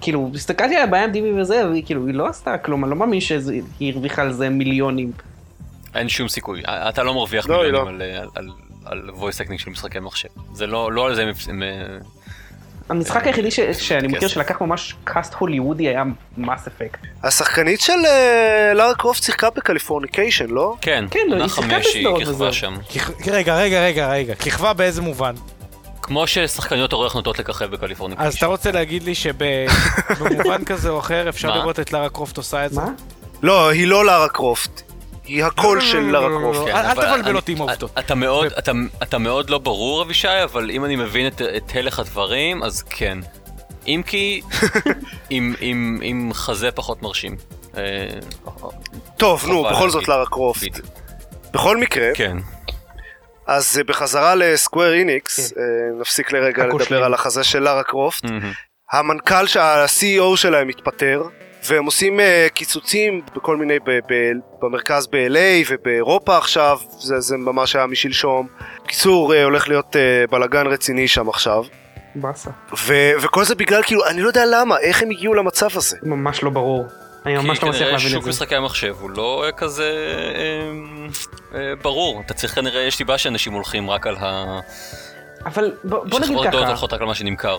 כאילו, 0.00 0.30
הסתכלתי 0.34 0.76
עליה 0.76 0.86
ב-IMDb 0.86 1.40
וזה, 1.40 1.68
והיא 1.68 1.82
כאילו, 1.86 2.06
היא 2.06 2.14
לא 2.14 2.28
עשתה 2.28 2.58
כלום, 2.58 2.84
אני 2.84 2.90
לא 2.90 2.96
מאמין 2.96 3.20
שהיא 3.20 3.92
הרוויחה 3.92 4.22
על 4.22 4.32
זה 4.32 4.48
מיליונים. 4.48 5.12
אין 5.94 6.08
שום 6.08 6.28
סיכוי. 6.28 6.62
אה, 6.68 6.88
אתה 6.88 7.02
לא 7.02 7.14
מרוויח 7.14 7.48
לא, 7.48 7.56
מיליונים 7.56 8.00
היא 8.00 8.06
על, 8.06 8.28
על, 8.34 8.48
על, 8.84 9.00
על 9.08 9.10
voice 9.10 9.46
acting 9.46 9.58
של 9.58 9.70
משחקי 9.70 10.00
מחשב. 10.00 10.28
זה 10.52 10.66
לא, 10.66 10.92
לא 10.92 11.06
על 11.06 11.14
זה 11.14 11.22
הם... 11.22 11.32
הם 11.48 11.62
אה, 11.62 11.98
המשחק 12.88 13.26
היחידי 13.26 13.50
ש, 13.50 13.60
שאני 13.60 14.08
מכיר. 14.08 14.28
שלקח 14.28 14.60
ממש 14.60 14.94
cast 15.04 15.34
הוליוודי 15.34 15.88
היה 15.88 16.02
Mass 16.36 16.66
Effect. 16.66 17.00
השחקנית 17.22 17.80
של 17.80 17.92
אה, 18.06 18.72
לארה 18.74 18.94
קרופט 18.94 19.22
שיחקה 19.22 19.50
ב 19.50 19.56
Californication, 19.56 20.46
לא? 20.50 20.76
כן, 20.80 21.04
כן, 21.10 21.26
לא, 21.28 21.36
היא 21.36 21.48
שיחקה 21.48 21.78
בסדרות 21.78 22.22
כיכבה 22.88 23.32
רגע, 23.32 23.56
רגע, 23.56 23.84
רגע, 23.84 24.10
רגע, 24.10 24.34
ככבה 24.34 24.72
באיזה 24.72 25.02
מובן? 25.02 25.34
כמו 26.12 26.26
ששחקניות 26.26 26.92
אורח 26.92 27.14
נוטות 27.14 27.38
לככב 27.38 27.64
בקליפורניה. 27.64 28.16
אז 28.20 28.34
אתה 28.34 28.46
רוצה 28.46 28.72
להגיד 28.72 29.02
לי 29.02 29.14
שבמובן 29.14 30.64
כזה 30.66 30.90
או 30.90 30.98
אחר 30.98 31.28
אפשר? 31.28 31.56
לראות 31.56 31.80
את 31.80 31.92
לארה 31.92 32.08
קרופט 32.08 32.36
עושה 32.36 32.66
את 32.66 32.72
זה? 32.72 32.80
לא, 33.42 33.68
היא 33.68 33.86
לא 33.86 34.04
לארה 34.04 34.28
קרופט. 34.28 34.82
היא 35.24 35.44
הקול 35.44 35.80
של 35.80 35.98
לארה 36.00 36.28
קרופט. 36.28 36.64
כן, 36.72 36.76
אל- 36.76 36.94
תבלבל 36.94 37.36
אותי 37.36 37.52
עם 37.52 37.58
העובדות. 37.58 37.90
אתה 37.98 38.14
מאוד, 38.14 38.52
אתה, 38.58 38.72
אתה 39.02 39.18
מאוד 39.18 39.50
לא 39.50 39.58
ברור 39.58 40.02
אבישי, 40.02 40.42
אבל 40.44 40.70
אם 40.70 40.84
אני 40.84 40.96
מבין 40.96 41.26
את, 41.26 41.42
את 41.56 41.72
הלך 41.74 41.98
הדברים, 41.98 42.62
אז 42.62 42.82
כן. 42.82 43.18
אם 43.86 44.02
כי 44.06 44.40
עם, 45.30 46.30
חזה 46.34 46.70
פחות 46.70 47.02
מרשים. 47.02 47.36
אה, 47.76 48.06
טוב, 49.16 49.44
נו, 49.48 49.64
בכל 49.70 49.90
זאת. 49.90 50.08
לארה 50.08 50.26
קרופט. 50.26 50.80
בכל 51.52 51.76
מקרה, 51.76 52.08
כן. 52.14 52.36
אז 53.46 53.78
אה, 53.78 53.84
בחזרה 53.84 54.34
לסקוויר 54.34 54.92
איניקס, 54.92 55.52
אה, 55.52 55.62
נפסיק 56.00 56.32
לרגע. 56.32 56.66
לדבר 56.66 57.04
על 57.04 57.14
החזה 57.14 57.44
של 57.44 57.62
לארה 57.62 57.82
קרופט. 57.82 58.24
המנכ"ל, 58.92 59.58
ה-CEO 59.60 60.36
שלהם 60.36 60.68
מתפטר, 60.68 61.22
והם 61.68 61.84
עושים 61.84 62.20
uh, 62.20 62.22
קיצוצים 62.54 63.20
בכל 63.36 63.56
מיני, 63.56 63.78
ב- 63.78 63.90
ב- 63.90 64.32
במרכז 64.62 65.06
ב-LA 65.06 65.66
ובאירופה 65.70 66.36
עכשיו, 66.38 66.78
זה, 66.98 67.20
זה 67.20 67.36
ממש 67.36 67.76
היה 67.76 67.86
משלשום. 67.86 68.46
בקיצור, 68.84 69.32
uh, 69.32 69.36
הולך 69.44 69.68
להיות 69.68 69.96
uh, 69.96 70.30
בלאגן 70.30 70.66
רציני 70.66 71.08
שם 71.08 71.28
עכשיו. 71.28 71.64
באסה. 72.14 72.50
ו- 72.86 73.12
וכל 73.22 73.44
זה 73.44 73.54
בגלל, 73.54 73.82
כאילו, 73.82 74.06
אני 74.06 74.20
לא 74.22 74.26
יודע 74.26 74.44
למה, 74.46 74.78
איך 74.78 75.02
הם 75.02 75.10
הגיעו 75.10 75.34
למצב 75.34 75.68
הזה. 75.74 75.96
ממש 76.02 76.42
לא 76.42 76.50
ברור. 76.50 76.86
אני 77.26 77.36
ממש 77.36 77.58
כי 77.58 77.66
לא 77.66 77.70
מצליח 77.70 77.88
כנראה 77.88 77.92
להבין 77.92 78.06
את 78.06 78.12
שוק 78.12 78.24
זה. 78.24 78.30
משחקי 78.30 78.56
המחשב 78.56 78.96
הוא 79.00 79.10
לא 79.10 79.44
אה, 79.44 79.52
כזה 79.52 79.90
אה, 81.54 81.58
אה, 81.58 81.72
ברור. 81.82 82.22
אתה 82.26 82.34
צריך 82.34 82.54
כנראה, 82.54 82.80
יש 82.80 82.96
סיבה 82.96 83.18
שאנשים 83.18 83.52
הולכים 83.52 83.90
רק 83.90 84.06
על 84.06 84.16
ה... 84.20 84.60
אבל 85.46 85.72
בוא 85.84 85.98
בוא 85.98 86.04
נגיד 86.06 86.22
שחברות 86.22 86.46
גדולות 86.46 86.64
ככה, 86.64 86.68
הולכות 86.68 86.92
רק 86.92 87.00
על 87.00 87.06
מה 87.06 87.14
שנמכר. 87.14 87.58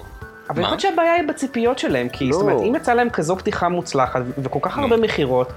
אבל 0.49 0.61
מה? 0.61 0.61
יכול 0.61 0.71
להיות 0.71 0.79
שהבעיה 0.79 1.13
היא 1.13 1.27
בציפיות 1.27 1.79
שלהם, 1.79 2.09
כי 2.09 2.33
זאת 2.33 2.45
לא. 2.45 2.51
אומרת, 2.51 2.67
אם 2.67 2.75
יצא 2.75 2.93
להם 2.93 3.09
כזו 3.09 3.37
פתיחה 3.37 3.69
מוצלחת 3.69 4.21
וכל 4.37 4.59
כך 4.61 4.77
הרבה 4.77 4.97
מכירות, 4.97 5.53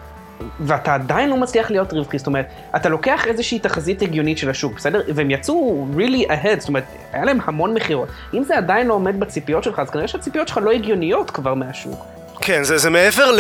ואתה 0.61 0.95
עדיין 0.95 1.31
לא 1.31 1.37
מצליח 1.37 1.71
להיות 1.71 1.93
רווחי, 1.93 2.19
זאת 2.19 2.27
אומרת, 2.27 2.47
אתה 2.77 2.89
לוקח 2.89 3.27
איזושהי 3.27 3.59
תחזית 3.59 4.03
הגיונית 4.03 4.39
של 4.39 4.51
השוק, 4.51 4.75
בסדר? 4.77 5.01
והם 5.15 5.31
יצאו 5.31 5.87
really 5.97 6.31
ahead, 6.31 6.59
זאת 6.59 6.69
אומרת, 6.69 6.85
היה 7.13 7.25
להם 7.25 7.39
המון 7.45 7.75
מכירות. 7.75 8.09
אם 8.35 8.45
זה 8.45 8.57
עדיין 8.57 8.87
לא 8.87 8.95
עומד 8.95 9.21
בציפיות 9.21 9.65
שלך, 9.65 9.79
אז 9.79 9.91
כנראה 9.91 10.09
שהציפיות 10.09 10.49
שלך 10.49 10.59
לא 10.59 10.71
הגיוניות 10.71 11.31
כבר 11.31 11.55
מהשוק. 11.55 12.07
כן, 12.41 12.65
זה, 12.65 12.79
זה 12.79 12.91
מעבר 12.91 13.31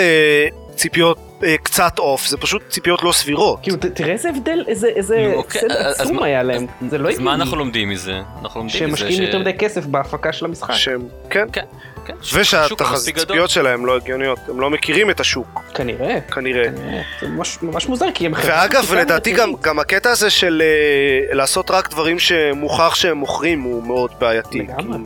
לציפיות 0.73 1.19
uh, 1.41 1.45
קצת 1.63 1.99
אוף, 1.99 2.27
זה 2.27 2.37
פשוט 2.37 2.63
ציפיות 2.69 3.03
לא 3.03 3.13
סבירות. 3.13 3.59
כאילו, 3.63 3.77
תראה 3.95 4.13
איזה 4.13 4.29
הבדל, 4.29 4.65
איזה 4.69 4.87
איזה 4.89 5.17
נו, 5.29 5.35
אוקיי, 5.35 5.61
הפסד 5.61 5.71
אז 5.77 6.01
עצום 6.01 6.23
היה 6.23 6.43
להם. 6.43 6.67
אז- 6.83 6.91
זה 6.91 6.99
לא 6.99 7.11
אז 7.11 7.19
מה. 7.19 7.35
אנחנו 7.35 7.57
לומדים 7.57 7.89
מזה? 7.89 8.21
אנחנו 8.43 8.61
לומדים 8.61 8.79
שהם 8.79 8.87
מזה 8.93 8.95
משקיעים 8.95 9.23
ש... 9.23 9.27
יותר 9.27 9.39
מדי 9.39 9.55
כסף 9.59 9.87
בהפקה 9.87 10.33
של 10.33 10.45
המשחק. 10.45 10.75
שהם, 10.75 11.01
כן, 11.31 11.47
כן, 11.53 11.65
כן. 12.07 12.15
ושהציפיות 12.35 13.51
שלהם 13.51 13.87
לא 13.87 13.97
הגיוניות, 13.97 14.39
הם 14.49 14.61
לא 14.61 14.71
מכירים 14.71 15.11
את 15.11 15.21
השוק, 15.21 15.61
כנראה. 15.75 16.21
כנראה. 16.21 16.65
כנראה. 16.65 17.03
זה 17.21 17.29
ממש- 17.29 17.59
ממש 17.63 17.87
מוזר, 17.89 18.07
כי 18.15 18.27
הם... 18.27 18.35
חברה 18.35 18.57
ואגב, 18.63 18.95
לדעתי 18.95 19.33
גם, 19.63 19.79
הקטע 19.79 20.11
הזה 20.11 20.31
של 20.31 20.63
אה, 20.65 21.35
לעשות 21.35 21.71
רק 21.71 21.91
דברים 21.91 22.19
שמוכח 22.19 22.95
שהם 22.95 23.17
מוכרים 23.17 23.61
הוא 23.63 23.83
מאוד 23.87 24.11
בעייתי. 24.21 24.59
לגמרי. 24.59 24.99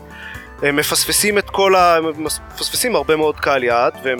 הם 0.62 0.76
מפספסים 0.76 1.38
את 1.38 1.50
כל 1.50 1.74
ה... 1.74 1.96
הם 1.96 2.24
מפספסים 2.54 2.96
הרבה 2.96 3.16
מאוד 3.16 3.36
קהל 3.36 3.64
יעד, 3.64 3.92
והם... 4.04 4.18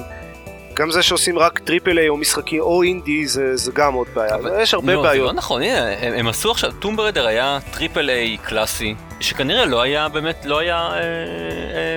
גם 0.74 0.91
זה 0.91 1.03
שעושים 1.03 1.38
רק 1.38 1.59
triple 1.58 1.98
A 1.98 2.08
או 2.09 2.16
משחקים 2.16 2.61
או 2.61 2.82
אינדי 2.82 3.26
זה, 3.26 3.57
זה 3.57 3.72
גם 3.74 3.95
עוד 3.95 4.07
בעיה, 4.14 4.34
אבל- 4.34 4.51
יש 4.61 4.74
הרבה 4.74 4.95
לא, 4.95 5.03
זה 5.03 5.09
בעיות. 5.09 5.26
לא 5.26 5.32
נכון, 5.32 5.62
הנה, 5.62 5.88
הם, 6.01 6.12
הם 6.12 6.28
עשו 6.28 6.51
עכשיו, 6.51 6.72
Tomb 6.72 6.96
Raider 6.96 7.26
היה 7.26 7.59
triple 7.70 8.11
A 8.11 8.36
קלאסי, 8.36 8.95
שכנראה 9.20 9.64
לא 9.64 9.82
היה 9.82 10.09
באמת, 10.09 10.45
לא 10.45 10.59
היה 10.59 10.91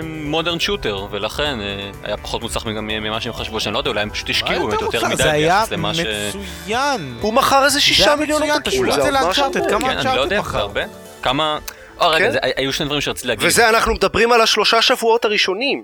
modern 0.04 0.60
shooter, 0.60 1.08
ולכן 1.12 1.60
אה, 1.62 1.92
היה 2.04 2.18
פחות 2.18 2.42
מוצלח 2.42 2.68
גם 2.68 2.88
ממה 2.88 3.22
שהם 3.22 3.34
חשבו, 3.34 3.60
שאני 3.60 3.74
לא 3.74 3.80
יודע, 3.80 3.90
אולי 3.90 4.02
הם 4.02 4.10
פשוט 4.10 4.30
השקיעו 4.30 4.68
באמת 4.68 4.82
יותר 4.82 5.06
מדי 5.08 5.16
זה 5.16 5.32
היה 5.32 5.60
ביחס 5.60 5.72
למה 5.72 5.94
ש... 5.94 6.00
מצוין. 6.00 7.18
הוא 7.22 7.34
מכר 7.34 7.66
איזה 7.66 7.82
שישה 7.82 8.16
מיליון 8.16 8.42
מצוין, 8.42 8.56
עותקים, 8.58 8.92
זה 8.92 9.12
ממש 9.12 9.22
לאנצ'ארטד, 9.24 9.58
הרבה. 9.58 9.70
כמה 9.70 10.04
כן, 10.04 10.16
לא 10.16 10.22
יודע, 10.22 10.40
מחר. 10.40 10.52
זה 10.52 10.60
הרבה? 10.60 10.82
כמה... 11.22 11.58
אה, 12.02 12.08
רגע, 12.08 12.26
כן. 12.26 12.32
זה- 12.32 12.40
היו 12.56 12.74
שני 12.74 12.86
דברים 12.86 13.02
שרציתי 13.02 13.28
להגיד. 13.28 13.48
וזה 13.48 13.70
אנחנו 13.70 13.94
מדברים 13.94 14.32
על 14.32 14.42
השלושה 14.42 14.82
שבועות 14.82 15.26
הראשונים. 15.26 15.84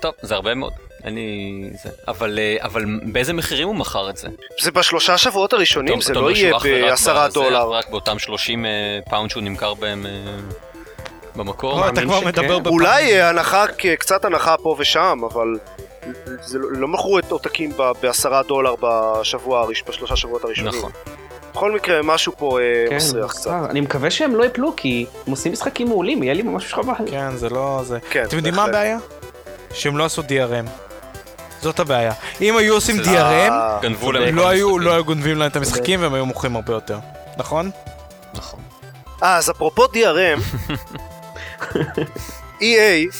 טוב, 0.00 0.12
זה 0.22 0.34
הרבה 0.34 0.54
מאוד. 0.54 0.72
לי... 1.04 1.70
זה. 1.82 1.88
אבל, 2.08 2.38
אה, 2.38 2.56
אבל 2.60 2.84
באיזה 3.02 3.32
מחירים 3.32 3.68
הוא 3.68 3.76
מכר 3.76 4.10
את 4.10 4.16
זה? 4.16 4.28
זה 4.60 4.70
בשלושה 4.70 5.18
שבועות 5.18 5.52
הראשונים, 5.52 5.94
טוב, 5.94 6.02
זה 6.02 6.12
אתה 6.12 6.20
לא 6.20 6.24
אומר 6.24 6.34
שהוא 6.34 6.46
יהיה 6.46 6.56
אך 6.56 6.64
ורק 6.64 6.90
בעשרה 6.90 7.26
בזה, 7.26 7.34
דולר. 7.34 7.68
רק 7.70 7.90
באותם 7.90 8.18
30 8.18 8.66
אה, 8.66 8.70
פאונד 9.10 9.30
שהוא 9.30 9.42
נמכר 9.42 9.74
בהם... 9.74 10.06
אה, 10.06 10.10
במקור. 11.36 11.72
או, 11.72 11.88
אתה 11.88 11.92
מאמין 11.92 12.08
כבר 12.08 12.18
שכן. 12.20 12.28
מדבר 12.28 12.58
בפעם. 12.58 12.72
אולי 12.72 13.20
אה, 13.20 13.28
הנחה, 13.28 13.64
כ- 13.78 13.86
קצת 13.98 14.24
הנחה 14.24 14.56
פה 14.62 14.76
ושם, 14.78 15.18
אבל 15.32 15.46
זה 16.42 16.58
לא 16.58 16.68
לא 16.72 16.88
מכרו 16.88 17.18
את 17.18 17.30
עותקים 17.30 17.72
ב- 17.76 17.92
בעשרה 18.02 18.42
דולר 18.42 18.74
בשבוע, 18.80 19.60
הראש- 19.60 19.82
בשלושה 19.88 20.16
שבועות 20.16 20.44
הראשונים. 20.44 20.72
נכון. 20.78 20.92
בכל 21.56 21.72
מקרה, 21.72 22.02
משהו 22.02 22.32
פה 22.36 22.58
אה, 22.60 22.64
כן, 22.90 22.96
מסריח 22.96 23.30
קצת. 23.32 23.50
אני 23.70 23.80
מקווה 23.80 24.10
שהם 24.10 24.36
לא 24.36 24.44
יפלו, 24.44 24.72
כי 24.76 25.06
הם 25.26 25.30
עושים 25.30 25.52
משחקים 25.52 25.88
מעולים, 25.88 26.22
יהיה 26.22 26.34
לי 26.34 26.42
ממש 26.42 26.74
חבל. 26.74 26.92
כן, 27.10 27.36
זה 27.36 27.48
לא 27.48 27.80
זה. 27.84 27.98
כן, 28.10 28.24
אתם 28.24 28.36
יודעים 28.36 28.54
מה. 28.54 28.64
הבעיה? 28.64 28.98
שהם 29.72 29.96
לא 29.96 30.04
עשו 30.04 30.22
DRM. 30.22 30.68
זאת 31.60 31.80
הבעיה. 31.80 32.12
אם 32.40 32.56
היו 32.56 32.74
עושים 32.74 33.02
זה- 33.02 33.10
DRM, 33.10 33.52
לא 34.32 34.48
היו. 34.48 34.78
לא 34.78 34.92
היו 34.92 35.04
גונבים 35.04 35.36
להם 35.38 35.50
את 35.50 35.56
המשחקים 35.56 36.02
והם 36.02 36.14
היו 36.14 36.26
מוכרים 36.26 36.56
הרבה 36.56 36.72
יותר. 36.72 36.98
נכון? 37.36 37.70
נכון. 38.34 38.60
אה, 39.22 39.36
אז 39.36 39.50
אפרופו 39.50 39.84
DRM, 39.84 40.40
EA, 42.60 43.12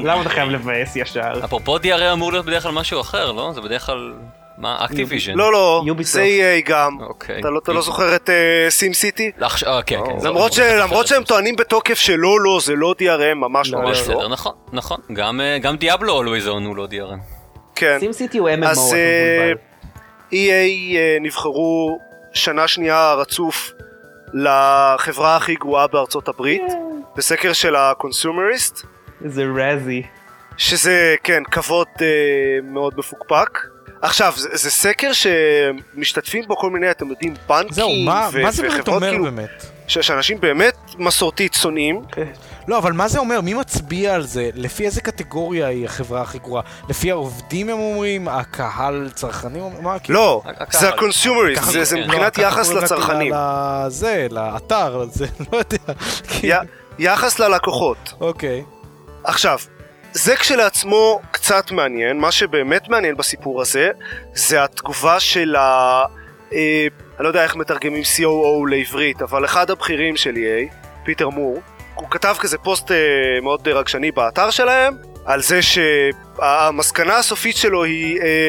למה 0.00 0.20
אתה 0.22 0.28
חייב 0.28 0.48
לבאס 0.48 0.96
ישר? 0.96 1.44
אפרופו 1.44 1.76
DRM 1.78 2.12
אמור 2.12 2.32
להיות 2.32 2.46
בדרך 2.46 2.62
כלל 2.62 2.72
משהו 2.72 3.00
אחר, 3.00 3.32
לא? 3.32 3.52
זה 3.54 3.60
בדרך 3.60 3.86
כלל... 3.86 4.12
מה? 4.58 4.84
אקטיביז'ן. 4.84 5.32
לא 5.34 5.52
לא. 5.52 5.84
זה 6.00 6.22
EA 6.24 6.68
גם. 6.68 6.98
אוקיי. 7.00 7.40
אתה 7.40 7.50
לא- 7.50 7.58
אתה 7.62 7.72
לא 7.72 7.82
זוכר 7.82 8.16
את 8.16 8.30
סים 8.68 8.94
סיטי? 8.94 9.30
לעכשיו, 9.38 9.68
אה, 9.72 9.82
כן, 9.82 9.98
כן. 10.06 10.18
זה 10.18 10.28
למרות 10.28 10.52
ש- 10.52 10.58
לא- 10.58 10.76
למרות 10.76 11.06
שהם 11.06 11.22
טוענים 11.24 11.56
בתוקף 11.56 11.98
שלא, 11.98 12.40
לא, 12.40 12.58
זה 12.62 12.74
לא 12.76 12.94
DRM, 13.02 13.34
ממש 13.34 13.70
לא, 13.72 13.78
ממש 13.82 14.00
בסדר, 14.00 14.18
לא. 14.18 14.28
נכון, 14.28 14.52
נכון. 14.72 14.98
גם, 15.12 15.40
אה, 15.40 15.58
גם 15.58 15.76
דיאבלו 15.76 16.22
Always 16.22 16.46
On 16.46 16.66
הוא 16.66 16.76
לא 16.76 16.86
DRM. 16.90 17.18
כן. 17.74 17.96
סים 18.00 18.12
סיטי 18.12 18.38
הוא 18.38 18.50
MMO, 18.50 18.66
אז 18.66 18.94
אה. 18.94 19.52
EA 20.32 20.34
אה, 20.96 21.16
נבחרו 21.20 21.98
שנה 22.34 22.68
שנייה 22.68 23.14
רצוף 23.14 23.72
לחברה 24.34 25.36
הכי 25.36 25.54
גרועה 25.54 25.86
בארצות 25.86 26.28
הברית, 26.28 26.62
בסקר 27.16 27.52
של 27.52 27.76
ה 27.76 27.84
Consumerist, 27.84 28.86
זה 29.26 29.44
רזי. 29.56 30.02
שזה, 30.56 31.14
כן, 31.24 31.42
כבוד 31.50 31.86
אה, 32.00 32.06
מאוד 32.62 32.94
מפוקפק. 32.96 33.58
עכשיו, 34.02 34.32
זה, 34.36 34.48
זה 34.52 34.70
סקר 34.70 35.10
שמשתתפים 35.12 36.44
בו 36.48 36.56
כל 36.56 36.70
מיני, 36.70 36.90
אתם 36.90 37.08
יודעים, 37.10 37.34
בנקים 37.48 37.72
זהו, 37.72 37.90
מה 38.04 38.28
ו- 38.32 38.42
מה 38.42 38.50
זה 38.50 38.62
באמת 38.62 38.74
וחברות 38.74 38.88
אומר 38.96 39.10
כאילו, 39.10 39.24
באמת? 39.24 39.64
ש- 39.88 39.98
שאנשים 39.98 40.40
באמת 40.40 40.74
מסורתית 40.98 41.54
שונאים. 41.54 42.02
לא, 42.68 42.78
אבל 42.78 42.92
מה 42.92 43.08
זה 43.08 43.18
אומר? 43.18 43.40
מי 43.40 43.54
מצביע 43.54 44.14
על 44.14 44.22
זה? 44.26 44.50
לפי 44.54 44.86
איזה 44.86 45.00
קטגוריה 45.00 45.66
היא 45.66 45.84
החברה 45.84 46.22
הכי 46.22 46.38
גרועה? 46.38 46.62
לפי 46.88 47.10
העובדים 47.10 47.68
הם 47.68 47.78
אומרים? 47.78 48.28
הקהל 48.28 49.10
צרכנים? 49.14 49.62
מה? 49.82 49.98
כאילו, 49.98 50.18
לא, 50.18 50.42
הקהל. 50.46 50.80
זה 50.80 50.88
ה 50.88 50.94
Consumerist, 50.94 51.62
ככה 51.62 51.70
זה, 51.72 51.84
זה 51.84 51.96
כן. 51.96 52.02
מבחינת 52.02 52.38
לא, 52.38 52.42
יחס 52.44 52.72
לצרכנים, 52.72 53.32
זה, 53.88 54.26
לאתר, 54.30 55.04
זה, 55.12 55.26
לא 55.52 55.58
יודע. 55.58 55.92
י- 56.42 56.66
יחס 56.98 57.38
ללקוחות. 57.38 58.12
אוקיי. 58.20 58.64
עכשיו, 59.24 59.58
זה 60.12 60.36
כשלעצמו 60.36 61.20
קצת 61.30 61.70
מעניין, 61.70 62.18
מה 62.18 62.32
שבאמת 62.32 62.88
מעניין 62.88 63.16
בסיפור 63.16 63.60
הזה, 63.60 63.90
זה 64.34 64.64
התגובה 64.64 65.20
של 65.20 65.56
ה... 65.56 66.04
אה, 66.52 66.86
אני 67.18 67.24
לא 67.24 67.28
יודע 67.28 67.42
איך 67.42 67.56
מתרגמים 67.56 68.02
COO 68.02 68.68
לעברית, 68.70 69.22
אבל 69.22 69.44
אחד 69.44 69.70
הבכירים 69.70 70.16
של 70.16 70.34
EA, 70.34 70.74
פיטר 71.04 71.28
מור, 71.28 71.60
הוא 71.94 72.10
כתב 72.10 72.36
כזה 72.40 72.58
פוסט 72.58 72.92
אה, 72.92 72.96
מאוד 73.42 73.68
רגשני 73.68 74.10
באתר 74.10 74.50
שלהם, 74.50 74.94
על 75.24 75.42
זה 75.42 75.60
שהמסקנה 75.62 77.16
הסופית 77.16 77.56
שלו 77.56 77.84
היא 77.84 78.20
אה, 78.20 78.48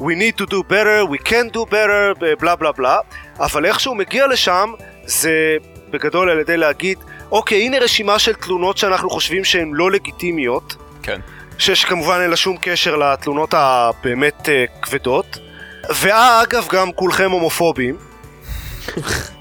We 0.00 0.14
need 0.14 0.36
to 0.38 0.46
do 0.46 0.62
better, 0.62 1.04
we 1.10 1.18
can 1.28 1.54
do 1.54 1.64
better, 1.70 2.20
בלה 2.40 2.56
בלה 2.56 2.72
בלה, 2.72 2.98
אבל 3.40 3.66
איך 3.66 3.80
שהוא 3.80 3.96
מגיע 3.96 4.26
לשם, 4.26 4.72
זה 5.04 5.56
בגדול 5.90 6.30
על 6.30 6.38
ידי 6.40 6.56
להגיד, 6.56 6.98
אוקיי, 7.30 7.62
הנה 7.62 7.78
רשימה 7.78 8.18
של 8.18 8.34
תלונות 8.34 8.78
שאנחנו 8.78 9.10
חושבים 9.10 9.44
שהן 9.44 9.70
לא 9.74 9.90
לגיטימיות, 9.90 10.76
כן. 11.08 11.20
ש- 11.58 11.70
שכמובן 11.70 12.18
אין 12.22 12.30
לה 12.30 12.36
שום 12.36 12.56
קשר 12.60 12.96
לתלונות 12.96 13.54
הבאמת 13.56 14.48
אה, 14.48 14.64
כבדות. 14.82 15.38
ואגב, 15.94 16.66
גם 16.72 16.92
כולכם 16.92 17.30
הומופובים. 17.30 17.96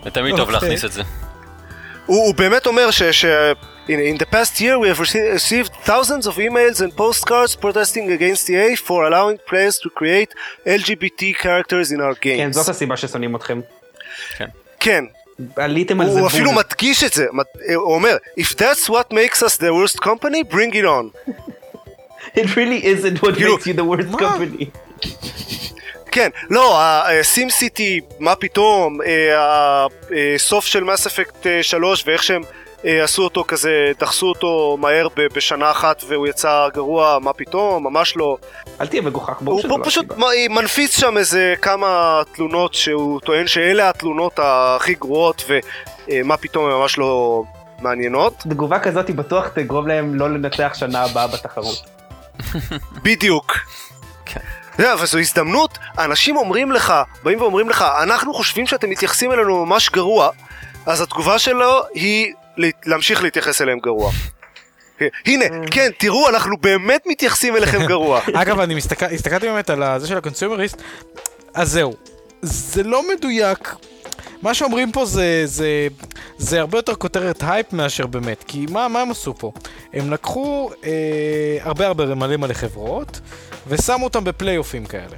זה 0.03 0.11
תמיד 0.11 0.31
טוב 0.35 0.39
אוקיי. 0.39 0.53
להכניס 0.53 0.85
את 0.85 0.91
זה. 0.91 1.01
הוא, 2.05 2.25
הוא 2.25 2.35
באמת 2.35 2.65
אומר 2.65 2.91
ש... 2.91 3.03
ש 3.03 3.25
in, 3.87 3.89
in 3.89 4.17
the 4.19 4.25
past 4.25 4.59
year 4.59 4.75
we 4.83 4.87
have 4.93 4.99
rece- 4.99 5.33
received 5.39 5.71
thousands 5.85 6.25
of 6.27 6.37
emails 6.37 6.81
and 6.81 6.91
postcards 6.97 7.55
protesting 7.55 8.05
against 8.17 8.49
EA 8.49 8.75
for 8.75 8.99
allowing 9.09 9.37
players 9.49 9.77
to 9.83 9.89
create 9.99 10.31
LGBT 10.65 11.21
characters 11.43 11.91
in 11.91 11.99
our 11.99 12.15
games. 12.21 12.37
כן, 12.37 12.51
זאת 12.51 12.69
הסיבה 12.69 12.97
ששונאים 12.97 13.35
אתכם. 13.35 13.59
כן, 14.79 15.05
עליתם 15.55 16.01
על 16.01 16.11
זה 16.11 16.19
הוא 16.19 16.27
אפילו. 16.27 16.51
מדגיש 16.51 17.03
את 17.03 17.13
זה, 17.13 17.25
הוא 17.75 17.93
אומר, 17.95 18.17
If 18.39 18.53
that's 18.55 18.89
what 18.89 19.13
makes 19.13 19.41
us 19.43 19.57
the 19.57 19.71
worst 19.73 19.99
company, 20.01 20.43
bring 20.53 20.73
it 20.73 20.85
on. 20.85 21.11
It 22.35 22.55
really 22.55 22.81
isn't 22.85 23.21
what 23.21 23.35
כאילו, 23.35 23.57
makes 23.57 23.65
you 23.67 23.73
the 23.73 23.83
worst 23.83 24.19
company. 24.19 24.65
כן, 26.11 26.29
לא, 26.49 26.81
הסים 26.81 27.49
סיטי, 27.49 28.01
מה 28.19 28.35
פתאום, 28.35 29.01
אה, 29.01 29.85
הסוף 30.35 30.65
של 30.65 30.83
מס 30.83 31.07
אפקט 31.07 31.47
3 31.61 32.03
ואיך 32.07 32.23
שהם 32.23 32.41
אה, 32.43 32.49
עשו 32.83 33.23
אותו 33.23 33.43
כזה, 33.47 33.69
דחסו 33.99 34.25
אותו 34.29 34.77
מהר 34.79 35.07
ב- 35.17 35.27
בשנה 35.33 35.71
אחת 35.71 36.03
והוא 36.07 36.27
יצא 36.27 36.67
גרוע, 36.73 37.17
מה 37.21 37.33
פתאום, 37.33 37.83
ממש 37.83 38.17
לא. 38.17 38.37
אל 38.81 38.87
תהיה 38.87 39.01
מגוחך, 39.01 39.41
ברור 39.41 39.53
הוא 39.57 39.61
שזה 39.61 39.69
לא 39.77 39.77
פשוט 39.83 40.11
הסיבה. 40.11 40.27
מ- 40.49 40.53
מנפיץ 40.55 40.99
שם 40.99 41.17
איזה 41.17 41.53
כמה 41.61 42.21
תלונות 42.33 42.73
שהוא 42.73 43.19
טוען 43.21 43.47
שאלה 43.47 43.89
התלונות 43.89 44.39
הכי 44.43 44.93
גרועות 44.93 45.43
ומה 46.09 46.37
פתאום 46.37 46.65
הן 46.65 46.71
ממש 46.71 46.97
לא 46.97 47.43
מעניינות. 47.81 48.33
תגובה 48.49 48.79
כזאת 48.79 49.07
היא 49.07 49.15
בטוח 49.15 49.47
תגרום 49.47 49.87
להם 49.87 50.15
לא 50.15 50.29
לנצח 50.29 50.71
שנה 50.75 51.03
הבאה 51.03 51.27
בתחרות. 51.27 51.81
בדיוק. 53.03 53.53
כן. 54.25 54.39
אתה 54.75 54.81
יודע, 54.83 54.93
אבל 54.93 55.05
זו 55.05 55.19
הזדמנות, 55.19 55.77
אנשים 55.99 56.37
אומרים 56.37 56.71
לך, 56.71 56.93
באים 57.23 57.41
ואומרים 57.41 57.69
לך, 57.69 57.85
אנחנו 58.03 58.33
חושבים 58.33 58.67
שאתם 58.67 58.89
מתייחסים 58.89 59.31
אלינו 59.31 59.65
ממש 59.65 59.89
גרוע, 59.89 60.29
אז 60.85 61.01
התגובה 61.01 61.39
שלו 61.39 61.81
היא 61.93 62.33
להמשיך 62.85 63.23
להתייחס 63.23 63.61
אליהם 63.61 63.79
גרוע. 63.79 64.11
הנה, 65.25 65.45
כן, 65.71 65.89
תראו, 65.97 66.29
אנחנו 66.29 66.57
באמת 66.57 67.03
מתייחסים 67.05 67.55
אליכם 67.55 67.85
גרוע. 67.91 68.21
אגב, 68.33 68.59
אני 68.59 68.77
הסתכלתי 69.11 69.47
באמת 69.47 69.69
על 69.69 69.99
זה 69.99 70.07
של 70.07 70.17
ה 70.17 70.22
Consumerist, 70.22 70.81
אז 71.53 71.71
זהו, 71.71 71.93
זה 72.41 72.83
לא 72.83 73.03
מדויק. 73.09 73.75
מה 74.41 74.53
שאומרים 74.53 74.91
פה 74.91 75.05
זה, 75.05 75.41
זה, 75.45 75.87
זה 76.37 76.59
הרבה 76.59 76.77
יותר 76.77 76.95
כותרת 76.95 77.43
הייפ 77.47 77.73
מאשר 77.73 78.07
באמת, 78.07 78.43
כי 78.47 78.65
מה, 78.69 78.87
מה 78.87 79.01
הם 79.01 79.11
עשו 79.11 79.33
פה? 79.37 79.51
הם 79.93 80.11
לקחו 80.13 80.69
אה, 80.85 81.57
הרבה 81.61 81.87
הרבה 81.87 82.15
מלא 82.15 82.37
מלא 82.37 82.53
חברות, 82.53 83.19
ושמו 83.67 84.03
אותם 84.03 84.23
בפלייאופים 84.23 84.85
כאלה. 84.85 85.17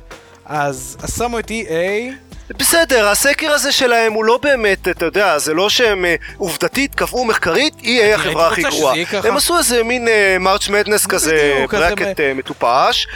אז, 0.50 0.98
שמו 1.18 1.40
את 1.40 1.52
EA, 1.52 2.14
בסדר, 2.58 3.08
הסקר 3.08 3.52
הזה 3.52 3.72
שלהם 3.72 4.14
הוא 4.14 4.26
לא 4.26 4.40
באמת, 4.44 4.88
אתה 4.88 5.06
יודע, 5.06 5.38
זה 5.40 5.54
לא 5.54 5.70
שהם 5.70 6.06
אה, 6.06 6.16
עובדתית 6.38 6.96
קבעו 6.96 7.26
מחקרית, 7.26 7.74
EA 7.82 8.16
החברה 8.16 8.48
הכי 8.48 8.62
גרועה. 8.64 8.96
הם 9.24 9.38
עשו 9.38 9.58
איזה 9.58 9.84
מין 9.84 10.08
March 10.40 10.70
Madness 10.70 11.06
כזה, 11.06 11.66
bracket 11.72 12.20
אה, 12.20 12.34
מטופש. 12.34 13.08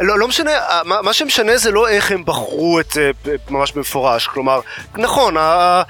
לא, 0.00 0.18
לא 0.18 0.28
משנה, 0.28 0.50
אה, 0.50 0.80
מה, 0.84 1.02
מה 1.02 1.12
שמשנה 1.12 1.56
זה 1.56 1.70
לא 1.70 1.88
איך 1.88 2.12
הם 2.12 2.24
בחרו 2.24 2.80
את 2.80 2.90
זה 2.90 3.10
ממש 3.50 3.72
במפורש, 3.72 4.26
כלומר, 4.26 4.60
נכון, 4.96 5.36
ה- 5.36 5.82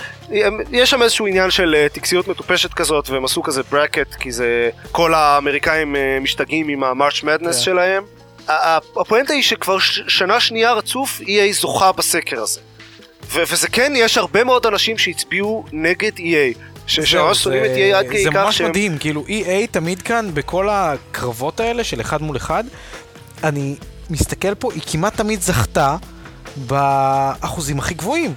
יש 0.73 0.91
שם 0.91 1.03
איזשהו 1.03 1.27
עניין 1.27 1.51
של 1.51 1.75
אה, 1.79 1.87
טקסיות 1.93 2.29
מטופשת 2.29 2.75
כזאת, 2.75 3.11
והם 3.11 3.25
עשו 3.25 3.43
כזה 3.43 3.63
bracket, 3.71 4.15
כי 4.15 4.33
זה, 4.33 4.71
כל 4.93 5.15
האמריקאים 5.15 5.97
אה, 5.97 6.19
משתגעים 6.21 6.69
עם 6.69 6.85
ה 6.85 6.91
March 6.91 7.23
Madness 7.23 7.57
כן. 7.57 7.63
שלהם. 7.63 8.03
הפואנטה 8.97 9.33
היא 9.33 9.43
שכבר 9.43 9.79
שנה 10.09 10.41
שנייה 10.41 10.73
רצוף 10.73 11.21
EA 11.21 11.53
זוכה 11.53 11.93
בסקר 11.93 12.41
הזה. 12.43 12.61
ו- 13.31 13.43
וזה 13.51 13.69
כן, 13.69 13.93
יש 13.97 14.19
הרבה 14.19 14.45
מאוד 14.45 14.67
אנשים 14.67 14.99
שהצביעו 14.99 15.65
נגד 15.73 16.13
EA. 16.17 16.59
שממש 16.87 17.39
שונאים 17.39 17.65
את 17.65 17.71
EA 17.71 17.97
עד 17.97 18.07
כדי 18.07 18.25
זה 18.25 18.31
כך 18.31 18.37
ממש 18.37 18.59
שהם... 18.59 18.69
מדהים, 18.69 18.99
כאילו 18.99 19.25
EA 19.27 19.67
תמיד 19.71 20.03
כאן 20.03 20.31
בכל 20.35 20.69
הקרבות 20.71 21.61
האלה 21.61 21.85
של 21.85 22.01
אחד 22.01 22.23
מול 22.23 22.37
אחד, 22.37 22.65
אני 23.45 23.77
מסתכל 24.11 24.55
פה, 24.55 24.73
היא 24.73 24.83
כמעט 24.87 25.17
תמיד 25.17 25.43
זכתה 25.43 25.97
באחוזים 26.57 27.79
הכי 27.79 27.95
גבוהים. 27.95 28.35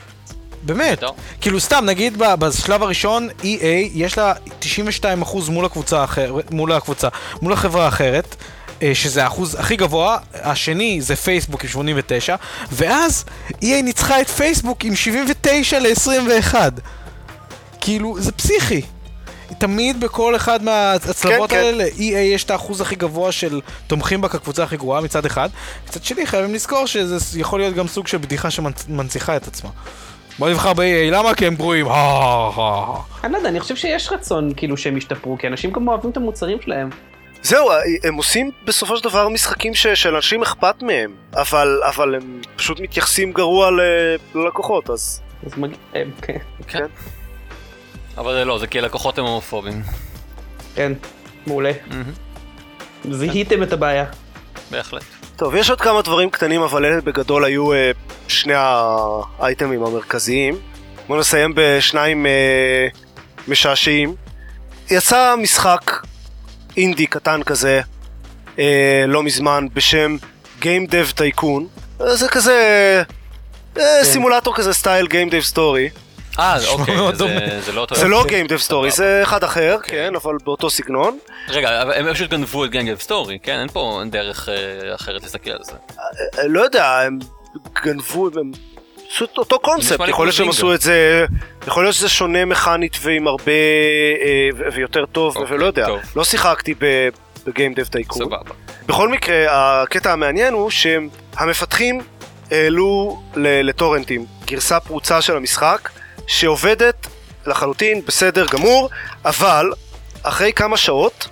באמת. 0.63 1.03
כאילו 1.41 1.59
סתם, 1.59 1.83
נגיד 1.85 2.17
ב- 2.17 2.35
בשלב 2.35 2.83
הראשון, 2.83 3.29
EA 3.41 3.45
יש 3.93 4.17
לה 4.17 4.33
92% 4.61 5.05
מול 5.49 5.65
הקבוצה 5.65 6.01
האחרת, 6.01 6.51
מול 6.51 6.71
הקבוצה, 6.71 7.07
מול 7.41 7.53
החברה 7.53 7.85
האחרת. 7.85 8.35
אה, 8.83 8.95
שזה 8.95 9.23
האחוז 9.23 9.55
הכי 9.59 9.75
גבוה, 9.75 10.17
השני 10.33 11.01
זה 11.01 11.15
פייסבוק 11.15 11.63
עם 11.63 11.69
89, 11.69 12.35
ואז 12.71 13.25
EA 13.51 13.81
ניצחה 13.83 14.21
את 14.21 14.27
פייסבוק 14.29 14.83
עם 14.83 14.95
79 14.95 15.79
ל-21. 15.79 16.55
כאילו, 17.81 18.15
זה 18.19 18.31
פסיכי. 18.31 18.81
תמיד 19.57 19.99
בכל 19.99 20.35
אחד 20.35 20.63
מההצלבות 20.63 21.49
כן, 21.49 21.55
כן. 21.55 21.63
האלה, 21.63 21.83
ל-EA 21.83 22.01
יש 22.01 22.43
את 22.43 22.51
האחוז 22.51 22.81
הכי 22.81 22.95
גבוה 22.95 23.31
של 23.31 23.61
תומכים 23.87 24.21
בה 24.21 24.29
כקבוצה 24.29 24.63
הכי 24.63 24.77
גרועה 24.77 25.01
מצד 25.01 25.25
אחד. 25.25 25.49
מצד 25.87 26.03
שני, 26.03 26.25
חייבים 26.25 26.53
לזכור 26.53 26.85
שזה 26.85 27.39
יכול 27.39 27.59
להיות 27.59 27.75
גם 27.75 27.87
סוג 27.87 28.07
של 28.07 28.17
בדיחה 28.17 28.51
שמנציחה 28.51 29.37
את 29.37 29.47
עצמה. 29.47 29.69
בוא 30.39 30.49
נבחר 30.49 30.73
ב-EA, 30.73 31.11
למה? 31.11 31.35
כי 31.35 31.47
הם 31.47 31.55
גרועים. 31.55 31.85
אני 33.23 33.33
לא 33.33 33.37
יודע, 33.37 33.49
אני 33.49 33.59
חושב 33.59 33.75
שיש 33.75 34.11
רצון 34.11 34.53
כאילו 34.55 34.77
שהם 34.77 34.97
ישתפרו, 34.97 35.37
כי 35.37 35.47
אנשים 35.47 35.71
גם 35.71 35.87
אוהבים 35.87 36.11
את 36.11 36.17
המוצרים 36.17 36.57
שלהם. 36.61 36.89
זהו, 37.41 37.69
הם 38.03 38.15
עושים 38.15 38.51
בסופו 38.65 38.97
של 38.97 39.03
דבר 39.03 39.29
משחקים 39.29 39.75
ש- 39.75 39.87
שלאנשים 39.87 40.41
אכפת 40.41 40.81
מהם, 40.81 41.11
אבל, 41.33 41.79
אבל 41.83 42.15
הם 42.15 42.41
פשוט 42.55 42.79
מתייחסים 42.79 43.31
גרוע 43.33 43.71
ל- 43.71 43.79
ללקוחות, 44.35 44.89
אז... 44.89 45.21
אז 45.45 45.51
מגיע, 45.57 45.77
הם, 45.93 46.11
כן. 46.21 46.37
כן. 46.67 46.85
אבל 48.17 48.33
זה 48.33 48.45
לא, 48.45 48.59
זה 48.59 48.67
כי 48.67 48.79
הלקוחות 48.79 49.17
הם 49.17 49.25
הומופובים. 49.25 49.81
כן, 50.75 50.93
מעולה. 51.47 51.71
מהמם, 51.87 52.03
זיהיתם 53.11 53.63
את 53.63 53.73
הבעיה. 53.73 54.05
בהחלט. 54.71 55.03
טוב, 55.35 55.55
יש 55.55 55.69
עוד 55.69 55.81
כמה 55.81 56.01
דברים 56.01 56.29
קטנים, 56.29 56.61
אבל 56.61 56.85
אלה 56.85 57.01
בגדול 57.01 57.45
היו 57.45 57.73
אה, 57.73 57.91
שני 58.27 58.53
האייטמים 58.55 59.83
המרכזיים. 59.83 60.57
בואו 61.07 61.19
נסיים 61.19 61.53
בשניים 61.55 62.25
אה, 62.25 62.87
משעשעים. 63.47 64.15
יצא 64.91 65.35
משחק 65.41 65.91
אינדי 66.79 67.05
קטן 67.07 67.43
כזה, 67.43 67.81
אה, 68.59 69.03
לא 69.07 69.23
מזמן, 69.23 69.67
בשם 69.73 70.17
Game 70.61 70.89
Dev 70.89 71.17
Tycoon. 71.19 71.79
אה, 72.01 72.15
זה 72.15 72.27
כזה... 72.29 72.53
אה, 73.77 73.83
כן. 73.99 74.03
סימולטור 74.03 74.55
כזה 74.55 74.73
סטייל 74.73 75.05
Game 75.05 75.31
Dev 75.31 75.53
Story. 75.53 75.99
אה, 76.39 76.57
אוקיי, 76.71 76.95
זה- 76.97 77.11
דומה. 77.17 77.61
זה 77.65 77.71
לא 77.71 77.81
אותו... 77.81 77.95
זה 77.95 78.07
לא 78.07 78.21
אוקיי. 78.21 78.43
Game 78.43 78.49
Dev 78.49 78.69
Story, 78.69 78.89
זה 78.89 79.19
אחד 79.23 79.43
אחר, 79.43 79.77
כן, 79.83 80.13
אבל 80.15 80.33
באותו 80.45 80.69
סגנון. 80.69 81.17
רגע, 81.49 81.81
הם 81.95 82.13
פשוט 82.13 82.29
גנבו 82.29 82.65
את 82.65 82.69
Game 82.71 82.85
Dev 82.85 82.95
Story, 82.97 83.37
כן? 83.43 83.59
אין 83.59 83.67
פה 83.67 84.01
דרך 84.11 84.49
אה, 84.49 84.95
אחרת 84.95 85.23
להסתכל 85.23 85.51
על 85.51 85.63
זה. 85.63 85.71
אה, 86.39 86.47
לא 86.47 86.61
יודע, 86.61 86.99
הם 86.99 87.19
גנבו, 87.85 88.29
הם 88.35 88.51
את 89.23 89.37
אותו 89.37 89.59
קונספט, 89.59 90.07
יכול 90.07 90.25
להיות 90.25 90.35
שהם 90.35 90.49
עשו. 90.49 90.73
את 90.73 90.81
זה, 90.81 91.25
יכול 91.67 91.83
להיות 91.83 91.95
שזה 91.95 92.09
שונה 92.09 92.45
מכנית 92.45 92.97
ועם 93.01 93.27
הרבה, 93.27 93.51
אה, 93.51 94.69
ויותר 94.73 95.05
טוב, 95.05 95.37
אוקיי, 95.37 95.55
ולא 95.55 95.65
יודע, 95.65 95.85
טוב. 95.85 95.99
לא 96.15 96.23
שיחקתי 96.23 96.73
בגיים 97.47 97.73
דב 97.73 97.83
טייקון. 97.83 98.25
סבבה. 98.25 98.53
בכל 98.87 99.09
מקרה, 99.09 99.45
הקטע 99.81 100.11
המעניין 100.11 100.53
הוא 100.53 100.69
שהמפתחים 100.69 102.01
העלו 102.51 103.21
לטורנטים 103.35 104.25
גרסה 104.45 104.79
פרוצה 104.79 105.21
של 105.21 105.37
המשחק, 105.37 105.89
שעובדת 106.27 107.07
לחלוטין 107.47 108.01
בסדר 108.05 108.45
גמור, 108.51 108.89
אבל 109.25 109.71
אחרי 110.23 110.53
כמה 110.53 110.77
שעות 110.77 111.27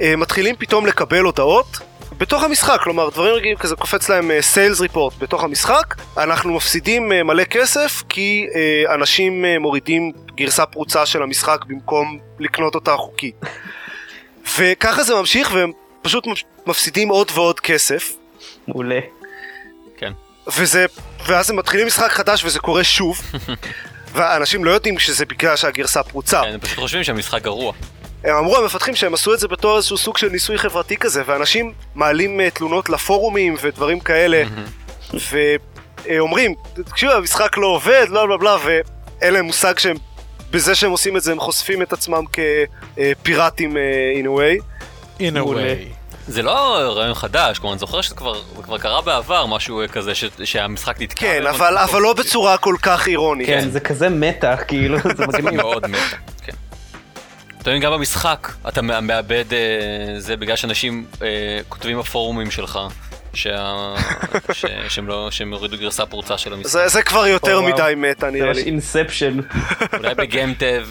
אה, 0.00 0.16
מתחילים 0.16 0.56
פתאום 0.58 0.86
לקבל 0.86 1.20
הודעות 1.20 1.78
בתוך 2.18 2.42
המשחק, 2.42 2.80
כלומר 2.82 3.08
דברים 3.08 3.34
רגילים 3.34 3.56
כזה 3.56 3.76
קופץ 3.76 4.08
להם 4.08 4.30
סיילס 4.40 4.80
ריפורט 4.80 5.14
בתוך 5.18 5.44
המשחק, 5.44 5.94
אנחנו 6.16 6.54
מפסידים 6.54 7.12
אה, 7.12 7.22
מלא 7.22 7.44
כסף 7.44 8.02
כי 8.08 8.46
אה, 8.54 8.94
אנשים 8.94 9.44
אה, 9.44 9.58
מורידים 9.58 10.12
גרסה 10.34 10.66
פרוצה 10.66 11.06
של 11.06 11.22
המשחק 11.22 11.64
במקום 11.66 12.18
לקנות 12.38 12.74
אותה 12.74 12.96
חוקית. 12.96 13.34
וככה 14.58 15.02
זה 15.02 15.14
ממשיך 15.14 15.52
והם 15.54 15.72
פשוט 16.02 16.26
מפסידים 16.66 17.08
עוד 17.08 17.30
ועוד 17.34 17.60
כסף 17.60 18.12
מעולה. 18.68 19.00
כן. 19.96 20.12
וזה, 20.56 20.86
ואז 21.26 21.50
הם 21.50 21.56
מתחילים 21.56 21.86
משחק 21.86 22.10
חדש 22.10 22.44
וזה 22.44 22.58
קורה 22.58 22.84
שוב 22.84 23.20
ואנשים 24.14 24.64
לא 24.64 24.70
יודעים 24.70 24.98
שזה 24.98 25.26
בגלל 25.26 25.56
שהגרסה 25.56 26.02
פרוצה 26.02 26.42
כן, 26.42 26.52
הם 26.52 26.60
פשוט 26.60 26.78
חושבים 26.78 27.04
שהמשחק 27.04 27.42
גרוע. 27.42 27.72
הם 28.30 28.36
אמרו 28.36 28.56
המפתחים 28.56 28.94
שהם 28.94 29.14
עשו 29.14 29.34
את 29.34 29.38
זה 29.38 29.48
בתור 29.48 29.76
איזשהו 29.76 29.98
סוג 29.98 30.18
של 30.18 30.28
ניסוי 30.28 30.58
חברתי 30.58 30.96
כזה 30.96 31.22
ואנשים 31.26 31.72
מעלים 31.94 32.40
אה, 32.40 32.50
תלונות 32.50 32.88
לפורומים 32.90 33.56
ודברים 33.60 34.00
כאלה 34.00 34.42
ואומרים 36.08 36.54
תקשיבו 36.74 37.12
המשחק 37.12 37.56
לא 37.56 37.66
עובד 37.66 38.06
בלה 38.10 38.26
בלה 38.26 38.36
בלה 38.36 38.56
ואין 38.64 39.34
להם 39.34 39.44
מושג 39.44 39.78
שהם 39.78 39.96
בזה 40.50 40.74
שהם 40.74 40.90
עושים 40.90 41.16
את 41.16 41.22
זה 41.22 41.32
הם 41.32 41.40
חושפים 41.40 41.82
את 41.82 41.92
עצמם 41.92 42.22
כפיראטים 42.96 43.76
אה, 43.76 43.82
in 44.22 44.26
a 44.26 44.28
way 44.28 44.62
in 45.18 45.36
a 45.36 45.46
way. 45.48 45.94
זה 46.28 46.42
לא 46.42 46.52
רעיון 46.96 47.14
חדש, 47.14 47.58
כלומר 47.58 47.72
אני 47.72 47.78
זוכר 47.78 48.00
שזה 48.00 48.14
כבר 48.14 48.40
כבר 48.62 48.78
קרה 48.78 49.00
בעבר, 49.02 49.46
משהו 49.46 49.82
כזה 49.92 50.14
ש- 50.14 50.24
שהמשחק 50.44 51.00
נתקע. 51.00 51.20
כן 51.20 51.46
אבל, 51.46 51.78
אבל 51.78 52.00
לא. 52.02 52.12
בצורה 52.12 52.56
כל 52.58 52.74
כך 52.82 53.08
אירונית 53.08 53.46
כן, 53.46 53.70
זה 53.70 53.80
כזה 53.80 54.08
מתח, 54.08 54.58
כאילו, 54.68 54.98
זה 55.16 55.26
מגניב. 55.26 55.54
מאוד 55.54 55.86
מתה, 55.86 55.98
כן. 56.44 56.52
מבין, 57.70 57.82
גם 57.82 57.92
במשחק 57.92 58.48
אתה 58.68 58.82
מא- 58.82 59.00
מאבד 59.00 59.44
אה, 59.52 60.20
זה 60.20 60.36
בגלל 60.36 60.56
שאנשים 60.56 61.04
אה, 61.22 61.28
כותבים 61.68 61.98
בפורומים 61.98 62.50
שלך 62.50 62.78
שה... 63.34 63.94
ש... 64.52 64.64
שהם 64.88 65.08
לא... 65.08 65.28
שהם 65.30 65.52
הורידו 65.54 65.76
גרסה 65.78 66.06
פרוצה 66.06 66.38
של 66.38 66.52
המשחק. 66.52 66.70
זה, 66.72 66.88
זה 66.88 67.02
כבר 67.02 67.26
יותר 67.26 67.56
או, 67.56 67.62
וואו. 67.62 67.74
מדי 67.74 67.94
מטה 67.96 68.26
זה 68.26 68.32
נראה 68.32 68.46
ממש 68.46 68.56
לי 68.56 68.62
אינספשן. 68.62 69.38
אולי 69.98 70.14
בגיימדב, 70.14 70.86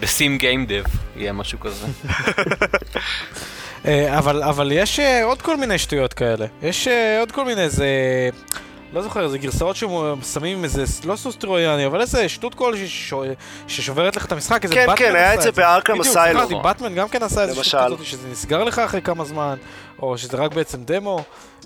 בסים 0.00 0.38
גיימדב 0.38 0.82
יהיה 1.16 1.32
משהו 1.32 1.60
כזה. 1.60 1.86
אה, 3.86 4.18
אבל, 4.18 4.42
אבל 4.42 4.72
יש 4.72 5.00
אה, 5.00 5.24
עוד 5.24 5.42
כל 5.42 5.56
מיני 5.56 5.78
שטויות 5.78 6.12
כאלה. 6.12 6.46
יש 6.62 6.88
אה, 6.88 7.20
עוד 7.20 7.32
כל 7.32 7.44
מיני 7.44 7.62
איזה... 7.62 7.86
לא 8.92 9.02
זוכר, 9.02 9.24
איזה 9.24 9.38
גרסאות 9.38 9.76
ששמים 9.76 10.64
איזה, 10.64 10.84
לא 11.04 11.16
סוס 11.16 11.36
טרויאני, 11.36 11.86
אבל 11.86 12.00
איזה 12.00 12.28
שטות 12.28 12.54
כלשהי 12.54 12.88
ששו- 12.88 13.22
ששוברת 13.68 14.16
לך 14.16 14.24
את 14.26 14.32
המשחק, 14.32 14.64
איזה 14.64 14.74
כן, 14.74 14.86
באטמן 14.86 14.96
כן, 15.06 15.14
היה 15.14 15.30
עשה 15.32 15.38
את 15.38 15.54
זה 15.54 15.62
בארקם 15.62 15.92
בדיוק, 15.98 16.06
אסיילום. 16.06 16.44
זכרתי, 16.46 16.62
באטמן 16.62 16.94
גם 16.94 17.08
כן 17.08 17.22
עשה 17.22 17.42
איזה 17.42 17.64
שטות. 17.64 17.80
כזאת, 17.86 18.04
שזה 18.04 18.28
נסגר 18.30 18.64
לך 18.64 18.78
אחרי 18.78 19.02
כמה 19.02 19.24
זמן, 19.24 19.56
או 20.02 20.18
שזה 20.18 20.36
רק 20.36 20.54
בעצם 20.54 20.78
דמו. 20.84 21.22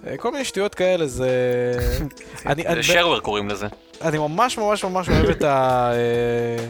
אה, 0.07 0.16
כל 0.16 0.31
מיני 0.33 0.45
שטויות 0.45 0.75
כאלה, 0.75 1.07
זה... 1.07 1.29
אני, 2.47 2.66
אני, 2.66 2.83
זה 2.83 2.93
שרוור 2.93 3.20
קוראים 3.20 3.49
לזה. 3.49 3.66
אני 4.03 4.18
ממש 4.18 4.59
ממש 4.59 4.85
ממש 4.85 5.09
אוהב 5.09 5.31
את 5.31 5.43
ה- 5.45 5.91
אה, 5.93 6.64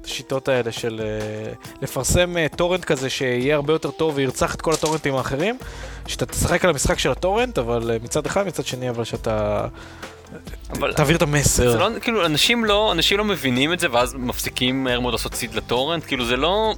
את 0.00 0.04
השיטות 0.04 0.48
האלה 0.48 0.72
של 0.72 1.00
אה, 1.04 1.52
לפרסם 1.82 2.36
אה, 2.36 2.46
טורנט 2.56 2.84
כזה 2.84 3.10
שיהיה 3.10 3.54
הרבה 3.54 3.72
יותר 3.72 3.90
טוב 3.90 4.12
וירצח 4.16 4.54
את 4.54 4.62
כל 4.62 4.72
הטורנטים 4.72 5.14
האחרים. 5.14 5.58
שאתה 6.06 6.26
תשחק 6.26 6.64
על 6.64 6.70
המשחק 6.70 6.98
של 6.98 7.10
הטורנט, 7.10 7.58
אבל 7.58 7.90
אה, 7.90 7.96
מצד 8.02 8.26
אחד, 8.26 8.46
מצד 8.46 8.66
שני, 8.66 8.90
אבל 8.90 9.04
שאתה 9.04 9.66
אבל 10.70 10.92
תעביר 10.92 11.16
את 11.16 11.22
המסר. 11.22 11.78
לא, 11.78 12.00
כאילו, 12.00 12.26
אנשים 12.26 12.64
לא, 12.64 12.92
אנשים 12.92 13.18
לא 13.18 13.24
מבינים 13.24 13.72
את 13.72 13.80
זה 13.80 13.86
ואז 13.90 14.14
מפסיקים 14.14 14.84
מהר 14.84 15.00
מאוד 15.00 15.14
לעשות 15.14 15.34
סיד 15.34 15.54
לטורנט, 15.54 16.04
כאילו 16.06 16.24
זה 16.24 16.36
לא... 16.36 16.74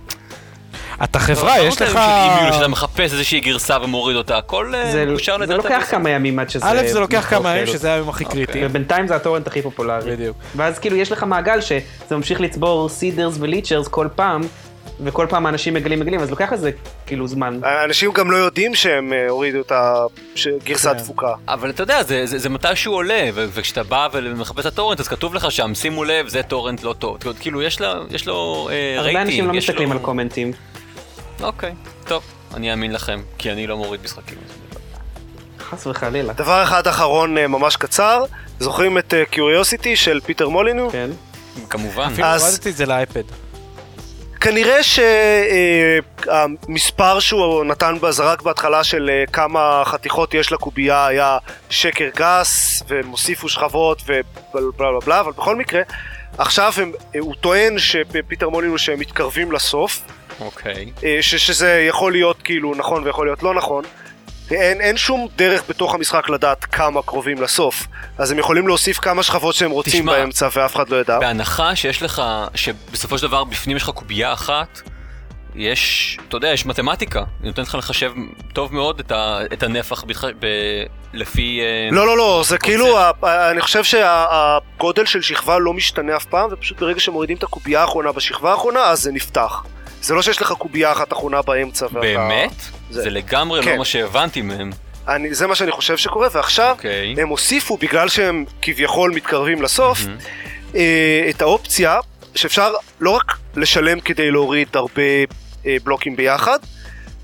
אתה 1.04 1.18
חברה, 1.18 1.58
לא 1.58 1.62
יש 1.62 1.80
נותן 1.80 1.84
לך... 1.84 1.92
של 1.92 1.98
אימיול 1.98 2.52
שאתה 2.52 2.68
מחפש 2.68 3.12
איזושהי 3.12 3.40
גרסה 3.40 3.76
ומוריד 3.82 4.16
אותה, 4.16 4.38
הכל 4.38 4.74
אה, 4.74 4.92
זה 4.92 5.06
אפשר 5.14 5.38
זה 5.38 5.44
לדעת 5.44 5.56
לוקח 5.56 5.82
זה. 5.84 5.90
כמה 5.90 6.10
ימים 6.10 6.38
עד 6.38 6.50
שזה... 6.50 6.64
א', 6.66 6.82
זה 6.86 7.00
לוקח 7.00 7.26
כמה 7.30 7.50
ימים, 7.50 7.64
כאילו. 7.64 7.78
שזה 7.78 7.92
היום 7.92 8.08
הכי 8.08 8.24
קריטי. 8.24 8.66
ובינתיים 8.66 9.06
זה 9.06 9.16
הטורנט 9.16 9.46
הכי 9.46 9.62
פופולרי. 9.62 10.12
בדיוק. 10.12 10.36
ואז 10.56 10.78
כאילו 10.78 10.96
יש 10.96 11.12
לך 11.12 11.22
מעגל 11.22 11.60
שזה 11.60 11.80
ממשיך 12.10 12.40
לצבור 12.40 12.88
seeders 12.88 13.36
ו 13.40 13.45
leechers 13.45 13.88
כל 13.88 14.08
פעם, 14.16 14.40
וכל 15.04 15.26
פעם 15.30 15.46
האנשים 15.46 15.74
מגלים 15.74 16.00
מגלים, 16.00 16.20
אז 16.20 16.30
לוקח 16.30 16.52
לזה 16.52 16.70
כאילו 17.06 17.28
זמן. 17.28 17.60
אנשים 17.84 18.12
גם 18.12 18.30
לא 18.30 18.36
יודעים 18.36 18.74
שהם 18.74 19.12
אה, 19.12 19.28
הורידו 19.28 19.60
את 19.60 19.72
הגרסה 20.62 20.94
כן. 20.94 20.98
דפוקה 20.98 21.34
אבל 21.48 21.70
אתה 21.70 21.82
יודע, 21.82 22.02
זה, 22.02 22.26
זה, 22.26 22.38
זה 22.38 22.48
מתישהו 22.48 22.92
עולה, 22.92 23.30
וכשאתה 23.34 23.82
בא 23.82 24.08
ומחפש 24.12 24.60
את 24.60 24.66
הטורנט, 24.66 25.00
אז 25.00 25.08
כתוב 25.08 25.34
לך 25.34 25.52
שם, 25.52 25.74
שימו 25.74 26.04
לב, 26.04 26.28
זה 26.28 26.42
טורנט 26.42 26.82
לא 26.82 26.94
טוב. 26.98 27.18
כאילו, 27.40 27.62
יש, 27.62 27.80
לה, 27.80 27.94
יש 28.10 28.26
לו 28.26 28.68
אה, 28.70 28.74
רייטינג. 28.74 29.16
הרבה 29.16 29.22
אנשים 29.22 29.46
לא 29.46 29.52
מסתכלים 29.52 29.88
לו... 29.88 29.98
על 29.98 30.04
קומנטים. 30.04 30.52
אוקיי, 31.42 31.72
טוב, 32.04 32.22
אני 32.54 32.70
אאמין 32.70 32.92
לכם, 32.92 33.22
כי 33.38 33.52
אני 33.52 33.66
לא 33.66 33.76
מוריד 33.76 34.00
משחקים. 34.04 34.38
חס 35.60 35.86
וחלילה. 35.86 36.32
דבר 36.32 36.62
אחד 36.62 36.86
אחרון 36.86 37.38
אה, 37.38 37.46
ממש 37.48 37.76
קצר 37.76 38.24
זוכרים 38.60 38.98
את 38.98 39.14
קיוריוסיטי 39.30 39.96
של 39.96 40.20
פיטר 40.26 40.48
מולינו? 40.48 40.90
כן. 40.90 41.10
כמובן. 41.70 42.08
אפילו 42.12 42.26
אז- 42.26 42.42
הורדתי 42.48 42.70
את 42.70 42.76
זה 42.76 42.86
לאייפד. 42.86 43.22
כנראה 44.40 44.78
שהמספר 46.26 47.20
שהוא 47.20 47.64
נתן 47.64 47.94
בזרק 48.00 48.42
בהתחלה 48.42 48.84
של 48.84 49.10
אה, 49.12 49.24
כמה 49.32 49.82
חתיכות 49.84 50.34
יש 50.34 50.52
לקובייה 50.52 51.06
היה 51.06 51.38
שקר 51.70 52.08
גס 52.16 52.82
והם 52.88 53.08
הוסיפו 53.08 53.48
שכבות 53.48 54.02
ובלה 54.06 54.22
בלה 54.78 55.00
בלה 55.06 55.20
אבל 55.20 55.32
בכל 55.32 55.56
מקרה 55.56 55.82
עכשיו 56.38 56.72
הם, 56.76 56.92
אה, 57.14 57.20
הוא 57.20 57.34
טוען 57.40 57.78
שפיטר 57.78 58.48
מולינו 58.48 58.78
שהם 58.78 59.00
מתקרבים 59.00 59.52
לסוף 59.52 60.00
אוקיי. 60.40 60.92
אה, 61.04 61.18
ש, 61.20 61.34
שזה 61.34 61.86
יכול 61.88 62.12
להיות 62.12 62.42
כאילו 62.42 62.74
נכון 62.74 63.04
ויכול 63.04 63.26
להיות 63.26 63.42
לא 63.42 63.54
נכון 63.54 63.84
אין, 64.50 64.80
אין 64.80 64.96
שום 64.96 65.28
דרך 65.36 65.62
בתוך 65.68 65.94
המשחק 65.94 66.28
לדעת 66.28 66.64
כמה 66.64 67.02
קרובים 67.02 67.42
לסוף 67.42 67.86
אז 68.18 68.30
הם 68.30 68.38
יכולים 68.38 68.66
להוסיף 68.66 68.98
כמה 68.98 69.22
שכבות 69.22 69.54
שהם 69.54 69.70
רוצים 69.70 70.00
תשמע, 70.02 70.12
באמצע 70.12 70.48
ואף 70.52 70.76
אחד 70.76 70.88
לא 70.88 70.96
ידע 70.96 71.18
בהנחה 71.18 71.76
שיש 71.76 72.02
לך, 72.02 72.22
שבסופו 72.54 73.18
של 73.18 73.26
דבר 73.26 73.44
בפנים 73.44 73.76
יש 73.76 73.82
לך 73.82 73.90
קובייה 73.90 74.32
אחת, 74.32 74.80
יש, 75.54 76.18
אתה 76.28 76.36
יודע, 76.36 76.48
יש 76.48 76.66
מתמטיקה. 76.66 77.18
היא 77.18 77.46
נותנת 77.46 77.68
לך 77.68 77.74
לחשב 77.74 78.12
טוב 78.52 78.74
מאוד 78.74 79.00
את, 79.00 79.12
ה, 79.12 79.38
את 79.52 79.62
הנפח 79.62 80.04
בתח, 80.04 80.24
ב, 80.24 80.46
לפי... 81.12 81.60
אה, 81.60 81.88
לא, 81.90 82.06
לא, 82.06 82.16
לא, 82.16 82.42
זה. 82.46 82.58
כאילו, 82.58 82.98
ה- 82.98 83.10
ה- 83.22 83.50
אני 83.50 83.60
חושב 83.60 83.84
שהגודל 83.84 85.06
של 85.06 85.22
שכבה 85.22 85.58
לא 85.58 85.72
משתנה 85.72 86.16
אף 86.16 86.24
פעם, 86.24 86.48
ופשוט 86.52 86.80
ברגע 86.80 87.00
שמורידים 87.00 87.36
את 87.36 87.42
הקובייה 87.42 87.80
האחרונה 87.80 88.12
בשכבה 88.12 88.50
האחרונה, 88.50 88.80
אז 88.80 89.00
זה 89.02 89.12
נפתח. 89.12 89.62
זה 90.02 90.14
לא 90.14 90.22
שיש 90.22 90.42
לך 90.42 90.52
קובייה 90.52 90.92
אחת 90.92 91.12
אחרונה 91.12 91.42
באמצע. 91.42 91.86
ואתה- 91.86 92.00
באמת? 92.00 92.50
זה- 92.90 93.02
זה 93.02 93.10
לגמרי 93.10 93.62
כן. 93.62 93.70
לא 93.72 93.76
מה 93.78 93.84
שהבנתי 93.84 94.42
מהם. 94.42 94.70
אני, 95.08 95.34
זה 95.34 95.46
מה 95.46 95.54
שאני 95.54 95.70
חושב 95.72 95.96
שקורה, 95.96 96.28
ועכשיו 96.32 96.70
אוקיי. 96.76 97.14
הם 97.18 97.28
הוסיפו, 97.28 97.76
בגלל 97.76 98.08
שהם 98.08 98.44
כביכול 98.62 99.10
מתקרבים 99.10 99.62
לסוף, 99.62 100.00
מהמם. 100.06 100.16
אה, 100.74 101.26
את 101.30 101.42
האופציה 101.42 101.98
שאפשר 102.34 102.72
לא 103.00 103.10
רק 103.10 103.24
לשלם 103.56 104.00
כדי 104.00 104.30
להוריד 104.30 104.68
הרבה 104.74 105.02
אה, 105.66 105.76
בלוקים 105.84 106.16
ביחד, 106.16 106.58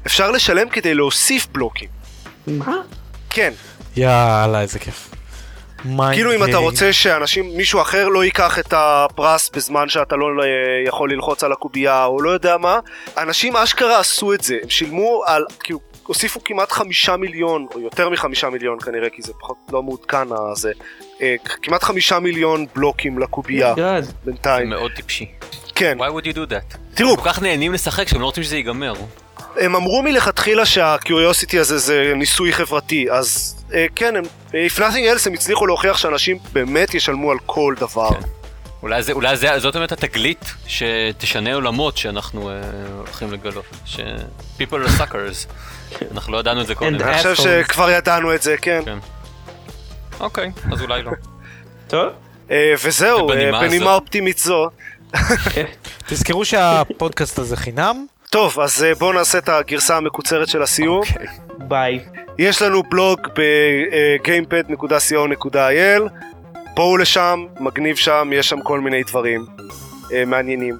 אפשר 0.06 0.30
לשלם 0.30 0.68
כדי 0.68 0.94
להוסיף 0.94 1.46
בלוקים. 1.52 1.88
מה? 2.46 2.76
כן, 3.30 3.52
יאללה, 3.96 4.60
איזה 4.60 4.78
כיף. 4.78 5.07
כאילו 6.12 6.34
אם 6.34 6.44
אתה 6.44 6.56
רוצה 6.56 6.92
שאנשים, 6.92 7.56
מישהו 7.56 7.80
אחר 7.80 8.08
לא 8.08 8.24
ייקח 8.24 8.58
את 8.58 8.74
הפרס 8.76 9.50
בזמן 9.50 9.88
שאתה 9.88 10.16
לא 10.16 10.26
אה, 10.42 10.46
יכול 10.86 11.12
ללחוץ 11.12 11.44
על 11.44 11.52
הקובייה 11.52 12.04
או 12.04 12.22
לא 12.22 12.30
יודע 12.30 12.56
מה, 12.56 12.78
אנשים 13.18 13.56
אשכרה 13.56 14.00
עשו 14.00 14.34
את 14.34 14.40
זה, 14.40 14.56
הם 14.62 14.70
שילמו 14.70 15.22
על, 15.26 15.44
כאילו, 15.60 15.80
הוסיפו 16.06 16.44
כמעט 16.44 16.72
חמישה 16.72 17.16
מיליון, 17.16 17.66
או 17.74 17.80
יותר 17.80 18.08
מחמישה 18.08 18.50
מיליון 18.50 18.80
כנראה, 18.80 19.10
כי 19.10 19.22
זה 19.22 19.32
פחות 19.40 19.56
לא 19.72 19.82
מעודכן 19.82 20.28
הזה, 20.52 20.72
אה, 21.22 21.34
כמעט 21.62 21.82
חמישה 21.82 22.18
מיליון 22.18 22.66
בלוקים 22.74 23.18
לקובייה. 23.18 23.74
זה 24.00 24.12
בינתיים, 24.24 24.68
מאוד 24.70 24.90
טיפשי. 24.96 25.26
כן, 25.74 25.98
Why 26.00 26.10
would 26.10 26.24
you 26.24 26.34
do 26.34 26.50
that? 26.50 26.76
תראו, 26.94 27.16
כל 27.16 27.22
כך 27.24 27.42
נהנים 27.42 27.72
לשחק 27.72 28.08
שהם 28.08 28.20
לא 28.20 28.26
רוצים 28.26 28.42
שזה 28.42 28.56
ייגמר. 28.56 28.92
הם 29.60 29.74
אמרו 29.76 30.02
מלכתחילה 30.02 30.66
שהקיוריוסיטי 30.66 31.58
הזה 31.58 31.78
זה 31.78 32.12
ניסוי 32.16 32.52
חברתי, 32.52 33.06
אז 33.10 33.56
אה, 33.74 33.86
כן, 33.96 34.16
הם, 34.16 34.24
אה, 34.54 34.66
if 34.66 34.78
nothing 34.78 34.82
else 35.18 35.26
הם 35.26 35.32
הצליחו 35.34 35.66
להוכיח 35.66 35.96
שאנשים 35.98 36.38
באמת 36.52 36.94
ישלמו 36.94 37.30
על 37.30 37.38
כל 37.46 37.74
דבר. 37.80 38.10
כן. 38.10 38.20
אולי, 38.82 39.02
זה, 39.02 39.12
אולי 39.12 39.36
זה, 39.36 39.58
זאת 39.58 39.76
באמת 39.76 39.92
התגלית 39.92 40.54
שתשנה 40.66 41.54
עולמות 41.54 41.96
שאנחנו 41.96 42.50
אה, 42.50 42.54
הולכים 42.98 43.32
לגלות. 43.32 43.64
ש... 43.84 44.00
people 44.58 44.86
are 44.86 45.00
suckers. 45.00 45.48
אנחנו 46.12 46.32
לא 46.32 46.38
ידענו 46.38 46.60
את 46.60 46.66
זה 46.66 46.74
קודם. 46.74 46.94
אני 46.94 47.16
חושב. 47.18 47.34
שכבר 47.34 47.90
ידענו 47.90 48.34
את 48.34 48.42
זה, 48.42 48.56
כן. 48.56 48.82
כן. 48.84 48.98
אוקיי, 50.20 50.50
אז 50.72 50.82
אולי 50.82 51.02
לא. 51.02 51.12
טוב. 51.88 52.08
אה, 52.50 52.74
וזהו, 52.84 53.30
אה, 53.30 53.34
בנימה 53.60 53.84
זו- 53.84 53.94
אופטימית 53.94 54.38
זו. 54.38 54.68
תזכרו 56.08 56.44
שהפודקאסט 56.44 57.38
הזה 57.38 57.56
חינם. 57.56 58.06
טוב, 58.30 58.60
אז 58.60 58.84
אה, 58.84 58.94
בואו 58.94 59.12
נעשה 59.12 59.38
את 59.38 59.48
הגרסה 59.48 59.96
המקוצרת 59.96 60.48
של 60.48 60.62
הסיום. 60.62 60.98
אוקיי. 61.00 61.26
ביי. 61.58 62.00
יש 62.38 62.62
לנו 62.62 62.82
בלוג 62.82 63.20
אה, 63.26 63.32
ב-gamepad.co.il 64.24 66.02
בואו 66.74 66.96
לשם, 66.96 67.44
מגניב 67.60 67.96
שם, 67.96 68.30
יש 68.32 68.48
שם 68.48 68.60
כל 68.60 68.80
מיני 68.80 69.02
דברים 69.02 69.46
אה, 70.12 70.24
מעניינים. 70.24 70.76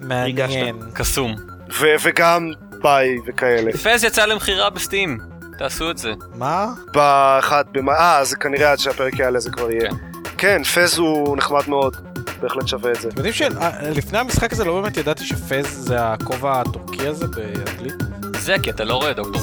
מעניין. 0.00 0.76
קסום. 0.94 1.34
ו- 1.80 1.94
וגם 2.02 2.50
ביי 2.82 3.16
וכאלה. 3.26 3.72
פז 3.72 4.04
יצא 4.04 4.24
למכירה 4.26 4.70
בסטים. 4.70 5.18
תעשו 5.58 5.90
את 5.90 5.98
זה. 5.98 6.12
מה? 6.34 6.66
באחד 6.92 7.64
במאי, 7.72 7.94
אה, 7.98 8.24
זה 8.24 8.36
כנראה 8.36 8.72
עד 8.72 8.78
שהפרק 8.78 9.18
יעלה 9.18 9.38
זה 9.40 9.50
כבר 9.50 9.70
יהיה. 9.70 9.90
כן. 9.90 9.96
כן, 10.38 10.62
פז 10.64 10.98
הוא 10.98 11.36
נחמד 11.36 11.62
מאוד, 11.68 11.96
בהחלט 12.40 12.68
שווה 12.68 12.92
את 12.92 13.00
זה. 13.00 13.08
אתם 13.08 13.16
יודעים 13.16 13.34
שלפני 13.34 14.18
המשחק 14.18 14.52
הזה 14.52 14.64
לא 14.64 14.80
באמת 14.80 14.96
ידעתי 14.96 15.24
שפז 15.24 15.66
זה 15.66 15.96
הכובע 16.00 16.60
הטורקי 16.60 17.06
הזה 17.06 17.26
באנגלית? 17.26 17.94
זה 18.38 18.56
כי 18.62 18.70
אתה 18.70 18.84
לא 18.84 18.94
רואה 18.94 19.12
דוקטור. 19.12 19.42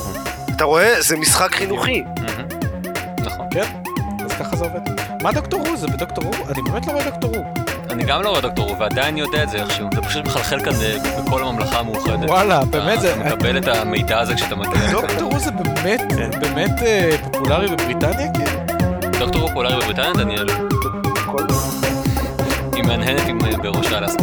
אתה 0.56 0.64
רואה? 0.64 1.02
זה 1.02 1.18
משחק 1.18 1.56
חינוכי. 1.56 2.04
נכון. 3.26 3.46
כן? 3.52 3.82
אז 4.26 4.32
ככה 4.34 4.56
זה 4.56 4.64
עובד. 4.66 4.80
מה 5.22 5.32
דוקטור 5.32 5.68
הוא? 5.68 5.78
זה 5.78 5.88
בדוקטור 5.88 6.24
הוא? 6.24 6.48
אני 6.50 6.62
באמת 6.62 6.88
לא 6.88 6.92
רואה 6.92 7.04
דוקטור 7.04 7.36
הוא. 7.36 7.46
אני 7.90 8.04
גם 8.04 8.22
לא 8.22 8.30
רואה 8.30 8.42
דוקטור 8.42 8.70
הו, 8.70 8.80
ועדיין 8.80 9.18
יודע 9.18 9.44
את 9.44 9.50
זה 9.50 9.58
איכשהו. 9.58 9.90
זה 9.96 10.02
פשוט 10.02 10.26
מחלחל 10.26 10.64
כאן 10.64 10.74
אה, 10.82 10.98
בכל 11.28 11.44
הממלכה 11.44 11.80
המאוחדת. 11.80 12.30
וואלה, 12.30 12.66
באמת 12.66 13.02
זה... 13.02 13.14
אתה 13.14 13.36
מקבל 13.36 13.58
את 13.58 13.68
המידע 13.68 14.20
הזה 14.20 14.36
כשאתה 14.36 14.56
מטייל. 14.56 14.92
דוקטור 14.92 15.32
הוא 15.32 15.40
זה 15.40 15.52
באמת, 15.52 16.02
באמת 16.42 16.84
אה, 16.84 17.10
פופולרי 17.24 17.68
בבריטניה? 17.68 18.32
כן. 18.34 18.66
דוקטור 19.20 19.42
הו 19.42 19.50
פולארי 19.54 19.82
בבריטניה, 19.82 20.14
דניאל. 20.14 20.48
היא 22.84 22.98
מהנהנת 22.98 23.28
עם 23.28 23.38
אה, 23.46 23.58
בראש 23.58 23.94
אלאס. 23.94 24.16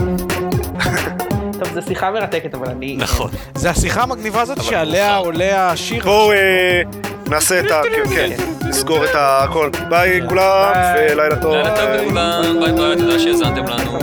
טוב, 1.58 1.72
זו 1.74 1.82
שיחה 1.82 2.10
מרתקת, 2.10 2.54
אבל 2.54 2.68
אני... 2.68 2.96
נכון. 2.96 3.30
זה 3.54 3.70
השיחה 3.70 4.02
המגניבה 4.02 4.40
הזאת 4.40 4.62
שעליה. 4.62 5.16
עולה 5.16 5.70
השיר. 5.70 6.04
בואו 6.04 6.32
אה, 6.32 6.82
נעשה 7.26 7.60
את 7.60 7.70
ה... 7.70 7.80
כן, 7.82 8.14
כן, 8.14 8.68
נסגור 8.68 9.04
את 9.04 9.10
הכל. 9.14 9.70
ביי 9.88 10.20
כולם, 10.28 10.72
ביי. 10.74 11.12
ולילה 11.12 11.36
טוב. 11.36 11.52
לילה 11.52 11.76
טוב 11.76 11.90
לכולם, 11.90 12.60
ביי 12.60 12.72
ביי, 12.72 12.96
תודה 12.96 13.18
שהאזנתם 13.18 13.64
לנו. 13.66 13.98